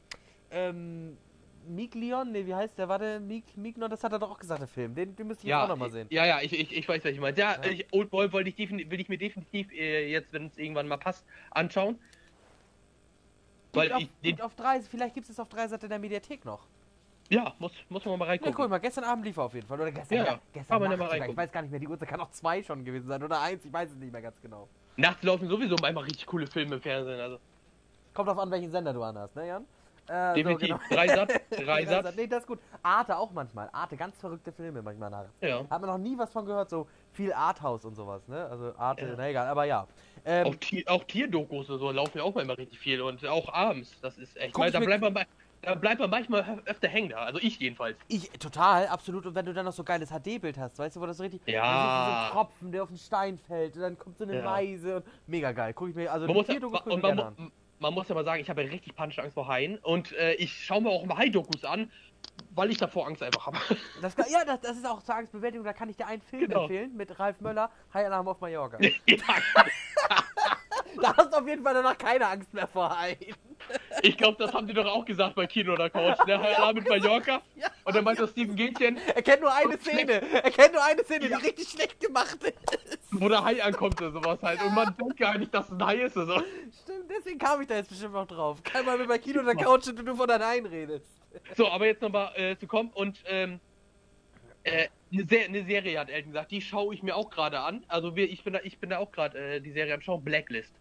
ähm, 0.49 1.17
Meek 1.67 1.93
Leon, 1.93 2.31
ne, 2.31 2.45
wie 2.47 2.55
heißt 2.55 2.77
der? 2.79 2.89
Warte, 2.89 3.19
Meek 3.19 3.43
Leon, 3.55 3.89
das 3.89 4.03
hat 4.03 4.11
er 4.11 4.17
doch 4.19 4.31
auch 4.31 4.39
gesagt, 4.39 4.61
der 4.61 4.67
Film. 4.67 4.95
Den, 4.95 5.15
den 5.15 5.27
müsste 5.27 5.43
ich 5.43 5.49
Ja, 5.49 5.63
auch 5.63 5.67
nochmal 5.67 5.91
sehen. 5.91 6.07
ja, 6.09 6.25
ja, 6.25 6.41
ich, 6.41 6.51
ich, 6.59 6.75
ich 6.75 6.89
weiß, 6.89 7.03
was 7.05 7.11
ich 7.11 7.19
meine. 7.19 7.37
Ja, 7.37 7.53
Ja. 7.63 7.69
Ich, 7.69 7.85
Oldboy 7.93 8.33
wollte 8.33 8.49
ich 8.49 8.57
will 8.57 8.99
ich 8.99 9.09
mir 9.09 9.19
definitiv 9.19 9.71
äh, 9.71 10.09
jetzt, 10.09 10.33
wenn 10.33 10.47
es 10.47 10.57
irgendwann 10.57 10.87
mal 10.87 10.97
passt, 10.97 11.23
anschauen. 11.51 11.99
Weil 13.73 13.91
auf, 13.93 14.01
ich 14.01 14.09
den, 14.23 14.41
auf 14.41 14.55
drei, 14.55 14.81
vielleicht 14.81 15.13
gibt 15.15 15.29
es 15.29 15.39
auf 15.39 15.49
drei 15.49 15.67
Seiten 15.67 15.87
der 15.89 15.99
Mediathek 15.99 16.43
noch. 16.45 16.67
ja, 17.29 17.53
muss, 17.59 17.71
muss 17.89 18.03
man 18.05 18.19
mal 18.19 18.25
Ja, 18.25 18.31
reingucken. 18.31 18.53
guck 18.53 18.69
mal, 18.69 18.79
gestern 18.79 19.03
Abend 19.05 19.25
lief 19.25 19.37
er 19.37 19.43
auf 19.43 19.53
jeden 19.53 19.67
Fall. 19.67 19.79
Oder 19.79 19.91
gestern, 19.91 20.17
Ja, 20.17 20.23
ja, 20.25 20.39
gestern 20.51 20.79
man 20.81 20.89
Nacht 20.89 21.11
ja 21.13 21.19
mal. 21.19 21.29
Ich 21.29 21.37
weiß 21.37 21.51
gar 21.51 21.61
nicht 21.61 21.71
mehr, 21.71 21.79
die 21.79 21.87
Uhrzeit 21.87 22.09
kann 22.09 22.19
auch 22.19 22.31
zwei 22.31 22.61
schon 22.63 22.83
gewesen 22.83 23.07
sein 23.07 23.23
oder 23.23 23.39
eins, 23.41 23.63
ich 23.63 23.71
weiß 23.71 23.89
es 23.91 23.95
nicht 23.95 24.11
mehr 24.11 24.21
ganz 24.21 24.39
genau. 24.41 24.67
Nachts 24.97 25.23
laufen 25.23 25.47
sowieso 25.47 25.75
manchmal 25.81 26.03
richtig 26.03 26.25
coole 26.25 26.45
Filme 26.47 26.75
im 26.75 26.81
Fernsehen. 26.81 27.19
Also 27.19 27.39
Kommt 28.13 28.27
auf 28.27 28.37
an, 28.37 28.51
welchen 28.51 28.71
Sender 28.71 28.91
du 28.91 29.01
anhast, 29.03 29.35
ne, 29.37 29.47
Jan? 29.47 29.65
Äh, 30.11 30.33
definitiv. 30.35 30.67
genau. 30.67 30.79
Drei 30.89 31.07
Satz, 31.07 31.33
drei 31.49 31.63
Drei 31.63 31.85
Satz. 31.85 32.03
Satz. 32.05 32.15
Nee, 32.17 32.27
das 32.27 32.39
ist 32.41 32.47
gut. 32.47 32.59
Arte 32.83 33.17
auch 33.17 33.31
manchmal. 33.31 33.69
Arte, 33.71 33.95
ganz 33.95 34.17
verrückte 34.19 34.51
Filme 34.51 34.81
manchmal 34.81 35.09
nachts. 35.09 35.29
Ja. 35.41 35.59
Hat 35.69 35.81
man 35.81 35.85
noch 35.89 35.97
nie 35.97 36.17
was 36.17 36.31
von 36.31 36.45
gehört, 36.45 36.69
so 36.69 36.87
viel 37.13 37.31
Arthouse 37.33 37.85
und 37.85 37.95
sowas, 37.95 38.27
ne? 38.27 38.45
Also 38.49 38.73
Arte, 38.77 39.05
Ja. 39.05 39.13
na 39.17 39.29
egal, 39.29 39.47
aber 39.47 39.65
ja. 39.65 39.87
Ähm, 40.25 40.47
Auch, 40.47 40.55
Tier, 40.55 40.83
auch 40.87 41.03
Tierdokus 41.05 41.69
und 41.69 41.79
so 41.79 41.89
laufen 41.91 42.17
ja 42.19 42.23
auch 42.23 42.35
manchmal 42.35 42.57
richtig 42.57 42.77
viel 42.79 43.01
und 43.01 43.25
auch 43.25 43.51
abends. 43.53 43.99
Das 44.01 44.17
ist 44.17 44.37
echt. 44.37 44.53
Guck 44.53 44.65
ich 44.65 44.71
da 44.71 44.79
bleibt 44.79 45.01
man 45.01 45.13
bei. 45.13 45.25
Da 45.63 45.75
bleibt 45.75 45.99
man 45.99 46.09
manchmal 46.09 46.59
öfter 46.65 46.87
hängen 46.87 47.09
da. 47.09 47.17
Also 47.17 47.37
ich 47.39 47.59
jedenfalls. 47.59 47.95
ich, 48.07 48.31
total, 48.31 48.87
absolut. 48.87 49.27
Und 49.27 49.35
wenn 49.35 49.45
du 49.45 49.53
dann 49.53 49.65
noch 49.65 49.73
so 49.73 49.83
geiles 49.83 50.09
HD-Bild 50.09 50.57
hast, 50.57 50.79
weißt 50.79 50.95
du, 50.95 51.01
wo 51.01 51.05
das 51.05 51.17
so 51.17 51.23
richtig. 51.23 51.39
Ja. 51.45 51.61
so 51.61 52.11
einen 52.11 52.31
Tropfen, 52.31 52.71
der 52.71 52.81
auf 52.81 52.89
den 52.89 52.97
Stein 52.97 53.37
fällt 53.37 53.75
und 53.75 53.81
dann 53.83 53.95
kommt 53.97 54.17
so 54.17 54.23
eine 54.23 54.37
Ja. 54.37 54.43
Meise 54.43 54.95
und 54.97 55.05
mega 55.27 55.51
geil. 55.51 55.73
Guck 55.75 55.89
ich 55.89 55.95
mir, 55.95 56.11
also 56.11 56.25
Man 56.25 56.35
muss, 56.35 56.49
ich 56.49 56.63
und 56.63 56.71
mir 56.87 56.91
man, 56.93 57.01
gerne 57.01 57.25
an. 57.25 57.33
mu- 57.37 57.49
man 57.81 57.93
muss 57.95 58.07
ja 58.07 58.15
mal 58.15 58.23
sagen, 58.23 58.41
ich 58.41 58.49
habe 58.49 58.61
ja 58.63 58.69
richtig 58.69 58.95
panische 58.95 59.21
Angst 59.23 59.33
vor 59.33 59.47
Haien. 59.47 59.77
Und 59.79 60.13
äh, 60.13 60.33
ich 60.35 60.63
schaue 60.65 60.81
mir 60.81 60.89
auch 60.89 61.03
immer 61.03 61.17
Hai-Dokus 61.17 61.65
an, 61.65 61.91
weil 62.51 62.69
ich 62.69 62.77
davor 62.77 63.07
Angst 63.07 63.23
einfach 63.23 63.47
habe. 63.47 63.57
Das, 64.01 64.15
kann- 64.15 64.27
ja, 64.31 64.45
das, 64.45 64.61
das 64.61 64.77
ist 64.77 64.85
auch 64.85 65.01
zur 65.01 65.15
Angstbewältigung, 65.15 65.65
da 65.65 65.73
kann 65.73 65.89
ich 65.89 65.97
dir 65.97 66.05
einen 66.07 66.21
Film 66.21 66.47
Genau. 66.47 66.61
empfehlen 66.61 66.95
mit 66.95 67.19
Ralf 67.19 67.41
Möller, 67.41 67.71
High 67.93 68.05
Alarm 68.05 68.27
auf 68.27 68.39
Mallorca. 68.39 68.77
ja, 68.81 68.89
da 71.01 71.17
hast 71.17 71.33
du 71.33 71.37
auf 71.39 71.47
jeden 71.47 71.63
Fall 71.63 71.73
danach 71.73 71.97
keine 71.97 72.27
Angst 72.27 72.53
mehr 72.53 72.67
vor 72.67 72.95
Haien. 72.97 73.17
Ich 74.03 74.17
glaube, 74.17 74.37
das 74.43 74.53
haben 74.53 74.67
die 74.67 74.73
doch 74.73 74.85
auch 74.85 75.05
gesagt 75.05 75.35
bei 75.35 75.45
Kino 75.47 75.73
oder 75.73 75.89
Couch. 75.89 76.17
Ne? 76.27 76.39
Hai 76.39 76.55
Alarm 76.55 76.75
mit 76.75 76.87
Mallorca. 76.89 77.41
Ja. 77.55 77.67
Und 77.83 77.95
dann 77.95 78.03
meinte 78.03 78.27
Steven 78.27 78.55
Gätchen, 78.55 78.97
Er 79.15 79.21
kennt 79.21 79.41
nur 79.41 79.53
eine 79.53 79.77
Szene. 79.77 80.21
Er 80.43 80.51
kennt 80.51 80.73
nur 80.73 80.83
eine 80.83 81.03
Szene, 81.03 81.27
Ja. 81.27 81.37
die 81.39 81.45
richtig 81.47 81.67
schlecht 81.69 81.99
gemacht 81.99 82.37
ist. 82.43 82.57
wo 83.11 83.27
der 83.29 83.43
Hai 83.43 83.61
ankommt 83.63 84.01
oder 84.01 84.11
sowas 84.11 84.39
halt. 84.41 84.61
Und 84.63 84.73
man 84.73 84.95
denkt 84.97 85.17
gar 85.17 85.37
nicht, 85.37 85.53
dass 85.53 85.65
es 85.67 85.71
ein 85.73 85.85
Hai 85.85 85.95
ist. 85.97 86.15
oder 86.17 86.25
So. 86.39 86.43
Stimmt, 86.83 87.09
deswegen 87.09 87.39
kam 87.39 87.61
ich 87.61 87.67
da 87.67 87.75
jetzt 87.75 87.89
bestimmt 87.89 88.13
noch 88.13 88.27
drauf. 88.27 88.61
Kein 88.63 88.85
Mal 88.85 88.97
mehr 88.97 89.07
bei 89.07 89.17
Kino 89.17 89.41
oder 89.41 89.55
Couch 89.55 89.87
und 89.87 89.97
du 90.05 90.15
von 90.15 90.27
deinen 90.27 90.43
Haien 90.45 90.65
redest. 90.65 91.05
So, 91.55 91.67
aber 91.69 91.85
jetzt 91.85 92.01
nochmal 92.01 92.31
äh, 92.35 92.57
zu 92.57 92.67
kommen 92.67 92.89
und 92.93 93.19
ähm, 93.25 93.59
äh, 94.63 94.87
eine, 95.13 95.25
Se 95.27 95.39
eine 95.39 95.63
Serie 95.65 95.99
hat 95.99 96.09
Elton 96.09 96.31
gesagt, 96.31 96.51
die 96.51 96.61
schaue 96.61 96.93
ich 96.93 97.03
mir 97.03 97.15
auch 97.15 97.29
gerade 97.29 97.59
an. 97.59 97.83
Also 97.87 98.15
wir, 98.15 98.29
ich 98.29 98.43
bin 98.43 98.53
da, 98.53 98.59
ich 98.63 98.79
bin 98.79 98.89
da 98.89 98.97
auch 98.99 99.11
gerade 99.11 99.37
äh, 99.55 99.61
die 99.61 99.71
Serie 99.71 99.93
am 99.93 100.01
Schauen, 100.01 100.23
Blacklist. 100.23 100.73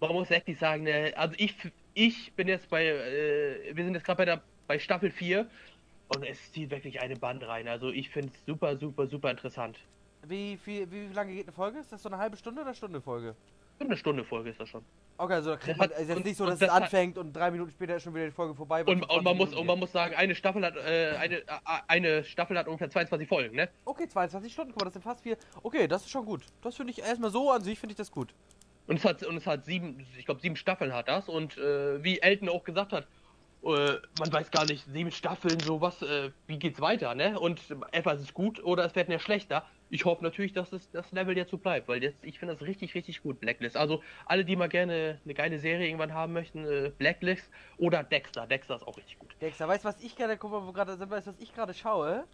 Man 0.00 0.12
muss 0.12 0.30
wirklich 0.30 0.58
sagen, 0.58 0.84
ne, 0.84 1.12
also 1.16 1.34
ich, 1.38 1.54
ich 1.98 2.32
bin 2.34 2.46
jetzt 2.46 2.68
bei, 2.70 2.86
äh, 2.86 3.74
wir 3.74 3.84
sind 3.84 3.94
jetzt 3.94 4.04
gerade 4.04 4.18
bei 4.18 4.24
der 4.24 4.40
bei 4.68 4.78
Staffel 4.78 5.10
4 5.10 5.48
und 6.14 6.22
es 6.24 6.52
zieht 6.52 6.70
wirklich 6.70 7.00
eine 7.00 7.16
Band 7.16 7.42
rein. 7.46 7.66
Also 7.68 7.90
ich 7.90 8.08
finde 8.10 8.30
es 8.32 8.44
super, 8.46 8.76
super, 8.76 9.06
super 9.06 9.30
interessant. 9.30 9.78
Wie, 10.26 10.56
viel, 10.58 10.90
wie 10.92 11.08
lange 11.12 11.32
geht 11.34 11.46
eine 11.46 11.52
Folge? 11.52 11.78
Ist 11.78 11.90
das 11.92 12.02
so 12.02 12.08
eine 12.08 12.18
halbe 12.18 12.36
Stunde 12.36 12.62
oder 12.62 12.74
Stunde 12.74 13.00
Folge? 13.00 13.34
Eine 13.80 13.96
Stunde 13.96 14.24
Folge 14.24 14.50
ist 14.50 14.60
das 14.60 14.68
schon. 14.68 14.84
Okay, 15.16 15.34
also 15.34 15.50
da 15.50 15.56
kriegt 15.56 15.78
man, 15.78 15.88
hat- 15.88 15.98
ist 15.98 16.08
jetzt 16.08 16.24
nicht 16.24 16.36
so, 16.36 16.46
dass 16.46 16.58
das 16.58 16.68
es 16.68 16.74
hat- 16.74 16.82
anfängt 16.84 17.16
und 17.18 17.32
drei 17.32 17.50
Minuten 17.50 17.70
später 17.70 17.96
ist 17.96 18.02
schon 18.02 18.14
wieder 18.14 18.26
die 18.26 18.32
Folge 18.32 18.54
vorbei. 18.54 18.84
Und, 18.84 19.02
und 19.08 19.24
man 19.24 19.36
20 19.36 19.38
muss 19.38 19.54
und 19.54 19.66
man 19.66 19.78
muss 19.78 19.92
sagen, 19.92 20.14
eine 20.14 20.34
Staffel 20.34 20.64
hat 20.64 20.76
äh, 20.76 21.14
eine, 21.18 21.36
äh, 21.38 21.44
eine 21.86 22.24
Staffel 22.24 22.58
hat 22.58 22.66
ungefähr 22.66 22.90
22 22.90 23.28
Folgen, 23.28 23.56
ne? 23.56 23.68
Okay, 23.84 24.08
22 24.08 24.52
Stunden, 24.52 24.72
guck 24.72 24.80
mal, 24.82 24.84
das 24.86 24.94
sind 24.94 25.02
fast 25.02 25.22
vier. 25.22 25.36
Okay, 25.62 25.86
das 25.88 26.02
ist 26.02 26.10
schon 26.10 26.24
gut. 26.26 26.42
Das 26.62 26.76
finde 26.76 26.92
ich 26.92 26.98
erstmal 26.98 27.30
so 27.30 27.50
an 27.50 27.62
sich, 27.62 27.78
finde 27.78 27.92
ich 27.92 27.96
das 27.96 28.10
gut. 28.10 28.34
Und 28.88 28.96
es 28.96 29.04
hat, 29.04 29.22
und 29.22 29.36
es 29.36 29.46
hat 29.46 29.66
sieben, 29.66 30.04
ich 30.18 30.24
glaube 30.24 30.40
sieben 30.40 30.56
Staffeln 30.56 30.92
hat 30.94 31.08
das. 31.08 31.28
Und 31.28 31.58
äh, 31.58 32.02
wie 32.02 32.20
Elton 32.20 32.48
auch 32.48 32.64
gesagt 32.64 32.92
hat, 32.92 33.06
äh, 33.62 33.96
man 34.18 34.32
weiß 34.32 34.50
gar 34.50 34.64
nicht, 34.64 34.84
sieben 34.86 35.12
Staffeln, 35.12 35.60
sowas, 35.60 36.00
äh, 36.00 36.30
wie 36.46 36.58
geht's 36.58 36.80
weiter, 36.80 37.14
ne? 37.14 37.38
Und 37.38 37.60
etwas 37.92 38.20
ist 38.20 38.32
gut 38.32 38.64
oder 38.64 38.86
es 38.86 38.94
wird 38.94 39.10
ja 39.10 39.18
schlechter. 39.18 39.66
Ich 39.90 40.06
hoffe 40.06 40.24
natürlich, 40.24 40.54
dass 40.54 40.72
es 40.72 40.90
das 40.90 41.12
Level 41.12 41.36
jetzt 41.36 41.50
so 41.50 41.58
bleibt, 41.58 41.86
weil 41.88 42.02
jetzt, 42.02 42.24
ich 42.24 42.38
finde 42.38 42.54
das 42.54 42.62
richtig, 42.62 42.94
richtig 42.94 43.22
gut, 43.22 43.40
Blacklist. 43.40 43.76
Also 43.76 44.02
alle, 44.24 44.44
die 44.44 44.56
mal 44.56 44.68
gerne 44.68 45.20
eine 45.22 45.34
geile 45.34 45.58
Serie 45.58 45.86
irgendwann 45.86 46.14
haben 46.14 46.32
möchten, 46.32 46.64
äh, 46.64 46.90
Blacklist 46.96 47.50
oder 47.76 48.02
Dexter. 48.02 48.46
Dexter 48.46 48.76
ist 48.76 48.86
auch 48.86 48.96
richtig 48.96 49.18
gut. 49.18 49.34
Dexter, 49.40 49.68
weißt 49.68 49.84
du, 49.84 49.88
was 49.88 50.00
ich 50.00 50.16
gerade, 50.16 50.38
guck 50.38 50.50
mal, 50.50 50.66
wo 50.66 50.72
gerade 50.72 50.96
sind, 50.96 51.10
weißt 51.10 51.26
was 51.26 51.38
ich 51.38 51.52
gerade 51.54 51.74
schaue? 51.74 52.24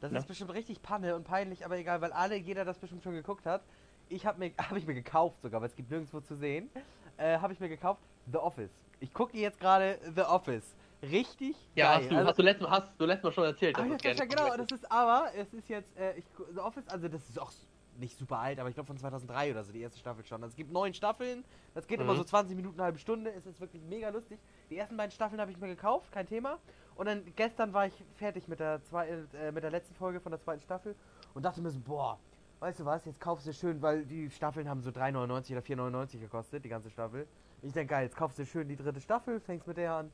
Das 0.00 0.10
Na? 0.12 0.18
ist 0.18 0.26
bestimmt 0.26 0.52
richtig 0.52 0.82
Panne 0.82 1.14
und 1.16 1.24
peinlich, 1.24 1.64
aber 1.64 1.78
egal, 1.78 2.02
weil 2.02 2.12
alle, 2.12 2.36
jeder 2.36 2.66
das 2.66 2.78
bestimmt 2.78 3.02
schon 3.02 3.14
geguckt 3.14 3.46
hat. 3.46 3.62
Ich 4.08 4.26
habe 4.26 4.38
mir, 4.38 4.52
habe 4.58 4.78
ich 4.78 4.86
mir 4.86 4.94
gekauft 4.94 5.40
sogar, 5.42 5.60
weil 5.60 5.68
es 5.68 5.74
gibt 5.76 5.90
nirgendwo 5.90 6.20
zu 6.20 6.36
sehen. 6.36 6.70
Äh, 7.16 7.38
habe 7.38 7.52
ich 7.52 7.60
mir 7.60 7.68
gekauft 7.68 8.00
The 8.30 8.38
Office. 8.38 8.70
Ich 9.00 9.12
gucke 9.12 9.36
jetzt 9.36 9.58
gerade 9.60 9.98
The 10.14 10.22
Office. 10.22 10.74
richtig 11.02 11.56
Ja, 11.74 11.86
geil. 11.86 12.02
hast 12.02 12.10
du, 12.10 12.16
Also- 12.16 12.28
hast 12.28 12.38
du 12.38 12.42
letztes 12.42 12.68
Mal, 12.68 12.70
hast 12.78 12.92
du 12.98 13.04
letztes 13.04 13.24
Mal 13.24 13.32
schon 13.32 13.44
erzählt. 13.44 13.76
Ah, 13.76 13.82
dass 13.82 13.90
ja, 13.90 13.96
du 13.98 14.08
es 14.10 14.18
ja, 14.18 14.24
genau, 14.24 14.56
das 14.56 14.70
ist 14.70 14.90
aber, 14.92 15.30
es 15.34 15.52
ist 15.52 15.68
jetzt, 15.68 15.96
äh, 15.98 16.14
ich, 16.16 16.24
The 16.54 16.60
Office, 16.60 16.86
also 16.88 17.08
das 17.08 17.28
ist 17.28 17.38
auch 17.40 17.50
nicht 17.98 18.16
super 18.16 18.38
alt, 18.38 18.58
aber 18.58 18.68
ich 18.70 18.74
glaube 18.74 18.86
von 18.86 18.96
2003 18.96 19.50
oder 19.50 19.64
so, 19.64 19.72
die 19.72 19.80
erste 19.82 19.98
Staffel 19.98 20.24
schon. 20.24 20.42
Also 20.42 20.52
es 20.52 20.56
gibt 20.56 20.72
neun 20.72 20.94
Staffeln, 20.94 21.44
das 21.74 21.86
geht 21.86 22.00
immer 22.00 22.12
Mhm. 22.14 22.18
so 22.18 22.24
20 22.24 22.56
Minuten, 22.56 22.76
eine 22.78 22.84
halbe 22.84 22.98
Stunde, 22.98 23.30
es 23.32 23.44
ist 23.46 23.60
wirklich 23.60 23.82
mega 23.82 24.08
lustig. 24.08 24.38
Die 24.70 24.76
ersten 24.78 24.96
beiden 24.96 25.10
Staffeln 25.10 25.40
habe 25.40 25.50
ich 25.50 25.58
mir 25.58 25.66
gekauft, 25.68 26.10
kein 26.12 26.26
Thema. 26.26 26.58
Und 26.94 27.06
dann 27.06 27.22
gestern 27.36 27.72
war 27.72 27.86
ich 27.86 27.94
fertig 28.16 28.46
mit 28.48 28.60
der, 28.60 28.82
zwei, 28.84 29.08
äh, 29.08 29.50
mit 29.52 29.62
der 29.64 29.70
letzten 29.72 29.94
Folge 29.94 30.20
von 30.20 30.30
der 30.32 30.40
zweiten 30.40 30.60
Staffel 30.62 30.94
und 31.34 31.42
dachte 31.44 31.60
mir 31.60 31.70
so, 31.70 31.80
boah, 31.80 32.18
weißt 32.62 32.78
du 32.78 32.84
was, 32.84 33.04
jetzt 33.04 33.20
kaufst 33.20 33.44
du 33.44 33.52
schön, 33.52 33.82
weil 33.82 34.04
die 34.04 34.30
Staffeln 34.30 34.68
haben 34.68 34.82
so 34.82 34.90
3,99 34.90 35.52
oder 35.52 35.60
4,99 35.62 36.20
gekostet, 36.20 36.64
die 36.64 36.68
ganze 36.68 36.90
Staffel. 36.90 37.26
Ich 37.60 37.72
denke, 37.72 37.90
geil, 37.90 38.04
jetzt 38.04 38.16
kaufst 38.16 38.38
du 38.38 38.46
schön 38.46 38.68
die 38.68 38.76
dritte 38.76 39.00
Staffel, 39.00 39.40
fängst 39.40 39.66
mit 39.66 39.76
der 39.76 39.92
an. 39.94 40.12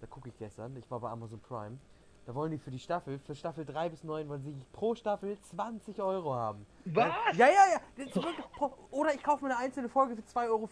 Da 0.00 0.06
gucke 0.06 0.30
ich 0.30 0.38
gestern, 0.38 0.74
ich 0.76 0.90
war 0.90 0.98
bei 0.98 1.10
Amazon 1.10 1.40
Prime. 1.40 1.76
Da 2.24 2.34
wollen 2.34 2.52
die 2.52 2.58
für 2.58 2.70
die 2.70 2.78
Staffel, 2.78 3.18
für 3.18 3.34
Staffel 3.34 3.66
3 3.66 3.90
bis 3.90 4.02
9, 4.02 4.28
wollen 4.30 4.42
sie 4.42 4.54
pro 4.72 4.94
Staffel 4.94 5.38
20 5.42 6.00
Euro 6.00 6.34
haben. 6.34 6.64
Was? 6.86 7.12
Ja, 7.34 7.46
ja, 7.48 7.64
ja. 7.74 8.70
Oder 8.90 9.14
ich 9.14 9.22
kaufe 9.22 9.44
mir 9.44 9.50
eine 9.50 9.58
einzelne 9.58 9.90
Folge 9.90 10.16
für 10.16 10.22
2,50 10.22 10.48
Euro. 10.48 10.68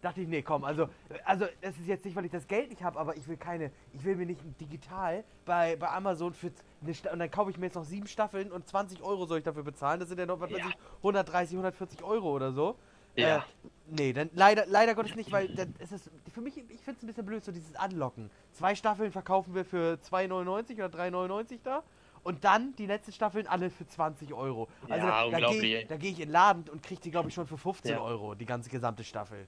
Dachte 0.00 0.20
ich, 0.20 0.28
nee, 0.28 0.42
komm, 0.42 0.62
also, 0.62 0.88
also 1.24 1.46
das 1.60 1.76
ist 1.76 1.88
jetzt 1.88 2.04
nicht, 2.04 2.14
weil 2.14 2.24
ich 2.24 2.30
das 2.30 2.46
Geld 2.46 2.70
nicht 2.70 2.84
habe, 2.84 2.98
aber 3.00 3.16
ich 3.16 3.26
will 3.26 3.36
keine, 3.36 3.72
ich 3.92 4.04
will 4.04 4.14
mir 4.14 4.26
nicht 4.26 4.40
digital 4.60 5.24
bei, 5.44 5.74
bei 5.74 5.88
Amazon 5.88 6.34
für 6.34 6.52
eine 6.82 6.94
Sta 6.94 7.12
und 7.12 7.18
dann 7.18 7.30
kaufe 7.32 7.50
ich 7.50 7.58
mir 7.58 7.66
jetzt 7.66 7.74
noch 7.74 7.84
sieben 7.84 8.06
Staffeln 8.06 8.52
und 8.52 8.68
20 8.68 9.02
Euro 9.02 9.26
soll 9.26 9.38
ich 9.38 9.44
dafür 9.44 9.64
bezahlen. 9.64 9.98
Das 9.98 10.08
sind 10.08 10.18
ja 10.18 10.26
noch, 10.26 10.38
was 10.38 10.52
weiß 10.52 10.58
Ja. 10.58 10.68
ich, 10.68 10.76
130, 10.98 11.54
140 11.56 12.04
Euro 12.04 12.30
oder 12.32 12.52
so. 12.52 12.76
Ja. 13.16 13.38
Äh, 13.38 13.40
nee, 13.88 14.12
dann 14.12 14.30
leider, 14.34 14.66
leider 14.66 14.94
Gottes 14.94 15.16
nicht, 15.16 15.32
weil 15.32 15.48
dann 15.48 15.74
ist 15.80 15.90
es 15.90 16.08
für 16.32 16.40
mich, 16.42 16.56
ich 16.56 16.80
finde 16.80 16.98
es 16.98 17.02
ein 17.02 17.06
bisschen 17.08 17.26
blöd, 17.26 17.44
so 17.44 17.50
dieses 17.50 17.74
Anlocken. 17.74 18.30
Zwei 18.52 18.76
Staffeln 18.76 19.10
verkaufen 19.10 19.52
wir 19.56 19.64
für 19.64 19.98
2,99 20.08 20.74
oder 20.84 20.86
3,99 20.96 21.58
da. 21.64 21.82
Und 22.22 22.44
dann 22.44 22.74
die 22.76 22.86
letzten 22.86 23.12
Staffeln 23.12 23.46
alle 23.46 23.70
für 23.70 23.86
20 23.86 24.32
Euro. 24.34 24.68
Also 24.88 25.06
Ja, 25.06 25.30
da, 25.30 25.38
da 25.38 25.48
gehe 25.50 25.80
ich, 25.80 25.88
geh 25.88 26.08
ich 26.08 26.20
in 26.20 26.26
den 26.26 26.30
Laden 26.30 26.64
und 26.68 26.82
kriege 26.82 27.00
die, 27.00 27.10
glaube 27.10 27.28
ich, 27.28 27.34
schon 27.34 27.46
für 27.46 27.58
15 27.58 27.92
Ja. 27.92 28.00
Euro, 28.00 28.34
die 28.34 28.46
ganze 28.46 28.70
gesamte 28.70 29.04
Staffel. 29.04 29.46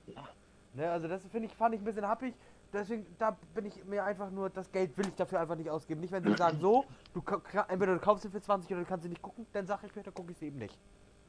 Ne, 0.75 0.89
also 0.91 1.09
das 1.09 1.27
finde 1.27 1.49
ich, 1.49 1.55
fand 1.55 1.75
ich 1.75 1.81
ein 1.81 1.85
bisschen 1.85 2.07
happig. 2.07 2.35
Deswegen, 2.73 3.05
da 3.19 3.37
bin 3.55 3.67
ich 3.67 3.85
mir 3.85 4.05
einfach 4.05 4.31
nur, 4.31 4.49
das 4.49 4.71
Geld 4.71 4.97
will 4.97 5.09
ich 5.09 5.15
dafür 5.17 5.41
einfach 5.41 5.57
nicht 5.57 5.69
ausgeben. 5.69 6.01
Nicht, 6.01 6.13
wenn 6.13 6.23
sie 6.23 6.37
sagen, 6.37 6.59
so, 6.61 6.85
du 7.13 7.23
entweder 7.69 7.95
du 7.95 8.01
kaufst 8.01 8.23
sie 8.23 8.31
für 8.31 8.41
20 8.41 8.71
oder 8.71 8.81
du 8.83 8.87
kannst 8.87 9.03
sie 9.03 9.09
nicht 9.09 9.23
gucken, 9.23 9.47
dann 9.53 9.67
sage 9.67 9.87
ich 9.89 9.97
mir, 9.97 10.05
dann 10.05 10.15
gucke 10.15 10.31
ich 10.31 10.39
sie 10.39 10.47
eben 10.47 10.59
nicht. 10.59 10.79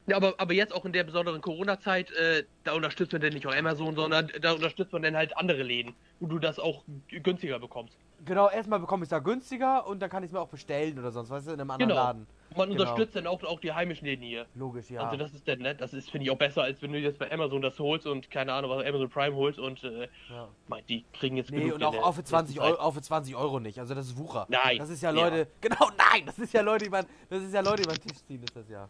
Ja, 0.06 0.16
aber, 0.16 0.34
aber 0.38 0.52
jetzt 0.52 0.74
auch 0.74 0.84
in 0.84 0.92
der 0.92 1.04
besonderen 1.04 1.40
Corona-Zeit, 1.40 2.10
äh, 2.12 2.44
da 2.64 2.72
unterstützt 2.72 3.12
man 3.12 3.20
denn 3.22 3.34
nicht 3.34 3.46
auch 3.46 3.54
Amazon, 3.54 3.94
sondern 3.94 4.30
da 4.40 4.52
unterstützt 4.52 4.92
man 4.92 5.02
dann 5.02 5.16
halt 5.16 5.36
andere 5.36 5.62
Läden, 5.62 5.94
wo 6.18 6.26
du 6.26 6.38
das 6.40 6.58
auch 6.58 6.82
günstiger 7.08 7.60
bekommst. 7.60 7.96
Genau, 8.24 8.48
erstmal 8.50 8.78
bekomme 8.80 9.02
ich 9.02 9.06
es 9.06 9.10
da 9.10 9.18
günstiger 9.20 9.86
und 9.86 10.00
dann 10.00 10.10
kann 10.10 10.22
ich 10.22 10.28
es 10.28 10.32
mir 10.32 10.40
auch 10.40 10.48
bestellen 10.48 10.98
oder 10.98 11.10
sonst, 11.12 11.30
weißt 11.30 11.46
du, 11.48 11.52
in 11.52 11.60
einem 11.60 11.70
anderen 11.70 11.88
Genau. 11.90 12.00
Laden. 12.00 12.26
Man 12.56 12.68
Genau. 12.68 12.82
unterstützt 12.82 13.16
dann 13.16 13.26
auch, 13.26 13.42
auch 13.44 13.60
die 13.60 13.72
heimischen 13.72 14.06
Läden 14.06 14.24
hier. 14.24 14.46
Logisch, 14.54 14.90
ja. 14.90 15.02
Also 15.02 15.16
das 15.16 15.32
ist 15.34 15.46
dann, 15.48 15.60
ne, 15.60 15.74
das 15.74 15.94
ist, 15.94 16.10
finde 16.10 16.26
ich, 16.26 16.30
auch 16.30 16.36
besser, 16.36 16.62
als 16.62 16.82
wenn 16.82 16.92
du 16.92 16.98
jetzt 16.98 17.18
bei 17.18 17.30
Amazon 17.32 17.62
das 17.62 17.78
holst 17.78 18.06
und 18.06 18.30
keine 18.30 18.52
Ahnung, 18.52 18.70
was 18.70 18.84
Amazon 18.86 19.08
Prime 19.08 19.34
holst 19.34 19.58
und 19.58 19.82
äh, 19.84 20.08
ja. 20.28 20.48
mein, 20.68 20.84
die 20.86 21.04
kriegen 21.12 21.36
jetzt 21.36 21.50
Nee, 21.50 21.60
genug 21.60 21.76
und 21.76 21.84
auch, 21.84 21.92
der 21.92 22.04
auch, 22.04 22.14
für 22.14 22.24
20 22.24 22.56
letzten 22.56 22.70
Euro, 22.72 22.80
auch 22.82 22.92
für 22.94 23.02
20 23.02 23.36
Euro 23.36 23.58
nicht. 23.60 23.78
Also 23.78 23.94
das 23.94 24.06
ist 24.06 24.18
Wucher. 24.18 24.46
Nein. 24.50 24.78
Das 24.78 24.90
ist 24.90 25.00
ja 25.02 25.12
Ja. 25.12 25.24
Leute. 25.28 25.48
Genau, 25.60 25.90
nein! 25.96 26.26
Das 26.26 26.38
ist 26.38 26.52
ja 26.52 26.60
Leute, 26.60 26.84
die 26.84 26.90
man. 26.90 27.06
Das 27.30 27.42
ist 27.42 27.54
ja 27.54 27.60
Leute, 27.60 27.82
die 27.82 27.88
man 27.88 27.98
Tisch 28.00 28.22
ziehen, 28.26 28.42
ist 28.42 28.54
das 28.54 28.68
ja. 28.68 28.88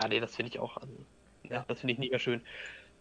Ja, 0.00 0.08
nee, 0.08 0.20
das 0.20 0.36
finde 0.36 0.50
ich 0.50 0.58
auch. 0.58 0.76
Also, 0.76 0.92
ja. 1.44 1.64
Das 1.68 1.80
finde 1.80 1.92
ich 1.94 1.98
nicht 1.98 2.10
mehr 2.10 2.18
schön. 2.18 2.42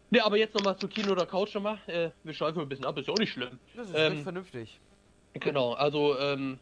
Ne, 0.09 0.21
aber 0.23 0.37
jetzt 0.37 0.53
nochmal 0.55 0.75
zu 0.77 0.87
Kino 0.87 1.11
oder 1.13 1.25
Couch 1.25 1.55
nochmal. 1.55 1.77
Äh, 1.87 2.09
wir 2.23 2.33
schweifen 2.33 2.61
ein 2.61 2.67
bisschen 2.69 2.85
ab, 2.85 2.97
ist 2.97 3.07
ja 3.07 3.13
auch 3.13 3.17
nicht 3.17 3.31
schlimm. 3.31 3.59
Das 3.75 3.89
ist 3.89 3.95
Ähm, 3.97 4.23
vernünftig. 4.23 4.79
Genau, 5.33 5.73
also 5.73 6.19
ähm, 6.19 6.59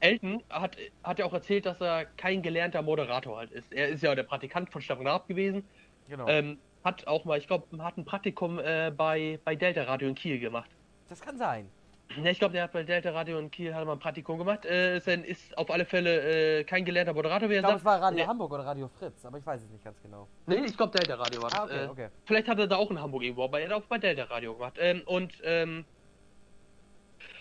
Elton 0.00 0.42
hat, 0.50 0.76
hat 1.02 1.18
ja 1.18 1.24
auch 1.24 1.32
erzählt, 1.32 1.64
dass 1.66 1.80
er 1.80 2.04
kein 2.04 2.42
gelernter 2.42 2.82
Moderator 2.82 3.38
halt 3.38 3.50
ist. 3.50 3.72
Er 3.72 3.88
ist 3.88 4.02
ja 4.02 4.14
der 4.14 4.22
Praktikant 4.24 4.70
von 4.70 4.82
Stefan 4.82 5.06
Raab 5.06 5.26
gewesen. 5.26 5.64
Genau. 6.08 6.28
Ähm, 6.28 6.58
hat 6.84 7.06
auch 7.06 7.24
mal, 7.24 7.38
ich 7.38 7.46
glaube, 7.46 7.66
hat 7.82 7.96
ein 7.96 8.04
Praktikum 8.04 8.58
äh, 8.58 8.92
bei, 8.94 9.40
bei 9.44 9.56
Delta 9.56 9.82
Radio 9.84 10.08
in 10.08 10.14
Kiel 10.14 10.38
gemacht. 10.38 10.70
das 11.08 11.20
kann 11.20 11.38
sein. 11.38 11.68
Ja, 12.16 12.30
ich 12.30 12.38
glaube, 12.38 12.52
der 12.54 12.64
hat 12.64 12.72
bei 12.72 12.82
Delta 12.82 13.10
Radio 13.10 13.38
in 13.38 13.50
Kiel 13.50 13.74
hat 13.74 13.84
mal 13.84 13.92
ein 13.92 13.98
Praktikum 13.98 14.38
gemacht. 14.38 14.64
Äh, 14.64 14.96
ist, 14.96 15.08
ein, 15.08 15.24
ist 15.24 15.56
auf 15.58 15.70
alle 15.70 15.84
Fälle 15.84 16.60
äh, 16.60 16.64
kein 16.64 16.84
gelernter 16.84 17.12
Moderator, 17.12 17.48
wie 17.50 17.54
er 17.54 17.58
Ich 17.60 17.66
glaube, 17.66 17.74
sagt. 17.74 17.80
es 17.80 17.84
war 17.84 18.00
Radio 18.00 18.18
Nee. 18.24 18.26
Hamburg 18.26 18.52
oder 18.52 18.64
Radio 18.64 18.88
Fritz, 18.98 19.24
aber 19.26 19.38
ich 19.38 19.46
weiß 19.46 19.60
es 19.62 19.70
nicht 19.70 19.84
ganz 19.84 20.00
genau. 20.02 20.26
Nee, 20.46 20.62
ich 20.64 20.76
glaube 20.76 20.98
Delta 20.98 21.14
Radio 21.16 21.42
war 21.42 21.50
das. 21.50 21.58
Ah, 21.60 21.64
okay, 21.64 21.84
äh, 21.84 21.88
okay. 21.88 22.08
Vielleicht 22.24 22.48
hat 22.48 22.58
er 22.58 22.66
da 22.66 22.76
auch 22.76 22.90
in 22.90 22.98
Hamburg 23.00 23.22
irgendwo, 23.22 23.44
aber 23.44 23.60
er 23.60 23.66
hat 23.68 23.74
auch 23.74 23.82
bei 23.86 23.98
Delta 23.98 24.24
Radio 24.24 24.54
gemacht. 24.54 24.74
Ähm, 24.80 25.02
und 25.04 25.34
ähm, 25.44 25.84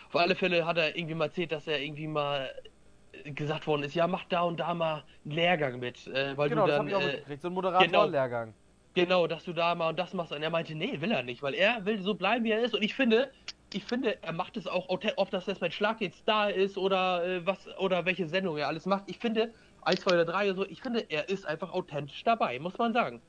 auf 0.10 0.16
alle 0.18 0.36
Fälle 0.36 0.66
hat 0.66 0.78
er 0.78 0.96
irgendwie 0.98 1.16
mal 1.16 1.26
erzählt, 1.26 1.52
dass 1.52 1.66
er 1.68 1.80
irgendwie 1.82 2.08
mal 2.08 2.50
gesagt 3.24 3.66
worden 3.68 3.84
ist, 3.84 3.96
ja, 3.96 4.06
mach 4.08 4.26
da 4.26 4.42
und 4.42 4.60
da 4.60 4.74
mal 4.74 5.04
einen 5.26 5.34
Lehrgang 5.34 5.80
mit, 5.80 6.08
äh, 6.08 6.38
weil 6.38 6.50
Genau, 6.50 6.66
du 6.66 6.68
das 6.68 6.78
dann 6.78 6.80
habe 6.80 6.90
ich 6.90 6.96
auch 6.96 7.02
äh, 7.02 7.06
mitgekriegt. 7.14 7.42
So 7.42 7.48
ein 7.48 7.54
Moderatorenlehrgang. 7.54 8.54
genau, 8.94 9.28
dass 9.28 9.44
du 9.44 9.54
da 9.54 9.74
mal 9.76 9.90
und 9.90 9.98
das 9.98 10.14
machst. 10.14 10.32
Und 10.34 10.44
er 10.44 10.50
meinte, 10.50 10.76
nee, 10.76 11.00
will 11.02 11.12
er 11.12 11.24
nicht, 11.24 11.42
weil 11.42 11.54
er 11.56 11.86
will 11.86 12.00
so 12.02 12.14
bleiben, 12.16 12.44
wie 12.46 12.52
er 12.52 12.60
ist. 12.62 12.76
Und 12.76 12.84
ich 12.84 12.94
finde, 12.96 13.32
ich 13.74 13.84
finde, 13.84 14.22
er 14.24 14.34
macht 14.34 14.58
es 14.58 14.68
auch, 14.68 14.88
ob 14.90 15.30
das 15.32 15.46
jetzt 15.46 15.60
bei 15.60 15.70
Schlag 15.70 16.02
jetzt 16.02 16.24
da 16.26 16.48
ist 16.48 16.78
oder 16.78 17.26
äh, 17.26 17.46
was 17.46 17.68
oder 17.78 18.06
welche 18.06 18.28
Sendung 18.28 18.58
er 18.58 18.68
alles 18.68 18.86
macht. 18.86 19.04
Ich 19.08 19.20
finde, 19.20 19.54
1, 19.82 20.02
2 20.02 20.12
oder 20.12 20.26
3 20.26 20.46
oder 20.46 20.56
so, 20.56 20.66
ich 20.66 20.82
finde, 20.82 21.00
er 21.10 21.30
ist 21.30 21.46
einfach 21.46 21.72
authentisch 21.74 22.24
dabei, 22.24 22.60
muss 22.60 22.78
man 22.78 22.94
sagen. 22.94 23.22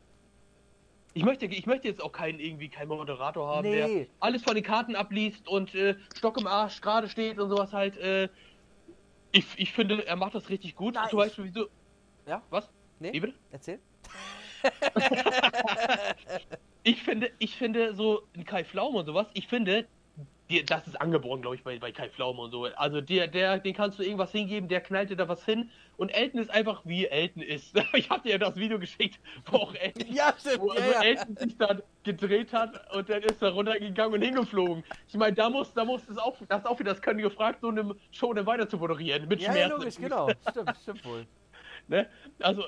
Ich 1.15 1.25
möchte, 1.25 1.47
ich 1.47 1.67
möchte 1.67 1.89
jetzt 1.89 2.03
auch 2.03 2.13
keinen 2.13 2.39
irgendwie 2.39 2.69
keinen 2.69 2.89
Moderator 2.89 3.49
haben, 3.49 3.71
der 3.71 3.89
Nee. 3.89 4.09
alles 4.21 4.43
von 4.43 4.55
den 4.55 4.63
Karten 4.63 4.95
abliest 4.95 5.49
und 5.49 5.75
äh, 5.75 5.97
Stock 6.17 6.39
im 6.39 6.47
Arsch 6.47 6.81
gerade 6.81 7.09
steht 7.09 7.39
und 7.39 7.49
sowas 7.49 7.73
halt. 7.73 7.97
Äh, 7.97 8.29
ich, 9.33 9.47
ich 9.57 9.73
finde, 9.73 10.07
er 10.07 10.17
macht 10.17 10.35
das 10.35 10.49
richtig 10.49 10.77
gut. 10.77 10.95
Nein, 10.95 11.09
Zum 11.11 11.19
Beispiel, 11.19 11.45
wieso. 11.45 11.67
Ja? 12.27 12.43
Was? 12.51 12.71
Nee? 13.01 13.13
Wie 13.13 13.21
bitte? 13.21 13.35
Erzähl. 13.51 13.81
Ich 16.89 17.03
finde, 17.03 17.31
ich 17.39 17.55
finde 17.57 17.93
so 17.95 18.23
ein 18.35 18.47
Kai 18.47 18.65
Pflaume 18.65 19.01
und 19.01 19.05
sowas, 19.05 19.27
ich 19.35 19.47
finde, 19.47 19.87
die, 20.51 20.65
das 20.65 20.87
ist 20.87 21.01
angeboren, 21.01 21.43
glaube 21.43 21.57
ich, 21.57 21.63
bei, 21.63 21.79
bei 21.79 21.93
Kai 21.93 22.09
Pflaume 22.09 22.41
und 22.43 22.51
so. 22.51 22.65
Also 22.77 23.01
der, 23.01 23.27
der, 23.29 23.59
den 23.59 23.75
kannst 23.75 23.99
du 23.99 24.03
irgendwas 24.03 24.33
hingeben, 24.33 24.69
der 24.69 24.81
knallt 24.81 25.11
dir 25.11 25.17
da 25.17 25.29
was 25.29 25.45
hin. 25.45 25.71
Und 25.97 26.11
Elton 26.11 26.41
ist 26.41 26.51
einfach 26.51 26.83
wie 26.85 27.07
Elton 27.07 27.43
ist. 27.43 27.75
Ich 27.95 28.09
habe 28.11 28.23
dir 28.23 28.31
ja 28.33 28.39
das 28.39 28.57
Video 28.57 28.79
geschickt, 28.79 29.19
wo 29.51 29.59
auch 29.59 29.75
Elton, 29.75 30.07
Ja, 30.13 30.35
stimmt. 30.39 30.61
wo, 30.61 30.73
Ja, 30.73 30.87
wo 30.87 30.93
ja. 30.93 31.03
Elton 31.03 31.37
sich 31.37 31.57
dann 31.59 31.83
gedreht 32.05 32.53
hat 32.53 32.95
und 32.95 33.09
dann 33.11 33.23
ist 33.23 33.43
er 33.43 33.51
runtergegangen 33.51 34.15
und 34.15 34.23
hingeflogen. 34.23 34.85
Ich 35.09 35.15
meine, 35.17 35.35
da 35.35 35.51
muss, 35.51 35.75
da 35.75 35.85
muss 35.85 36.09
es 36.09 36.17
auch, 36.19 36.37
das 36.49 36.61
ist 36.61 36.67
auch 36.67 36.79
wieder 36.79 36.93
das 36.93 37.03
Können 37.03 37.21
gefragt, 37.21 37.61
so 37.61 37.69
eine 37.69 37.95
Show 38.13 38.33
dann 38.33 38.47
weiter 38.47 38.69
zu 38.69 38.79
moderieren. 38.79 39.29
Mit 39.29 39.41
Ja, 39.41 39.49
ja, 39.55 39.67
Schmerzen. 39.67 39.73
im 39.73 39.79
logisch, 39.81 39.97
genau. 39.97 40.31
Stimmt, 40.51 40.73
stimmt 40.83 41.05
wohl. 41.05 41.27
Ne? 41.91 42.07
Also, 42.41 42.65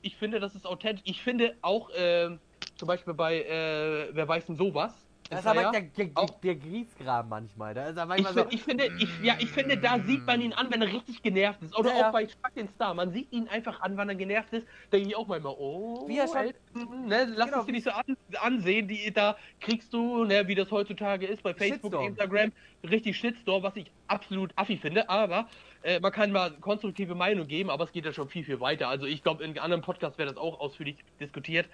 ich 0.00 0.16
finde, 0.16 0.40
das 0.40 0.54
ist 0.54 0.66
authentisch. 0.66 1.02
Ich 1.04 1.20
finde 1.22 1.56
auch, 1.60 1.90
ähm, 1.94 2.40
zum 2.76 2.88
Beispiel 2.88 3.12
bei 3.12 3.42
äh, 3.42 4.08
Wer 4.14 4.26
weiß 4.26 4.46
denn 4.46 4.56
sowas? 4.56 5.05
Das 5.30 5.40
ist 5.40 5.46
aber 5.46 5.60
er 5.60 5.62
ja. 5.62 5.70
der, 5.72 5.80
der, 5.82 6.10
auch- 6.14 6.40
der 6.40 6.54
Griesgram 6.54 7.28
manchmal. 7.28 7.74
Da 7.74 7.86
ist 7.88 7.96
er 7.96 8.02
Ich, 8.04 8.08
manchmal 8.08 8.32
fi- 8.32 8.40
so. 8.40 8.46
ich 8.50 8.62
finde, 8.62 8.86
ich, 8.98 9.08
ja, 9.22 9.34
ich 9.38 9.50
finde, 9.50 9.76
da 9.76 9.98
sieht 10.00 10.24
man 10.26 10.40
ihn 10.40 10.52
an, 10.52 10.68
wenn 10.70 10.82
er 10.82 10.88
richtig 10.92 11.22
genervt 11.22 11.62
ist. 11.62 11.76
Oder 11.76 11.96
Ja, 11.96 12.08
auch 12.08 12.12
bei 12.12 12.28
Schlag 12.28 12.54
den 12.54 12.68
Star. 12.68 12.94
Man 12.94 13.12
sieht 13.12 13.32
ihn 13.32 13.48
einfach 13.48 13.80
an, 13.80 13.96
wenn 13.96 14.08
er 14.08 14.14
genervt 14.14 14.52
ist. 14.52 14.66
Denke 14.92 15.08
ich 15.08 15.16
auch 15.16 15.26
manchmal, 15.26 15.54
oh, 15.58 16.06
Wie 16.08 16.18
er 16.18 16.28
schon- 16.28 17.06
ne, 17.08 17.26
lass 17.34 17.46
Genau, 17.46 17.60
es 17.60 17.66
dir 17.66 17.72
nicht 17.72 17.84
so 17.84 17.90
an, 17.90 18.04
ansehen. 18.40 18.88
Die, 18.88 19.12
da 19.12 19.36
kriegst 19.60 19.92
du, 19.92 20.24
ne, 20.24 20.46
wie 20.46 20.54
das 20.54 20.70
heutzutage 20.70 21.26
ist, 21.26 21.42
bei 21.42 21.54
Facebook, 21.54 21.92
Shitstorm. 21.92 22.06
Instagram, 22.06 22.52
richtig 22.88 23.16
Shitstorm, 23.16 23.62
was 23.62 23.74
ich 23.76 23.90
absolut 24.06 24.52
affi 24.56 24.76
finde. 24.76 25.08
Aber 25.08 25.48
äh, 25.82 25.98
man 26.00 26.12
kann 26.12 26.30
mal 26.32 26.52
konstruktive 26.60 27.14
Meinung 27.14 27.46
geben, 27.48 27.70
aber 27.70 27.84
es 27.84 27.92
geht 27.92 28.04
ja 28.04 28.12
schon 28.12 28.28
viel, 28.28 28.44
viel 28.44 28.60
weiter. 28.60 28.88
Also 28.88 29.06
ich 29.06 29.22
glaube, 29.22 29.42
in 29.44 29.58
anderen 29.58 29.82
Podcasts 29.82 30.18
wäre 30.18 30.28
das 30.28 30.38
auch 30.38 30.60
ausführlich 30.60 30.96
diskutiert. 31.20 31.68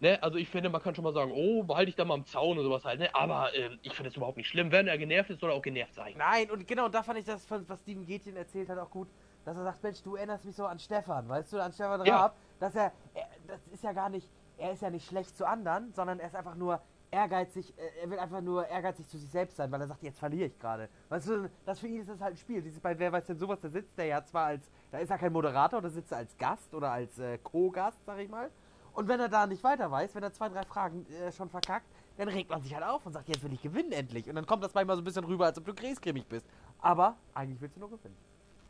Ne, 0.00 0.18
also 0.22 0.38
ich 0.38 0.48
finde, 0.48 0.70
man 0.70 0.82
kann 0.82 0.94
schon 0.94 1.04
mal 1.04 1.12
sagen, 1.12 1.30
oh, 1.34 1.62
behalte 1.62 1.90
ich 1.90 1.96
da 1.96 2.06
mal 2.06 2.14
am 2.14 2.24
Zaun 2.24 2.56
oder 2.56 2.62
sowas 2.64 2.84
halt, 2.86 3.00
ne? 3.00 3.14
Aber 3.14 3.54
ähm, 3.54 3.78
ich 3.82 3.92
finde 3.92 4.08
es 4.08 4.16
überhaupt 4.16 4.38
nicht 4.38 4.48
schlimm. 4.48 4.72
Wenn 4.72 4.88
er 4.88 4.96
genervt 4.96 5.28
ist, 5.28 5.40
soll 5.40 5.50
er 5.50 5.56
auch 5.56 5.62
genervt 5.62 5.94
sein. 5.94 6.14
Nein, 6.16 6.50
und 6.50 6.66
genau, 6.66 6.88
da 6.88 7.02
fand 7.02 7.18
ich 7.18 7.26
das, 7.26 7.46
was 7.50 7.80
Steven 7.80 8.06
Gätchen 8.06 8.34
erzählt 8.34 8.70
hat, 8.70 8.78
auch 8.78 8.90
gut, 8.90 9.08
dass 9.44 9.58
er 9.58 9.64
sagt, 9.64 9.82
Mensch, 9.82 10.02
du 10.02 10.16
erinnerst 10.16 10.46
mich 10.46 10.56
so 10.56 10.64
an 10.64 10.78
Stefan, 10.78 11.28
weißt 11.28 11.52
du, 11.52 11.62
an 11.62 11.72
Stefan 11.72 12.04
Ja. 12.06 12.16
Raab, 12.16 12.36
dass 12.58 12.74
er, 12.74 12.92
er, 13.12 13.26
das 13.46 13.60
ist 13.68 13.84
ja 13.84 13.92
gar 13.92 14.08
nicht, 14.08 14.26
er 14.56 14.72
ist 14.72 14.80
ja 14.80 14.88
nicht 14.88 15.06
schlecht 15.06 15.36
zu 15.36 15.46
anderen, 15.46 15.92
sondern 15.92 16.18
er 16.18 16.28
ist 16.28 16.34
einfach 16.34 16.54
nur 16.54 16.80
ehrgeizig, 17.10 17.74
äh, 17.76 18.02
er 18.02 18.10
will 18.10 18.18
einfach 18.18 18.40
nur 18.40 18.66
ehrgeizig 18.66 19.06
zu 19.06 19.18
sich 19.18 19.30
selbst 19.30 19.56
sein, 19.56 19.70
weil 19.70 19.82
er 19.82 19.88
sagt, 19.88 20.02
jetzt 20.02 20.18
verliere 20.18 20.46
ich 20.46 20.58
gerade. 20.58 20.88
Weißt 21.10 21.28
du, 21.28 21.50
das 21.66 21.78
für 21.78 21.88
ihn 21.88 22.00
ist 22.00 22.08
das 22.08 22.20
halt 22.20 22.34
ein 22.34 22.38
Spiel. 22.38 22.62
Dieses 22.62 22.80
bei 22.80 22.98
Wer 22.98 23.12
weiß 23.12 23.26
denn 23.26 23.38
sowas, 23.38 23.60
da 23.60 23.68
sitzt 23.68 23.98
er 23.98 24.06
ja 24.06 24.24
zwar 24.24 24.46
als, 24.46 24.70
da 24.90 24.98
ist 24.98 25.10
er 25.10 25.18
kein 25.18 25.32
Moderator, 25.32 25.82
da 25.82 25.90
sitzt 25.90 26.12
er 26.12 26.18
als 26.18 26.36
Gast 26.38 26.72
oder 26.74 26.90
als 26.90 27.18
äh, 27.18 27.36
Co-Gast, 27.38 28.02
sag 28.06 28.18
ich 28.18 28.30
mal. 28.30 28.50
Und 28.92 29.08
wenn 29.08 29.20
er 29.20 29.28
da 29.28 29.46
nicht 29.46 29.62
weiter 29.64 29.90
weiß, 29.90 30.14
wenn 30.14 30.22
er 30.22 30.32
zwei, 30.32 30.48
drei 30.48 30.62
Fragen 30.64 31.06
äh, 31.06 31.32
schon 31.32 31.48
verkackt, 31.48 31.86
dann 32.18 32.28
regt 32.28 32.50
man 32.50 32.60
sich 32.62 32.74
halt 32.74 32.84
auf 32.84 33.04
und 33.06 33.12
sagt, 33.12 33.28
jetzt 33.28 33.42
will 33.42 33.52
ich 33.52 33.62
gewinnen 33.62 33.92
endlich. 33.92 34.28
Und 34.28 34.34
dann 34.34 34.46
kommt 34.46 34.62
das 34.62 34.74
manchmal 34.74 34.96
so 34.96 35.02
ein 35.02 35.04
bisschen 35.04 35.24
rüber, 35.24 35.46
als 35.46 35.58
ob 35.58 35.64
du 35.64 35.74
griesgrämig 35.74 36.26
bist. 36.26 36.46
Aber 36.80 37.16
eigentlich 37.34 37.60
willst 37.60 37.76
du 37.76 37.80
nur 37.80 37.90
gewinnen. 37.90 38.16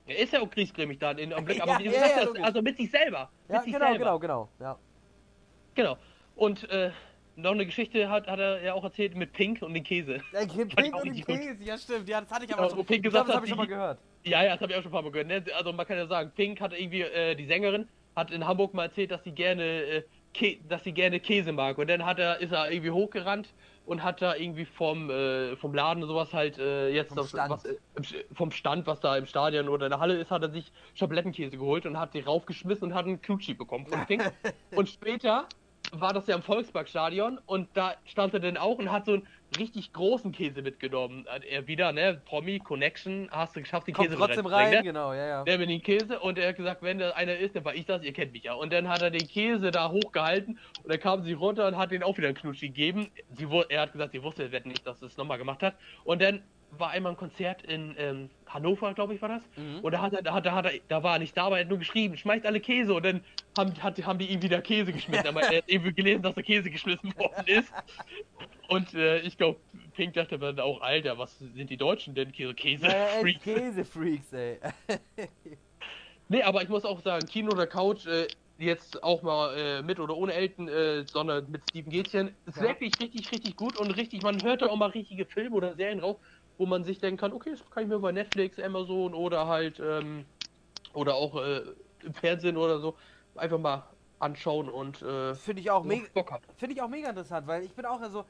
Er 0.07 0.19
ist 0.19 0.33
ja 0.33 0.41
auch 0.41 0.51
griesgrämig 0.51 0.99
da 0.99 1.13
in 1.13 1.33
am 1.33 1.45
Blick, 1.45 1.59
Ja, 1.59 1.65
aber 1.65 1.73
ja, 1.81 1.91
gesagt 1.91 2.11
ja, 2.11 2.17
hast, 2.17 2.27
logisch. 2.27 2.43
also 2.45 2.63
mit 2.63 2.77
sich 2.77 2.91
selber. 2.91 3.31
Mit 3.49 3.57
Ja, 3.57 3.63
sich 3.63 3.73
genau, 3.73 3.87
selber. 3.87 3.99
genau, 3.99 4.19
genau. 4.19 4.49
Ja. 4.61 4.79
Genau. 5.75 5.97
Und 6.37 6.69
äh, 6.71 6.91
noch 7.37 7.53
eine 7.53 7.67
Geschichte 7.67 8.09
hat, 8.11 8.27
hat 8.27 8.39
er 8.39 8.63
ja 8.63 8.75
auch 8.75 8.85
erzählt 8.85 9.15
mit 9.17 9.33
Pink 9.33 9.63
und 9.63 9.73
den 9.75 9.85
Käse. 9.85 10.21
Ja, 10.33 10.41
Pink 10.47 10.95
und 10.97 11.05
den 11.05 11.15
gut. 11.15 11.27
Käse, 11.27 11.63
ja 11.65 11.79
stimmt, 11.79 12.09
ja, 12.09 12.21
das 12.21 12.31
hatte 12.31 12.45
ich 12.45 12.51
Ja, 12.51 12.59
aber 12.59 12.67
wo 12.73 12.77
schon. 12.77 12.87
Pink 12.87 13.05
ich 13.07 13.11
glaub, 13.11 13.25
gesagt 13.25 13.29
das 13.29 13.37
habe 13.37 13.47
ich 13.47 13.51
schon 13.51 13.59
mal 13.59 13.65
die- 13.65 13.69
gehört. 13.71 13.99
Ja, 14.25 14.43
ja, 14.43 14.53
das 14.53 14.61
habe 14.61 14.73
ich 14.73 14.79
auch 14.79 14.83
schon 14.83 14.91
ein 14.91 14.93
paar 14.93 15.03
Mal 15.03 15.11
gehört. 15.13 15.29
Ne? 15.29 15.45
Also 15.57 15.73
man 15.73 15.87
kann 15.87 15.97
ja 15.97 16.07
sagen, 16.07 16.31
Pink 16.35 16.61
hat 16.61 16.73
irgendwie, 16.79 17.01
äh, 17.03 17.35
die 17.35 17.47
Sängerin, 17.47 17.89
hat 18.21 18.31
in 18.31 18.47
Hamburg 18.47 18.75
mal 18.75 18.85
erzählt, 18.85 19.11
dass 19.11 19.25
sie 19.25 19.33
gerne, 19.33 19.65
äh, 19.65 20.03
dass 20.69 20.85
sie 20.85 20.93
gerne 20.93 21.19
Käse 21.21 21.53
mag. 21.53 21.79
Und 21.79 21.91
dann 21.91 22.05
hat 22.05 22.19
er, 22.19 22.41
ist 22.41 22.53
er 22.53 22.71
irgendwie 22.71 22.91
hochgerannt 22.91 23.53
und 23.87 24.03
hat 24.03 24.23
da 24.23 24.37
irgendwie 24.37 24.67
vom, 24.67 25.11
äh, 25.11 25.57
vom 25.57 25.75
Laden 25.75 26.03
sowas 26.07 26.33
halt 26.33 26.59
äh, 26.59 26.91
jetzt 26.91 27.09
Vom 27.09 27.17
das, 27.17 27.31
Stand. 27.31 27.51
Was, 27.51 27.65
äh, 27.65 28.25
vom 28.33 28.51
Stand, 28.53 28.87
was 28.87 29.01
da 29.01 29.17
im 29.17 29.27
Stadion 29.27 29.69
oder 29.69 29.87
in 29.87 29.91
der 29.91 30.01
Halle 30.01 30.15
ist, 30.15 30.31
hat 30.31 30.43
er 30.43 30.51
sich 30.51 30.71
Schablettenkäse 30.95 31.57
geholt 31.57 31.87
und 31.87 31.99
hat 31.99 32.15
die 32.15 32.21
raufgeschmissen 32.21 32.89
und 32.89 32.95
hat 32.95 33.07
einen 33.07 33.21
Knutschi 33.21 33.55
bekommen 33.55 33.87
und 34.77 34.89
später 34.89 35.47
war 35.93 36.13
das 36.13 36.27
ja 36.27 36.37
im 36.37 36.43
Volksparkstadion 36.43 37.39
und 37.47 37.69
da 37.75 37.95
stand 38.05 38.35
er 38.35 38.41
dann 38.41 38.57
auch 38.57 38.79
und 38.79 38.93
hat 38.93 39.07
so 39.07 39.13
einen 39.15 39.27
richtig 39.59 39.93
großen 39.93 40.33
Käse 40.33 40.63
mitgenommen. 40.63 41.27
Hat 41.29 41.45
Er 41.45 41.67
wieder, 41.67 41.93
ne, 41.93 42.21
Promi, 42.25 42.59
Connection, 42.59 43.29
hast 43.31 43.57
du 43.57 43.61
geschafft, 43.61 43.89
den 43.89 43.95
Kommt 43.95 44.09
Käse 44.09 44.19
trotzdem 44.19 44.47
rein, 44.47 44.71
ne? 44.71 44.83
genau, 44.83 45.13
ja, 45.13 45.27
ja. 45.27 45.45
Der 45.45 45.59
mit 45.59 45.69
den 45.69 45.83
Käse 45.83 46.21
und 46.21 46.39
er 46.39 46.51
hat 46.51 46.57
gesagt, 46.57 46.83
wenn 46.83 46.99
da 46.99 47.11
einer 47.11 47.37
ist, 47.37 47.57
dann 47.57 47.65
war 47.65 47.75
ich 47.75 47.87
das, 47.87 48.03
ihr 48.03 48.13
kennt 48.13 48.33
mich 48.33 48.45
ja. 48.45 48.55
Und 48.55 48.73
dann 48.73 48.89
hat 48.89 49.03
er 49.03 49.11
den 49.11 49.27
Käse 49.27 49.71
da 49.71 49.91
hochgehalten 49.91 50.59
und 50.83 50.89
dann 50.91 51.01
kam 51.01 51.23
sie 51.23 51.33
runter 51.33 51.67
und 51.67 51.77
hat 51.77 51.91
den 51.91 52.03
auch 52.03 52.17
wieder 52.17 52.29
einen 52.29 52.37
Knutschi 52.37 52.69
gegeben. 52.69 53.11
Sie, 53.31 53.47
er 53.69 53.83
hat 53.83 53.93
gesagt, 53.93 54.13
sie 54.13 54.23
wusste 54.23 54.49
nicht, 54.65 54.87
dass 54.87 55.03
es 55.03 55.17
nochmal 55.17 55.39
gemacht 55.39 55.63
hat. 55.63 55.75
Und 56.05 56.23
dann 56.23 56.43
war 56.73 56.91
einmal 56.91 57.13
ein 57.13 57.17
Konzert 57.17 57.63
in 57.63 57.95
ähm, 57.99 58.31
Hannover, 58.47 58.95
glaube 58.95 59.15
ich, 59.15 59.23
war 59.23 59.29
das. 59.29 59.43
Mhm. 59.57 59.81
Und 59.81 59.93
da 59.93 60.01
hat 60.01 60.13
er, 60.13 60.23
da 60.23 60.33
hat, 60.35 60.47
da 60.47 60.61
er, 60.61 60.81
da 60.89 61.03
war 61.03 61.15
er 61.15 61.19
nicht 61.19 61.37
da, 61.37 61.45
aber 61.45 61.59
er 61.59 61.65
hat 61.65 61.69
nur 61.69 61.79
geschrieben, 61.79 62.17
schmeißt 62.17 62.47
alle 62.47 62.61
Käse 62.61 62.95
und 62.95 63.05
dann 63.05 63.21
haben, 63.57 63.83
hat, 63.83 64.05
haben 64.05 64.19
die 64.19 64.27
ihm 64.27 64.43
wieder 64.43 64.61
Käse 64.63 64.93
geschmissen. 64.93 65.27
aber 65.27 65.43
er 65.43 65.59
hat 65.59 65.65
eben 65.69 65.95
gelesen, 65.95 66.23
dass 66.23 66.35
der 66.35 66.45
Käse 66.45 66.71
geschmissen 66.71 67.15
worden 67.17 67.45
ist. 67.47 67.73
Und 68.69 68.95
äh, 68.95 69.19
ich 69.21 69.37
glaube, 69.37 69.61
Pink 69.95 70.15
dachte 70.15 70.39
dann 70.39 70.61
auch, 70.61 70.81
Alter, 70.81 71.19
was 71.19 71.39
sind 71.39 71.71
die 71.71 71.77
Deutschen 71.77 72.15
denn? 72.15 72.31
Käse, 72.33 72.55
Käse, 72.55 72.87
Ja. 72.87 73.23
Käsefreaks, 73.43 74.33
ey. 74.33 74.59
Nee, 76.29 76.43
aber 76.45 76.63
ich 76.63 76.69
muss 76.69 76.85
auch 76.85 77.01
sagen, 77.01 77.27
Kino 77.27 77.51
oder 77.51 77.67
Couch, 77.67 78.07
äh, 78.07 78.29
jetzt 78.57 79.03
auch 79.03 79.23
mal 79.23 79.57
äh, 79.57 79.83
mit 79.83 79.99
oder 79.99 80.17
ohne 80.17 80.33
Elton, 80.33 80.69
äh, 80.69 81.05
sondern 81.05 81.51
mit 81.51 81.63
Steven 81.69 81.91
Gätchen, 81.91 82.37
ist 82.47 82.57
Ja. 82.59 82.63
wirklich 82.63 82.93
richtig, 83.01 83.33
richtig 83.33 83.57
gut 83.57 83.77
und 83.77 83.91
richtig, 83.97 84.23
man 84.23 84.41
hört 84.45 84.63
da 84.63 84.67
auch 84.67 84.77
mal 84.77 84.91
richtige 84.91 85.25
Filme 85.27 85.57
oder 85.57 85.75
Serien 85.75 85.99
drauf, 85.99 86.19
wo 86.61 86.67
man 86.67 86.85
sich 86.85 86.99
denken 86.99 87.19
kann, 87.19 87.33
okay, 87.33 87.53
das 87.53 87.71
kann 87.71 87.85
ich 87.85 87.89
mir 87.89 87.99
bei 87.99 88.13
Netflix, 88.13 88.59
Amazon 88.59 89.15
oder 89.15 89.47
halt, 89.49 89.81
ähm, 89.81 90.27
oder 90.93 91.15
auch 91.15 91.43
äh, 91.43 91.63
im 92.05 92.13
Fernsehen 92.13 92.59
oder 92.59 92.81
so, 92.81 92.97
einfach 93.35 93.59
mal 93.59 93.89
anschauen 94.19 94.69
und 94.69 95.01
äh, 95.01 95.35
Finde 95.35 95.63
ich 95.63 95.71
auch 95.71 95.85
mega. 95.85 96.05
Finde 96.59 96.75
ich 96.75 96.83
auch 96.83 96.89
mega 96.89 97.09
interessant, 97.09 97.47
weil 97.47 97.63
ich 97.63 97.73
bin 97.75 97.87
auch 97.87 97.99
so, 98.11 98.27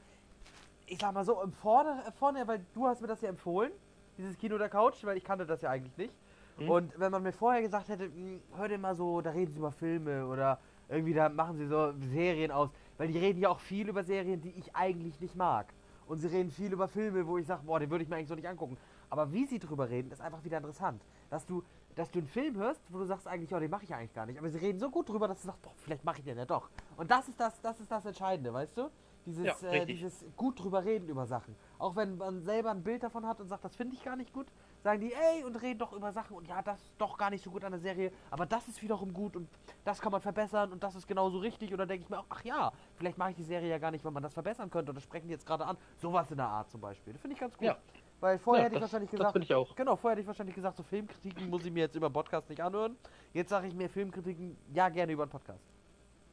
ich 0.85 0.97
sag 0.99 1.13
mal 1.13 1.25
so, 1.25 1.41
im 1.41 1.51
vorne, 1.51 2.05
äh, 2.07 2.11
vorne, 2.13 2.47
weil 2.47 2.65
du 2.73 2.87
hast 2.87 3.01
mir 3.01 3.07
das 3.07 3.19
ja 3.19 3.27
empfohlen, 3.27 3.73
dieses 4.17 4.37
Kino 4.37 4.57
der 4.57 4.69
Couch, 4.69 5.03
weil 5.03 5.17
ich 5.17 5.25
kannte 5.25 5.45
das 5.45 5.61
ja 5.61 5.69
eigentlich 5.69 5.97
nicht. 5.97 6.13
Mhm. 6.57 6.69
Und 6.69 6.93
wenn 6.97 7.11
man 7.11 7.23
mir 7.23 7.33
vorher 7.33 7.61
gesagt 7.61 7.89
hätte, 7.89 8.05
"Hm, 8.05 8.43
hör 8.55 8.69
dir 8.69 8.77
mal 8.77 8.95
so, 8.95 9.19
da 9.19 9.31
reden 9.31 9.51
sie 9.51 9.59
über 9.59 9.73
Filme 9.73 10.25
oder 10.25 10.61
irgendwie 10.87 11.13
da 11.13 11.27
machen 11.27 11.57
sie 11.57 11.67
so 11.67 11.93
Serien 11.99 12.51
aus, 12.51 12.69
weil 12.97 13.09
die 13.09 13.17
reden 13.19 13.41
ja 13.41 13.49
auch 13.49 13.59
viel 13.59 13.89
über 13.89 14.03
Serien, 14.05 14.39
die 14.41 14.51
ich 14.57 14.73
eigentlich 14.73 15.19
nicht 15.19 15.35
mag. 15.35 15.73
Und 16.11 16.17
sie 16.17 16.27
reden 16.27 16.51
viel 16.51 16.73
über 16.73 16.89
Filme, 16.89 17.25
wo 17.25 17.37
ich 17.37 17.47
sage, 17.47 17.61
boah, 17.65 17.79
den 17.79 17.89
würde 17.89 18.03
ich 18.03 18.09
mir 18.09 18.17
eigentlich 18.17 18.27
so 18.27 18.35
nicht 18.35 18.45
angucken. 18.45 18.75
Aber 19.09 19.31
wie 19.31 19.45
sie 19.45 19.59
drüber 19.59 19.89
reden, 19.89 20.11
ist 20.11 20.19
einfach 20.19 20.43
wieder 20.43 20.57
interessant. 20.57 21.01
Dass 21.29 21.45
du, 21.45 21.63
dass 21.95 22.11
du 22.11 22.19
einen 22.19 22.27
Film 22.27 22.57
hörst, 22.57 22.81
wo 22.89 22.97
du 22.97 23.05
sagst 23.05 23.29
eigentlich, 23.29 23.55
oh, 23.55 23.59
den 23.59 23.71
mache 23.71 23.85
ich 23.85 23.95
eigentlich 23.95 24.13
gar 24.13 24.25
nicht. 24.25 24.37
Aber 24.37 24.49
sie 24.49 24.57
reden 24.57 24.77
so 24.77 24.89
gut 24.89 25.07
drüber, 25.07 25.29
dass 25.29 25.39
du 25.39 25.47
sagst, 25.47 25.61
boah, 25.61 25.71
vielleicht 25.77 26.03
mache 26.03 26.19
ich 26.19 26.25
den 26.25 26.37
ja 26.37 26.43
doch. 26.43 26.69
Und 26.97 27.09
das 27.09 27.29
ist 27.29 27.39
das, 27.39 27.61
das 27.61 27.79
ist 27.79 27.89
das 27.89 28.05
Entscheidende, 28.05 28.53
weißt 28.53 28.77
du? 28.77 28.89
Dieses, 29.25 29.61
Ja, 29.61 29.69
äh, 29.69 29.85
dieses 29.85 30.25
gut 30.35 30.61
drüber 30.61 30.83
reden 30.83 31.07
über 31.07 31.25
Sachen. 31.25 31.55
Auch 31.79 31.95
wenn 31.95 32.17
man 32.17 32.41
selber 32.41 32.71
ein 32.71 32.83
Bild 32.83 33.03
davon 33.03 33.25
hat 33.25 33.39
und 33.39 33.47
sagt, 33.47 33.63
das 33.63 33.77
finde 33.77 33.95
ich 33.95 34.03
gar 34.03 34.17
nicht 34.17 34.33
gut, 34.33 34.47
sagen 34.83 34.99
die, 35.01 35.13
ey, 35.13 35.43
und 35.43 35.55
reden 35.61 35.79
doch 35.79 35.93
über 35.93 36.11
Sachen 36.11 36.35
und 36.35 36.47
ja, 36.47 36.61
das 36.61 36.81
ist 36.81 36.93
doch 36.97 37.17
gar 37.17 37.29
nicht 37.29 37.43
so 37.43 37.51
gut 37.51 37.63
an 37.63 37.71
der 37.71 37.79
Serie, 37.81 38.11
aber 38.29 38.45
das 38.45 38.67
ist 38.67 38.81
wiederum 38.81 39.13
gut 39.13 39.35
und 39.35 39.47
das 39.85 40.01
kann 40.01 40.11
man 40.11 40.21
verbessern 40.21 40.71
und 40.71 40.81
das 40.83 40.95
ist 40.95 41.07
genauso 41.07 41.37
richtig. 41.39 41.71
Und 41.71 41.77
dann 41.77 41.87
denke 41.87 42.03
ich 42.03 42.09
mir 42.09 42.19
auch, 42.19 42.25
ach 42.29 42.43
ja, 42.43 42.71
vielleicht 42.95 43.17
mache 43.17 43.31
ich 43.31 43.35
die 43.35 43.43
Serie 43.43 43.69
ja 43.69 43.77
gar 43.77 43.91
nicht, 43.91 44.03
weil 44.03 44.11
man 44.11 44.23
das 44.23 44.33
verbessern 44.33 44.69
könnte 44.69 44.91
und 44.91 44.95
das 44.95 45.03
sprechen 45.03 45.27
die 45.27 45.33
jetzt 45.33 45.45
gerade 45.45 45.65
an. 45.65 45.77
Sowas 45.97 46.29
in 46.31 46.37
der 46.37 46.47
Art 46.47 46.69
zum 46.69 46.81
Beispiel. 46.81 47.13
Das 47.13 47.21
finde 47.21 47.33
ich 47.35 47.39
ganz 47.39 47.55
gut. 47.57 47.67
Ja. 47.67 47.77
Weil 48.19 48.37
vorher 48.37 48.61
Ja, 48.63 48.65
hätte 48.65 48.75
ich 48.75 48.81
das- 48.81 48.91
wahrscheinlich 48.93 49.11
gesagt, 49.11 49.35
ich. 49.35 49.75
Genau, 49.75 49.95
vorher 49.95 50.11
hätte 50.11 50.21
ich 50.21 50.27
wahrscheinlich 50.27 50.55
gesagt, 50.55 50.77
so 50.77 50.83
Filmkritiken 50.83 51.49
muss 51.49 51.65
ich 51.65 51.71
mir 51.71 51.81
jetzt 51.81 51.95
über 51.95 52.09
Podcast 52.09 52.49
nicht 52.49 52.61
anhören. 52.61 52.95
Jetzt 53.33 53.49
sage 53.49 53.67
ich 53.67 53.73
mir 53.73 53.89
Filmkritiken 53.89 54.55
ja 54.73 54.89
gerne 54.89 55.11
über 55.11 55.25
den 55.25 55.31
Podcast. 55.31 55.70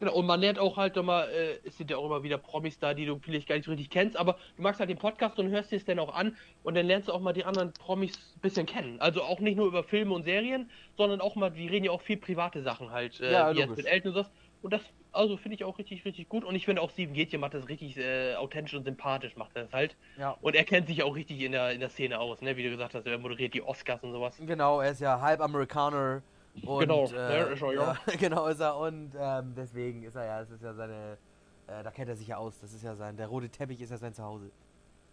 Genau, 0.01 0.14
und 0.14 0.26
man 0.26 0.40
lernt 0.40 0.59
auch 0.59 0.76
halt 0.76 0.96
nochmal, 0.96 1.28
äh, 1.28 1.66
es 1.66 1.76
sind 1.76 1.90
ja 1.90 1.96
auch 1.96 2.07
immer 2.07 2.22
wieder 2.22 2.38
Promis 2.38 2.78
da, 2.78 2.94
die 2.94 3.07
du 3.07 3.18
vielleicht 3.18 3.49
gar 3.49 3.57
nicht 3.57 3.64
so 3.64 3.72
richtig 3.72 3.90
kennst, 3.90 4.16
aber 4.16 4.38
du 4.57 4.62
magst 4.62 4.80
halt 4.80 4.90
den 4.90 4.99
Podcast 4.99 5.38
und 5.38 5.49
hörst 5.51 5.72
dir 5.72 5.76
es 5.76 5.84
dann 5.84 5.99
auch 5.99 6.14
an 6.14 6.36
und 6.62 6.74
dann 6.74 6.86
lernst 6.86 7.09
du 7.09 7.12
auch 7.12 7.20
mal 7.20 7.32
die 7.32 7.44
anderen 7.44 7.72
Promis 7.72 8.16
ein 8.36 8.40
bisschen 8.40 8.66
kennen. 8.66 9.01
Also 9.01 9.22
auch 9.22 9.40
nicht 9.40 9.57
nur 9.57 9.66
über 9.66 9.82
Filme 9.82 10.14
und 10.14 10.24
Serien, 10.24 10.70
sondern 10.96 11.20
auch 11.20 11.34
mal, 11.34 11.51
die 11.51 11.66
reden 11.66 11.86
ja 11.86 11.90
auch 11.90 12.03
viel 12.03 12.16
private 12.16 12.62
Sachen 12.62 12.90
halt, 12.90 13.20
äh, 13.20 13.32
Ja, 13.32 13.55
wie 13.55 13.59
jetzt 13.59 13.76
mit 13.76 13.86
Elton 13.86 14.11
und 14.11 14.14
sowas. 14.14 14.30
Und 14.61 14.72
das, 14.72 14.82
also 15.12 15.36
finde 15.36 15.55
ich 15.55 15.64
auch 15.64 15.78
richtig, 15.78 16.05
richtig 16.05 16.28
gut. 16.28 16.44
Und 16.44 16.55
ich 16.55 16.64
finde 16.64 16.82
auch 16.82 16.90
Steven 16.90 17.14
Gätchen 17.14 17.40
macht 17.40 17.55
das 17.55 17.68
richtig 17.68 17.96
äh, 17.96 18.34
authentisch 18.34 18.74
und 18.74 18.84
sympathisch, 18.84 19.36
macht 19.36 19.55
er 19.55 19.64
das 19.64 19.72
halt. 19.72 19.96
Ja. 20.18 20.36
Und 20.40 20.57
er 20.57 20.64
kennt 20.64 20.88
sich 20.88 21.03
auch 21.03 21.14
richtig 21.14 21.40
in 21.40 21.53
der, 21.53 21.72
in 21.72 21.80
der 21.80 21.90
Szene 21.90 22.18
aus, 22.18 22.42
ne? 22.42 22.57
Wie 22.57 22.64
du 22.64 22.70
gesagt 22.70 22.94
hast, 22.94 23.07
er 23.07 23.18
moderiert 23.18 23.55
die 23.55 23.62
Oscars 23.62 24.03
und 24.03 24.12
sowas. 24.12 24.36
Genau, 24.44 24.80
er 24.80 24.90
ist 24.90 25.01
ja 25.01 25.20
halb 25.20 25.40
Amerikaner. 25.40 26.22
Und, 26.64 26.80
Genau, 26.80 27.00
äh, 27.02 27.52
ist 27.52 27.62
er, 27.62 27.72
ja. 27.72 27.96
genau 28.18 28.46
ist 28.46 28.61
er 28.61 28.76
und 28.76 29.12
ähm, 29.18 29.54
deswegen 29.56 30.02
ist 30.02 30.14
er 30.16 30.24
ja, 30.24 30.40
es 30.40 30.50
ist 30.50 30.62
ja 30.62 30.74
seine, 30.74 31.18
äh, 31.66 31.82
da 31.82 31.90
kennt 31.90 32.09
er 32.09 32.16
sich 32.16 32.28
ja 32.28 32.36
aus, 32.36 32.59
das 32.61 32.72
ist 32.72 32.82
ja 32.82 32.94
sein, 32.94 33.16
der 33.16 33.26
rote 33.28 33.48
Teppich 33.48 33.80
ist 33.80 33.90
ja 33.90 33.96
sein 33.96 34.14
Zuhause. 34.14 34.50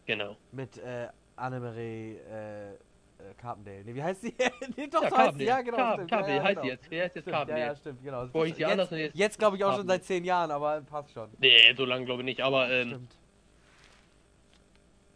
Genau. 0.05 0.35
Mit 0.51 0.77
äh, 0.77 1.07
Annemarie 1.35 2.17
äh, 2.17 2.73
äh, 3.17 3.33
Carpendale. 3.37 3.83
Nee, 3.85 3.95
wie 3.95 4.03
heißt 4.03 4.21
sie? 4.21 4.35
nee, 4.77 4.87
doch, 4.87 5.03
Ja, 5.03 5.09
so 5.09 5.17
heißt 5.17 5.37
sie, 5.37 5.45
ja, 5.45 5.61
genau. 5.61 5.93
Stimmt. 5.93 6.09
Carpendale 6.09 6.37
ja, 6.37 6.43
heißt 6.43 6.49
genau. 6.51 6.61
sie 6.63 6.67
jetzt. 6.69 6.91
Wer 6.91 7.03
heißt 7.05 7.15
jetzt 7.15 7.27
ja, 7.27 7.57
ja, 7.57 7.75
stimmt, 7.75 8.03
genau. 8.03 8.27
Vorher 8.27 8.47
hieß 8.47 8.57
sie 8.57 8.65
anders 8.65 8.89
jetzt, 8.91 8.99
jetzt 8.99 9.17
jetzt 9.17 9.39
glaube 9.39 9.57
ich 9.57 9.63
auch 9.63 9.69
schon 9.69 9.87
Carpendale. 9.87 9.99
seit 9.99 10.05
zehn 10.05 10.23
Jahren, 10.25 10.51
aber 10.51 10.81
passt 10.81 11.13
schon. 11.13 11.29
Nee, 11.39 11.73
so 11.75 11.85
lange 11.85 12.05
glaube 12.05 12.21
ich 12.21 12.25
nicht, 12.25 12.41
aber 12.41 12.69
ähm, 12.69 12.89
Stimmt. 12.89 13.17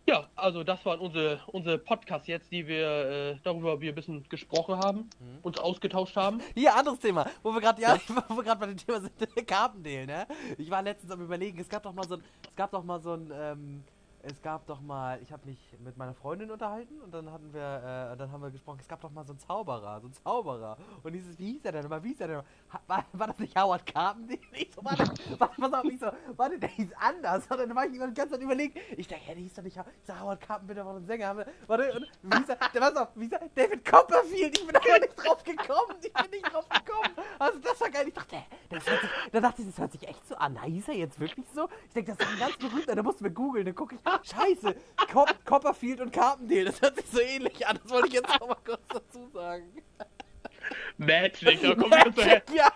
Ja, 0.10 0.28
also 0.36 0.64
das 0.64 0.84
waren 0.88 0.99
unsere, 0.99 1.39
unsere 1.45 1.78
Podcasts 1.78 2.28
jetzt, 2.28 2.51
die 2.51 2.66
wir 2.66 2.88
äh, 2.88 3.36
darüber 3.43 3.80
wir 3.80 3.91
ein 3.91 3.95
bisschen 3.95 4.28
gesprochen 4.28 4.76
haben, 4.80 5.01
Mhm. 5.20 5.38
uns 5.43 5.60
ausgetauscht 5.60 6.16
haben. 6.16 6.41
Hier, 6.55 6.76
anderes 6.76 6.97
Thema, 6.97 7.28
wo 7.43 7.53
wir 7.53 7.62
gerade 7.62 7.80
ja, 7.80 7.95
wo 8.28 8.38
wir 8.38 8.43
gerade 8.43 8.60
bei 8.60 8.66
dem 8.66 8.78
Thema 8.78 9.01
sind, 9.01 9.14
Carpendale, 9.47 10.07
ne? 10.07 10.28
Ich 10.57 10.68
war 10.72 10.82
letztens 10.82 11.12
am 11.12 11.22
überlegen, 11.22 11.60
es 11.60 11.70
gab 11.70 11.84
doch 11.84 11.93
mal 11.93 12.07
so 12.07 12.16
ein, 12.16 12.24
es 12.49 12.55
gab 12.55 12.72
doch 12.72 12.84
mal 12.84 12.99
so 12.99 13.14
ein, 13.14 13.32
ähm, 13.32 13.84
es 14.22 14.41
gab 14.41 14.65
doch 14.67 14.82
mal, 14.82 15.22
ich 15.22 15.32
habe 15.32 15.45
mich 15.45 15.59
mit 15.80 15.97
meiner 15.97 16.13
Freundin 16.13 16.51
unterhalten 16.51 16.99
und 17.01 17.13
dann 17.13 17.32
hatten 17.32 17.53
wir, 17.53 18.11
äh, 18.13 18.17
dann 18.17 18.32
haben 18.32 18.41
wir 18.41 18.51
gesprochen, 18.51 18.80
es 18.82 18.88
gab 18.88 18.99
doch 19.01 19.11
mal 19.11 19.26
so 19.26 19.34
einen 19.34 19.39
Zauberer, 19.39 20.01
so 20.01 20.07
einen 20.07 20.13
Zauberer. 20.13 20.78
Und 21.03 21.13
dieses, 21.13 21.38
wie 21.39 21.53
hieß 21.53 21.65
er 21.65 21.72
denn 21.72 21.84
nochmal, 21.84 22.03
wie 22.03 22.09
hieß 22.09 22.22
er 22.22 22.28
denn 22.28 22.41
War, 22.88 23.05
war 23.13 23.28
das 23.28 23.39
nicht 23.39 23.57
Howard 23.57 23.86
Carpendale? 23.86 24.39
Ich 24.53 24.74
so, 24.74 24.84
warte, 24.84 25.03
warte, 25.38 25.61
pass 25.61 25.74
auf, 25.74 25.86
ich 25.86 25.99
so, 25.99 26.07
warte, 26.36 26.59
der 26.59 26.70
hieß 26.70 26.89
anders. 26.99 27.49
Und 27.49 27.57
dann 27.59 27.76
war 27.76 27.86
ich 27.86 27.91
die 27.93 27.97
ganze 27.97 28.30
Zeit 28.30 28.41
überlegen, 28.41 28.78
ich 28.97 29.07
dachte, 29.07 29.22
hä, 29.24 29.34
der 29.36 29.43
hieß 29.43 29.53
doch 29.53 29.63
nicht, 29.63 29.78
ich 29.78 29.84
so, 30.05 30.20
Howard 30.20 30.41
Carpendale 30.41 30.86
war 30.86 30.93
doch 30.93 30.99
ein 30.99 31.05
Sänger. 31.05 31.38
Wir, 31.38 31.45
warte, 31.67 31.93
und 31.93 32.07
wie 32.24 32.38
hieß 32.38 32.49
er, 32.49 32.55
der, 32.55 32.80
pass 32.80 32.95
auf, 32.95 33.09
wie 33.15 33.24
hieß 33.24 33.32
er, 33.32 33.49
David 33.55 33.86
Copperfield, 33.86 34.57
ich 34.57 34.67
bin 34.67 34.76
aber 34.76 34.99
nicht 34.99 35.15
drauf 35.15 35.43
gekommen, 35.43 35.95
ich 36.01 36.13
bin 36.13 36.32
nicht 36.32 36.53
drauf 36.53 36.67
gekommen. 36.67 37.15
Also 37.39 37.59
das 37.59 37.80
war 37.80 37.89
geil, 37.89 38.07
ich 38.07 38.13
dachte, 38.13 38.38
das 38.70 38.86
hört 38.86 39.01
sich, 39.01 39.09
da 39.32 39.39
dachte 39.39 39.61
ich, 39.61 39.67
das 39.70 39.78
hört 39.78 39.91
sich 39.93 40.07
echt 40.07 40.28
so 40.28 40.36
an. 40.36 40.53
Na, 40.53 40.63
hieß 40.63 40.89
er 40.89 40.95
jetzt 40.95 41.20
wirklich 41.20 41.45
so? 41.53 41.70
Ich 41.88 41.93
denke, 41.93 42.15
das 42.15 42.28
ist 42.28 42.34
ein 42.34 42.39
ganz 42.39 42.57
berühmter, 42.57 42.95
da 42.95 43.03
mussten 43.03 43.24
wir 43.24 43.32
googeln, 43.32 43.65
dann 43.65 43.76
gucke 43.76 43.95
ich, 43.95 44.01
scheiße, 44.24 44.76
Cop 45.12 45.34
Copperfield 45.45 46.01
und 46.01 46.12
Carpendale, 46.14 46.66
das 46.66 46.82
hört 46.82 46.95
sich 46.97 47.05
so 47.07 47.20
ähnlich 47.20 47.66
an, 47.68 47.80
das 47.82 47.91
wollte 47.91 48.07
ich 48.07 48.14
jetzt 48.14 48.39
noch 48.39 48.47
mal 48.47 48.57
kurz 48.66 48.82
dazu 48.88 49.28
sagen. 49.34 49.72
Magic, 50.97 51.62
da 51.62 51.74
kommen 51.76 51.91
wir 51.91 52.16
zu, 52.16 52.24
Ha- 52.30 52.41
ja, 52.53 52.72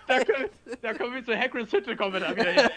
da 0.81 0.93
kommen 0.93 1.13
wir 1.15 1.25
zu 1.25 1.37
Hagrid's 1.37 1.71
Hütte, 1.71 1.95
kommen 1.95 2.13
wir 2.13 2.19
da 2.21 2.35
wieder 2.35 2.51
hin. 2.51 2.69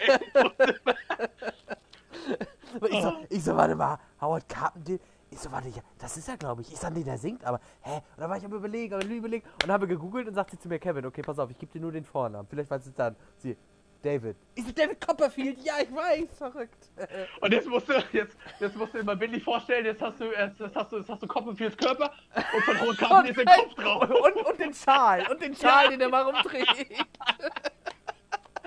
ich, 2.89 3.01
so, 3.01 3.13
ich 3.29 3.43
so, 3.43 3.55
warte 3.55 3.75
mal, 3.75 3.97
Howard 4.21 4.47
Carpendale, 4.49 4.99
ich 5.29 5.39
so, 5.39 5.51
warte, 5.51 5.69
ja, 5.69 5.81
das 5.99 6.17
ist 6.17 6.27
er, 6.29 6.37
glaube 6.37 6.61
ich. 6.61 6.71
Ich 6.71 6.79
sag, 6.79 6.93
nee, 6.93 7.03
der 7.03 7.17
singt, 7.17 7.43
aber, 7.43 7.59
hä? 7.81 7.95
Und 7.95 8.03
dann 8.21 8.29
war 8.29 8.37
ich 8.37 8.45
am 8.45 8.53
überlegen, 8.53 8.93
am 8.93 9.01
überlegen, 9.01 9.47
und 9.63 9.71
habe 9.71 9.87
gegoogelt 9.87 10.27
und 10.27 10.35
sagte 10.35 10.57
zu 10.59 10.67
mir, 10.67 10.79
Kevin, 10.79 11.05
okay, 11.05 11.21
pass 11.21 11.39
auf, 11.39 11.49
ich 11.49 11.57
gebe 11.57 11.71
dir 11.71 11.81
nur 11.81 11.91
den 11.91 12.05
Vornamen, 12.05 12.47
vielleicht 12.47 12.69
weißt 12.69 12.85
du 12.85 12.89
es 12.91 12.95
dann. 12.95 13.15
Sie, 13.37 13.57
David. 14.03 14.35
Ich 14.55 14.65
so, 14.65 14.71
David 14.71 14.99
Copperfield, 15.05 15.57
ja, 15.63 15.73
ich 15.81 15.93
weiß, 15.93 16.37
verrückt. 16.37 16.89
Und 17.41 17.51
jetzt 17.51 17.67
musst 17.67 17.89
du, 17.89 17.93
jetzt, 18.11 18.37
jetzt 18.59 18.75
musst 18.77 18.93
du 18.93 18.99
dir 18.99 19.03
mal 19.03 19.15
bildlich 19.17 19.43
vorstellen, 19.43 19.85
jetzt 19.85 20.01
hast 20.01 20.19
du, 20.19 20.25
jetzt 20.25 20.59
hast 20.75 20.91
du, 20.91 20.97
jetzt 20.97 21.09
hast 21.09 21.21
du 21.23 21.27
Copperfields 21.27 21.77
Körper 21.77 22.11
und 22.55 22.63
von 22.63 22.95
Carpendale 22.97 23.29
ist 23.29 23.37
der 23.37 23.45
Kopf 23.45 23.73
drauf. 23.75 24.09
Und, 24.09 24.45
und 24.45 24.59
den 24.59 24.73
Schal, 24.73 25.25
und 25.29 25.41
den 25.41 25.55
Schal, 25.55 25.89
den 25.89 26.01
er 26.01 26.09
mal 26.09 26.23
rumträgt. 26.23 26.67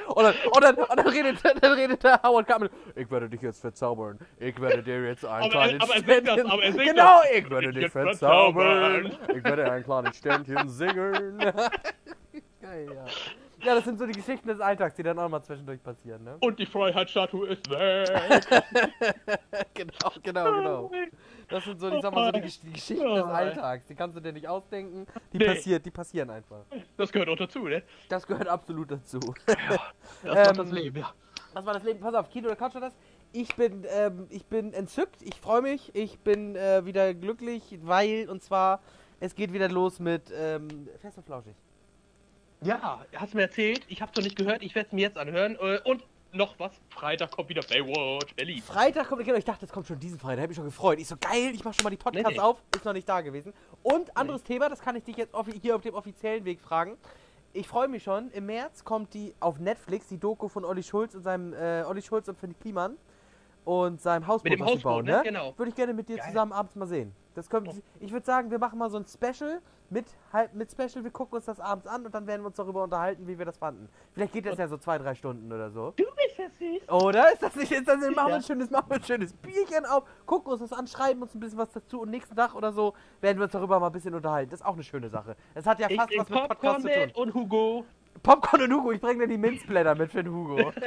Und 0.09 0.25
dann, 0.25 0.35
und, 0.53 0.65
dann, 0.65 0.75
und 0.77 0.97
dann, 0.97 1.07
redet, 1.07 1.39
dann 1.63 1.73
redet 1.73 2.03
der 2.03 2.21
Howard 2.23 2.47
Carpendale, 2.49 2.77
ich 2.97 3.09
werde 3.11 3.29
dich 3.29 3.43
jetzt 3.43 3.61
verzaubern. 3.61 4.19
Ich 4.41 4.61
werde 4.61 4.83
dir 4.83 5.05
jetzt 5.07 5.25
ein 5.25 5.31
Aber 5.31 5.45
er- 5.45 5.51
kleines 5.79 5.83
aber 5.83 5.95
er 5.95 6.01
singt 6.01 6.09
das, 6.09 6.33
Ständchen... 6.33 6.51
aber 6.51 6.63
er 6.65 6.73
singt 6.73 6.85
genau, 6.85 7.21
das. 7.23 7.31
ich 7.33 7.51
werde 7.51 7.69
Ich 7.69 7.75
dich 7.77 7.93
verzaubern. 7.93 9.11
verzaubern. 9.11 9.37
Ich 9.37 9.45
werde 9.45 9.71
ein 9.71 9.85
kleines 9.85 10.17
Ständchen 10.17 10.69
singen. 10.69 11.39
Geil, 12.61 12.89
ja. 12.93 13.05
Ja, 13.63 13.75
das 13.75 13.85
sind 13.85 13.99
so 13.99 14.07
die 14.07 14.13
Geschichten 14.13 14.49
des 14.49 14.61
Alltags, 14.61 14.95
die 14.95 15.03
dann 15.03 15.19
auch 15.19 15.29
mal 15.29 15.43
zwischendurch 15.43 15.83
passieren, 15.83 16.25
ne? 16.25 16.37
Und 16.41 16.59
die 16.59 16.67
Freiheitsstatue 16.67 17.49
ist 17.49 17.69
weg. 17.71 18.47
genau, 19.75 20.11
genau, 20.23 20.53
genau. 20.53 20.91
Das 21.49 21.65
sind 21.65 21.81
so, 21.81 21.89
ich 21.91 22.01
sag 22.03 22.15
mal, 22.15 22.27
so 22.27 22.33
die, 22.33 22.41
die 22.67 22.73
Geschichten 22.73 23.15
des 23.15 23.25
Alltags. 23.25 23.87
Die 23.87 23.95
kannst 23.95 24.17
du 24.17 24.21
dir 24.21 24.33
nicht 24.33 24.47
ausdenken. 24.49 25.07
Die, 25.33 25.39
Nee. 25.39 25.47
passiert, 25.47 25.85
die 25.85 25.91
passieren 25.91 26.31
einfach. 26.31 26.61
Das 26.97 27.11
gehört 27.13 27.29
auch 27.29 27.37
dazu, 27.37 27.67
ne? 27.67 27.83
Das 28.09 28.27
gehört 28.27 28.49
absolut 28.49 28.91
dazu. 28.93 29.19
Das 29.47 29.57
Ähm, 30.25 30.35
macht 30.35 30.59
das 30.59 30.71
Leben, 30.71 30.99
ja. 30.99 31.13
Was 31.53 31.67
war 31.67 31.75
das 31.75 31.83
Leben? 31.83 31.99
Pass 32.01 32.15
auf, 32.15 32.31
Kino 32.31 32.47
oder 32.47 32.57
Couch 32.57 32.75
war 32.75 32.81
das? 32.83 32.95
Ich 33.33 33.55
bin, 33.57 33.85
ähm, 33.89 34.27
ich 34.31 34.45
bin 34.47 34.73
entzückt, 34.73 35.23
ich 35.23 35.41
freue 35.41 35.63
mich, 35.63 35.95
ich 35.95 36.19
bin 36.21 36.55
äh, 36.57 36.85
wieder 36.85 37.13
glücklich, 37.15 37.79
weil, 37.83 38.29
und 38.29 38.43
zwar, 38.43 38.81
es 39.19 39.35
geht 39.35 39.53
wieder 39.53 39.69
los 39.69 39.99
mit 40.01 40.33
ähm, 40.33 40.89
Fest 41.01 41.19
und 41.19 41.27
Flauschig. 41.27 41.55
Ja, 42.63 43.05
hast 43.17 43.35
mir 43.35 43.43
erzählt. 43.43 43.83
Ich 43.89 44.03
hab's 44.03 44.15
noch 44.17 44.25
nicht 44.25 44.37
gehört. 44.37 44.63
Ich 44.63 44.75
werde 44.75 44.89
es 44.89 44.93
mir 44.93 45.03
jetzt 45.03 45.17
anhören. 45.19 45.57
Äh, 45.61 45.81
Und 45.85 46.05
noch 46.33 46.59
was. 46.59 46.73
Freitag 46.91 47.31
kommt 47.31 47.49
wieder 47.49 47.63
Baywatch 47.63 48.35
Berlin. 48.35 48.63
Freitag 48.63 49.09
kommt, 49.09 49.25
genau, 49.25 49.37
ich 49.39 49.45
dachte, 49.45 49.67
das 49.67 49.73
kommt 49.73 49.87
schon 49.87 49.99
diesen 49.99 50.19
Freitag, 50.19 50.43
hab 50.43 50.49
mich 50.49 50.57
schon 50.57 50.65
gefreut. 50.67 50.99
Ich 51.01 51.09
so, 51.09 51.17
geil, 51.17 51.53
ich 51.55 51.65
mach 51.65 51.75
schon 51.75 51.85
mal 51.85 51.91
die 51.91 51.97
Podcasts 51.97 52.29
Nee, 52.29 52.35
nee. 52.35 52.41
auf, 52.41 52.63
ist 52.75 52.85
noch 52.85 52.93
nicht 52.93 53.09
da 53.09 53.21
gewesen. 53.21 53.53
Und 53.83 54.17
anderes 54.17 54.43
Thema, 54.43 54.69
das 54.69 54.81
kann 54.81 54.95
ich 54.97 55.05
dich 55.05 55.17
jetzt 55.17 55.35
hier 55.61 55.75
auf 55.75 55.83
dem 55.83 55.95
offiziellen 55.95 56.45
Weg 56.45 56.61
fragen. 56.61 56.97
Ich 57.53 57.67
freue 57.67 57.89
mich 57.89 58.05
schon, 58.05 58.31
im 58.31 58.47
März 58.47 58.85
kommt 58.85 59.13
die 59.13 59.35
auf 59.41 59.59
Netflix, 59.59 60.07
die 60.07 60.19
Doku 60.19 60.49
von 60.49 60.65
Olli 60.65 60.85
Schulz 60.85 61.17
und 61.17 61.23
seinem, 61.23 61.53
äh, 61.53 61.83
Olli 61.83 62.01
Schulz 62.03 62.29
und 62.29 62.39
Finn 62.39 62.55
Kliman 62.61 62.97
und 63.65 64.01
seinem 64.01 64.27
Hausboot, 64.27 64.51
Mit 64.51 64.59
dem 64.59 64.65
Hausboot, 64.67 64.83
bauen, 64.83 65.05
ne? 65.05 65.21
Genau. 65.25 65.55
Würde 65.57 65.69
ich 65.71 65.75
gerne 65.77 65.95
mit 65.95 66.09
dir 66.09 66.17
Geil. 66.17 66.27
zusammen 66.29 66.53
abends 66.53 66.75
mal 66.77 66.87
sehen. 66.87 67.13
Das 67.35 67.49
kommt, 67.49 67.69
Oh. 67.69 67.75
ich 68.01 68.11
würde 68.13 68.27
sagen, 68.27 68.51
wir 68.51 68.59
machen 68.59 68.79
mal 68.79 68.91
so 68.91 68.97
ein 68.99 69.05
Special 69.07 69.61
mit, 69.89 70.07
halt, 70.33 70.55
mit 70.55 70.71
Special, 70.71 71.03
wir 71.05 71.11
gucken 71.11 71.37
uns 71.37 71.45
das 71.47 71.59
abends 71.61 71.87
an 71.87 72.05
und 72.07 72.15
dann 72.15 72.27
werden 72.27 72.43
wir 72.43 72.47
uns 72.49 72.57
darüber 72.57 72.83
unterhalten, 72.85 73.27
wie 73.27 73.39
wir 73.39 73.45
das 73.45 73.57
fanden. 73.57 73.89
Vielleicht 74.13 74.33
geht 74.33 74.47
das 74.47 74.59
ja 74.59 74.67
so 74.69 74.77
zwei, 74.79 74.99
drei 74.99 75.15
Stunden 75.15 75.53
oder 75.53 75.71
so. 75.71 75.93
Du 75.97 76.05
bist 76.05 76.39
ja 76.39 76.47
süß. 76.59 76.89
Oder? 77.05 77.33
Ist 77.33 77.43
das 77.43 77.55
nicht, 77.57 77.71
ist 77.73 77.87
das 77.89 77.99
nicht, 78.01 78.15
machen 78.17 78.27
wir 78.29 78.31
Ja. 78.31 78.37
ein 78.37 78.43
schönes, 78.43 78.71
machen 78.71 78.87
wir 78.89 78.97
ein 78.97 79.03
schönes 79.05 79.33
Bierchen 79.33 79.85
auf, 79.87 80.05
gucken 80.27 80.53
uns 80.53 80.61
das 80.61 80.73
an, 80.73 80.87
schreiben 80.87 81.23
uns 81.23 81.35
ein 81.35 81.41
bisschen 81.41 81.59
was 81.59 81.71
dazu 81.71 82.01
und 82.03 82.11
nächsten 82.11 82.35
Tag 82.37 82.55
oder 82.55 82.73
so 82.73 82.95
werden 83.21 83.39
wir 83.39 83.45
uns 83.45 83.53
darüber 83.53 83.79
mal 83.81 83.87
ein 83.87 83.93
bisschen 83.93 84.15
unterhalten. 84.15 84.51
Das 84.51 84.61
ist 84.61 84.67
auch 84.67 84.75
eine 84.75 84.83
schöne 84.85 85.09
Sache. 85.09 85.37
Das 85.55 85.67
hat 85.67 85.79
ja 85.81 85.89
Ich 85.89 85.97
fast 85.97 86.11
was 86.19 86.29
mit 86.29 86.39
Popcorn 86.39 86.49
Podcast 86.49 86.81
zu 86.83 86.87
mit 86.89 87.15
tun. 87.15 87.23
und 87.25 87.35
Hugo. 87.35 87.85
Popcorn 88.23 88.63
und 88.63 88.73
Hugo, 88.73 88.93
ich 88.93 89.01
bringe 89.01 89.21
dir 89.27 89.29
die 89.29 89.39
Minzblätter 89.39 89.95
mit 89.95 90.11
für 90.11 90.23
den 90.23 90.33
Hugo. 90.35 90.73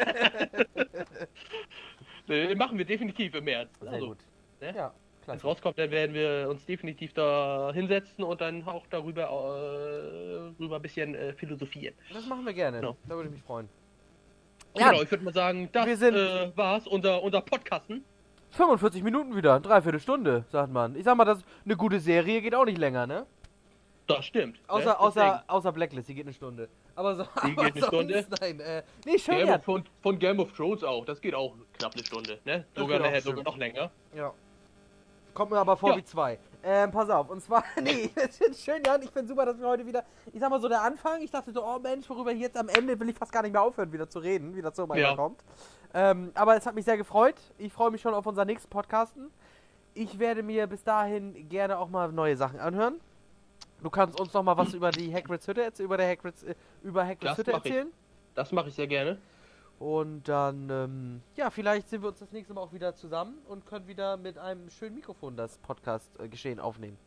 Äh, 2.30 2.56
machen 2.56 2.78
wir 2.78 2.86
definitiv 2.86 3.36
im 3.36 3.44
März. 3.44 3.70
Sehr 3.80 3.92
Also, 3.92 4.08
gut. 4.08 4.18
ne? 4.62 4.74
Ja, 4.76 4.94
Wenn 5.26 5.38
es 5.38 5.44
rauskommt, 5.44 5.78
dann 5.78 5.92
werden 5.92 6.14
wir 6.14 6.48
uns 6.50 6.66
definitiv 6.66 7.14
da 7.14 7.72
hinsetzen 7.74 8.24
und 8.24 8.42
dann 8.42 8.66
auch 8.68 8.86
darüber 8.90 9.24
äh, 9.24 10.62
rüber 10.62 10.78
ein 10.78 10.82
bisschen 10.82 11.16
äh, 11.16 11.34
philosophieren. 11.34 11.94
Das 12.14 12.26
machen 12.28 12.46
wir 12.46 12.54
gerne. 12.54 12.80
Genau. 12.80 12.98
Da 13.08 13.16
würde 13.16 13.30
ich 13.30 13.36
mich 13.36 13.44
freuen. 13.44 13.70
Ja, 14.76 14.90
Genau, 14.90 15.04
ich 15.04 15.12
würde 15.12 15.24
mal 15.24 15.34
sagen, 15.34 15.70
das 15.72 15.86
Wir 15.86 15.98
sind- 15.98 16.16
äh, 16.16 16.52
war's, 16.58 16.88
unser, 16.88 17.22
unser 17.22 17.42
Podcasten. 17.42 18.04
45 18.52 19.04
Minuten 19.04 19.36
wieder, 19.36 19.60
dreiviertel 19.60 20.00
Stunde, 20.00 20.46
sagt 20.52 20.72
man. 20.72 20.96
Ich 20.96 21.04
sag 21.04 21.16
mal, 21.18 21.26
das 21.26 21.40
eine 21.66 21.76
gute 21.76 22.00
Serie 22.00 22.42
geht 22.42 22.54
auch 22.56 22.66
nicht 22.66 22.78
länger, 22.78 23.08
ne? 23.08 23.26
Das 24.08 24.26
stimmt. 24.26 24.60
Außer, 24.68 24.86
ne? 24.86 25.00
außer, 25.00 25.44
außer 25.48 25.72
Blacklist, 25.72 26.10
die 26.10 26.16
geht 26.16 26.26
eine 26.26 26.34
Stunde. 26.34 26.70
Aber 26.96 27.16
so. 27.16 27.26
Die 27.46 27.56
geht 27.56 27.76
eine 27.76 27.86
Stunde? 27.86 28.26
Nein, 28.40 28.60
äh, 28.60 28.84
nee, 29.06 29.18
schön, 29.18 29.38
Game 29.38 29.50
of, 29.50 29.64
von, 29.64 29.84
von 30.02 30.20
Game 30.20 30.40
of 30.40 30.52
Thrones 30.54 30.84
auch, 30.84 31.06
das 31.06 31.20
geht 31.20 31.34
auch 31.34 31.56
knapp 31.78 31.94
eine 31.96 32.04
Stunde, 32.04 32.40
ne? 32.46 32.66
Sogar 32.76 33.00
nachher 33.00 33.22
sogar 33.22 33.44
noch 33.44 33.58
länger. 33.58 33.90
Ja. 34.16 34.32
Kommt 35.34 35.50
mir 35.52 35.58
aber 35.58 35.76
vor 35.76 35.90
Ja. 35.92 35.98
wie 35.98 36.04
zwei. 36.04 36.38
Ähm, 36.62 36.92
pass 36.92 37.10
auf, 37.10 37.30
und 37.30 37.42
zwar, 37.42 37.64
nee, 37.82 38.10
schön, 38.56 38.84
Jan, 38.86 39.02
ich 39.02 39.10
finde 39.10 39.28
super, 39.30 39.46
dass 39.46 39.60
wir 39.60 39.68
heute 39.68 39.86
wieder, 39.86 40.04
ich 40.32 40.40
sag 40.40 40.50
mal 40.52 40.62
so, 40.62 40.70
der 40.70 40.84
Anfang, 40.84 41.22
ich 41.22 41.32
dachte 41.32 41.52
so, 41.52 41.66
oh 41.66 41.80
Mensch, 41.80 42.08
worüber 42.10 42.32
jetzt 42.32 42.56
am 42.58 42.70
Ende 42.70 43.00
will 43.00 43.10
ich 43.10 43.18
fast 43.18 43.32
gar 43.32 43.42
nicht 43.42 43.52
mehr 43.54 43.64
aufhören, 43.64 43.92
wieder 43.92 44.08
zu 44.08 44.20
reden, 44.20 44.56
wie 44.56 44.62
das 44.62 44.76
so 44.76 44.86
mal 44.86 44.98
Ja. 45.00 45.16
kommt. 45.16 45.44
Ähm, 45.96 46.32
aber 46.36 46.56
es 46.56 46.66
hat 46.66 46.76
mich 46.76 46.86
sehr 46.86 46.98
gefreut. 46.98 47.36
Ich 47.58 47.74
freue 47.74 47.90
mich 47.92 48.02
schon 48.02 48.14
auf 48.14 48.26
unseren 48.26 48.48
nächsten 48.48 48.70
Podcasten. 48.70 49.32
Ich 49.96 50.18
werde 50.20 50.42
mir 50.42 50.66
bis 50.68 50.84
dahin 50.84 51.50
gerne 51.50 51.78
auch 51.78 51.90
mal 51.90 52.12
neue 52.12 52.36
Sachen 52.38 52.60
anhören. 52.60 53.00
Du 53.84 53.90
kannst 53.90 54.18
uns 54.20 54.34
noch 54.34 54.44
mal 54.44 54.56
was 54.58 54.74
über 54.74 54.92
die 54.92 55.14
Hagrids 55.14 55.46
Hütte 55.48 55.62
erzählen, 55.64 55.86
über 55.88 55.98
der 55.98 56.08
Hagrids, 56.08 56.44
äh, 56.44 56.56
über 56.84 57.04
Hagrids 57.04 57.24
Das 57.26 57.38
Hütte 57.38 57.52
mach 57.52 57.66
ich. 57.66 57.72
erzählen. 57.72 57.92
Das 58.34 58.52
mache 58.54 58.70
ich 58.70 58.74
sehr 58.76 58.88
gerne. 58.88 59.18
Und 59.78 60.24
dann, 60.30 60.70
ähm, 60.70 61.22
ja, 61.36 61.50
vielleicht 61.50 61.90
sehen 61.90 62.02
wir 62.02 62.10
uns 62.10 62.20
das 62.20 62.32
nächste 62.32 62.54
Mal 62.54 62.62
auch 62.62 62.72
wieder 62.72 62.96
zusammen 62.96 63.38
und 63.50 63.66
können 63.66 63.86
wieder 63.88 64.16
mit 64.16 64.38
einem 64.38 64.70
schönen 64.70 64.96
Mikrofon 64.96 65.36
das 65.36 65.58
Podcast-Geschehen 65.58 66.60
aufnehmen. 66.62 66.98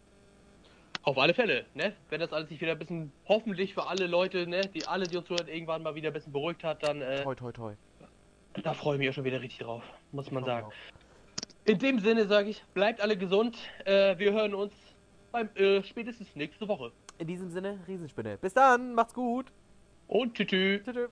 Auf 1.03 1.17
alle 1.17 1.33
Fälle, 1.33 1.65
ne? 1.75 1.95
Wenn 2.11 2.21
das 2.21 2.33
alles 2.33 2.49
sich 2.51 2.61
wieder 2.61 2.73
ein 2.73 2.79
bisschen, 2.79 3.11
hoffentlich 3.27 3.73
für 3.73 3.87
alle 3.87 4.07
Leute, 4.07 4.47
ne, 4.47 4.61
die 4.75 4.87
alle, 4.87 5.07
die 5.07 5.17
uns 5.17 5.27
zuhören, 5.29 5.49
irgendwann 5.49 5.83
mal 5.83 5.95
wieder 5.95 6.11
ein 6.11 6.13
bisschen 6.13 6.33
beruhigt 6.33 6.63
hat, 6.65 6.83
dann, 6.83 7.01
äh, 7.01 7.23
Toi, 7.23 7.35
toi, 7.37 7.53
toi. 7.53 7.73
da 8.63 8.75
freue 8.75 8.97
ich 8.97 8.99
mich 8.99 9.09
auch 9.11 9.15
schon 9.15 9.25
wieder 9.25 9.41
richtig 9.41 9.61
drauf, 9.61 9.83
muss 10.13 10.31
man 10.31 10.45
sagen. 10.45 10.67
auch. 10.67 10.73
In 11.65 11.79
dem 11.79 12.01
Sinne 12.01 12.27
sage 12.27 12.51
ich, 12.51 12.63
bleibt 12.75 13.01
alle 13.01 13.17
gesund. 13.17 13.57
Äh, 13.85 14.19
wir 14.19 14.33
hören 14.33 14.55
uns 14.55 14.75
beim 15.37 15.51
äh, 15.57 15.83
spätestens 15.83 16.35
nächste 16.35 16.67
Woche. 16.67 16.93
In 17.19 17.27
diesem 17.27 17.51
Sinne, 17.51 17.79
Riesenspinne. 17.87 18.39
Bis 18.39 18.55
dann, 18.55 18.95
macht's 18.95 19.13
gut. 19.13 19.53
Und 20.09 20.35
tschüss. 20.35 20.49
Tschüss. 20.83 20.97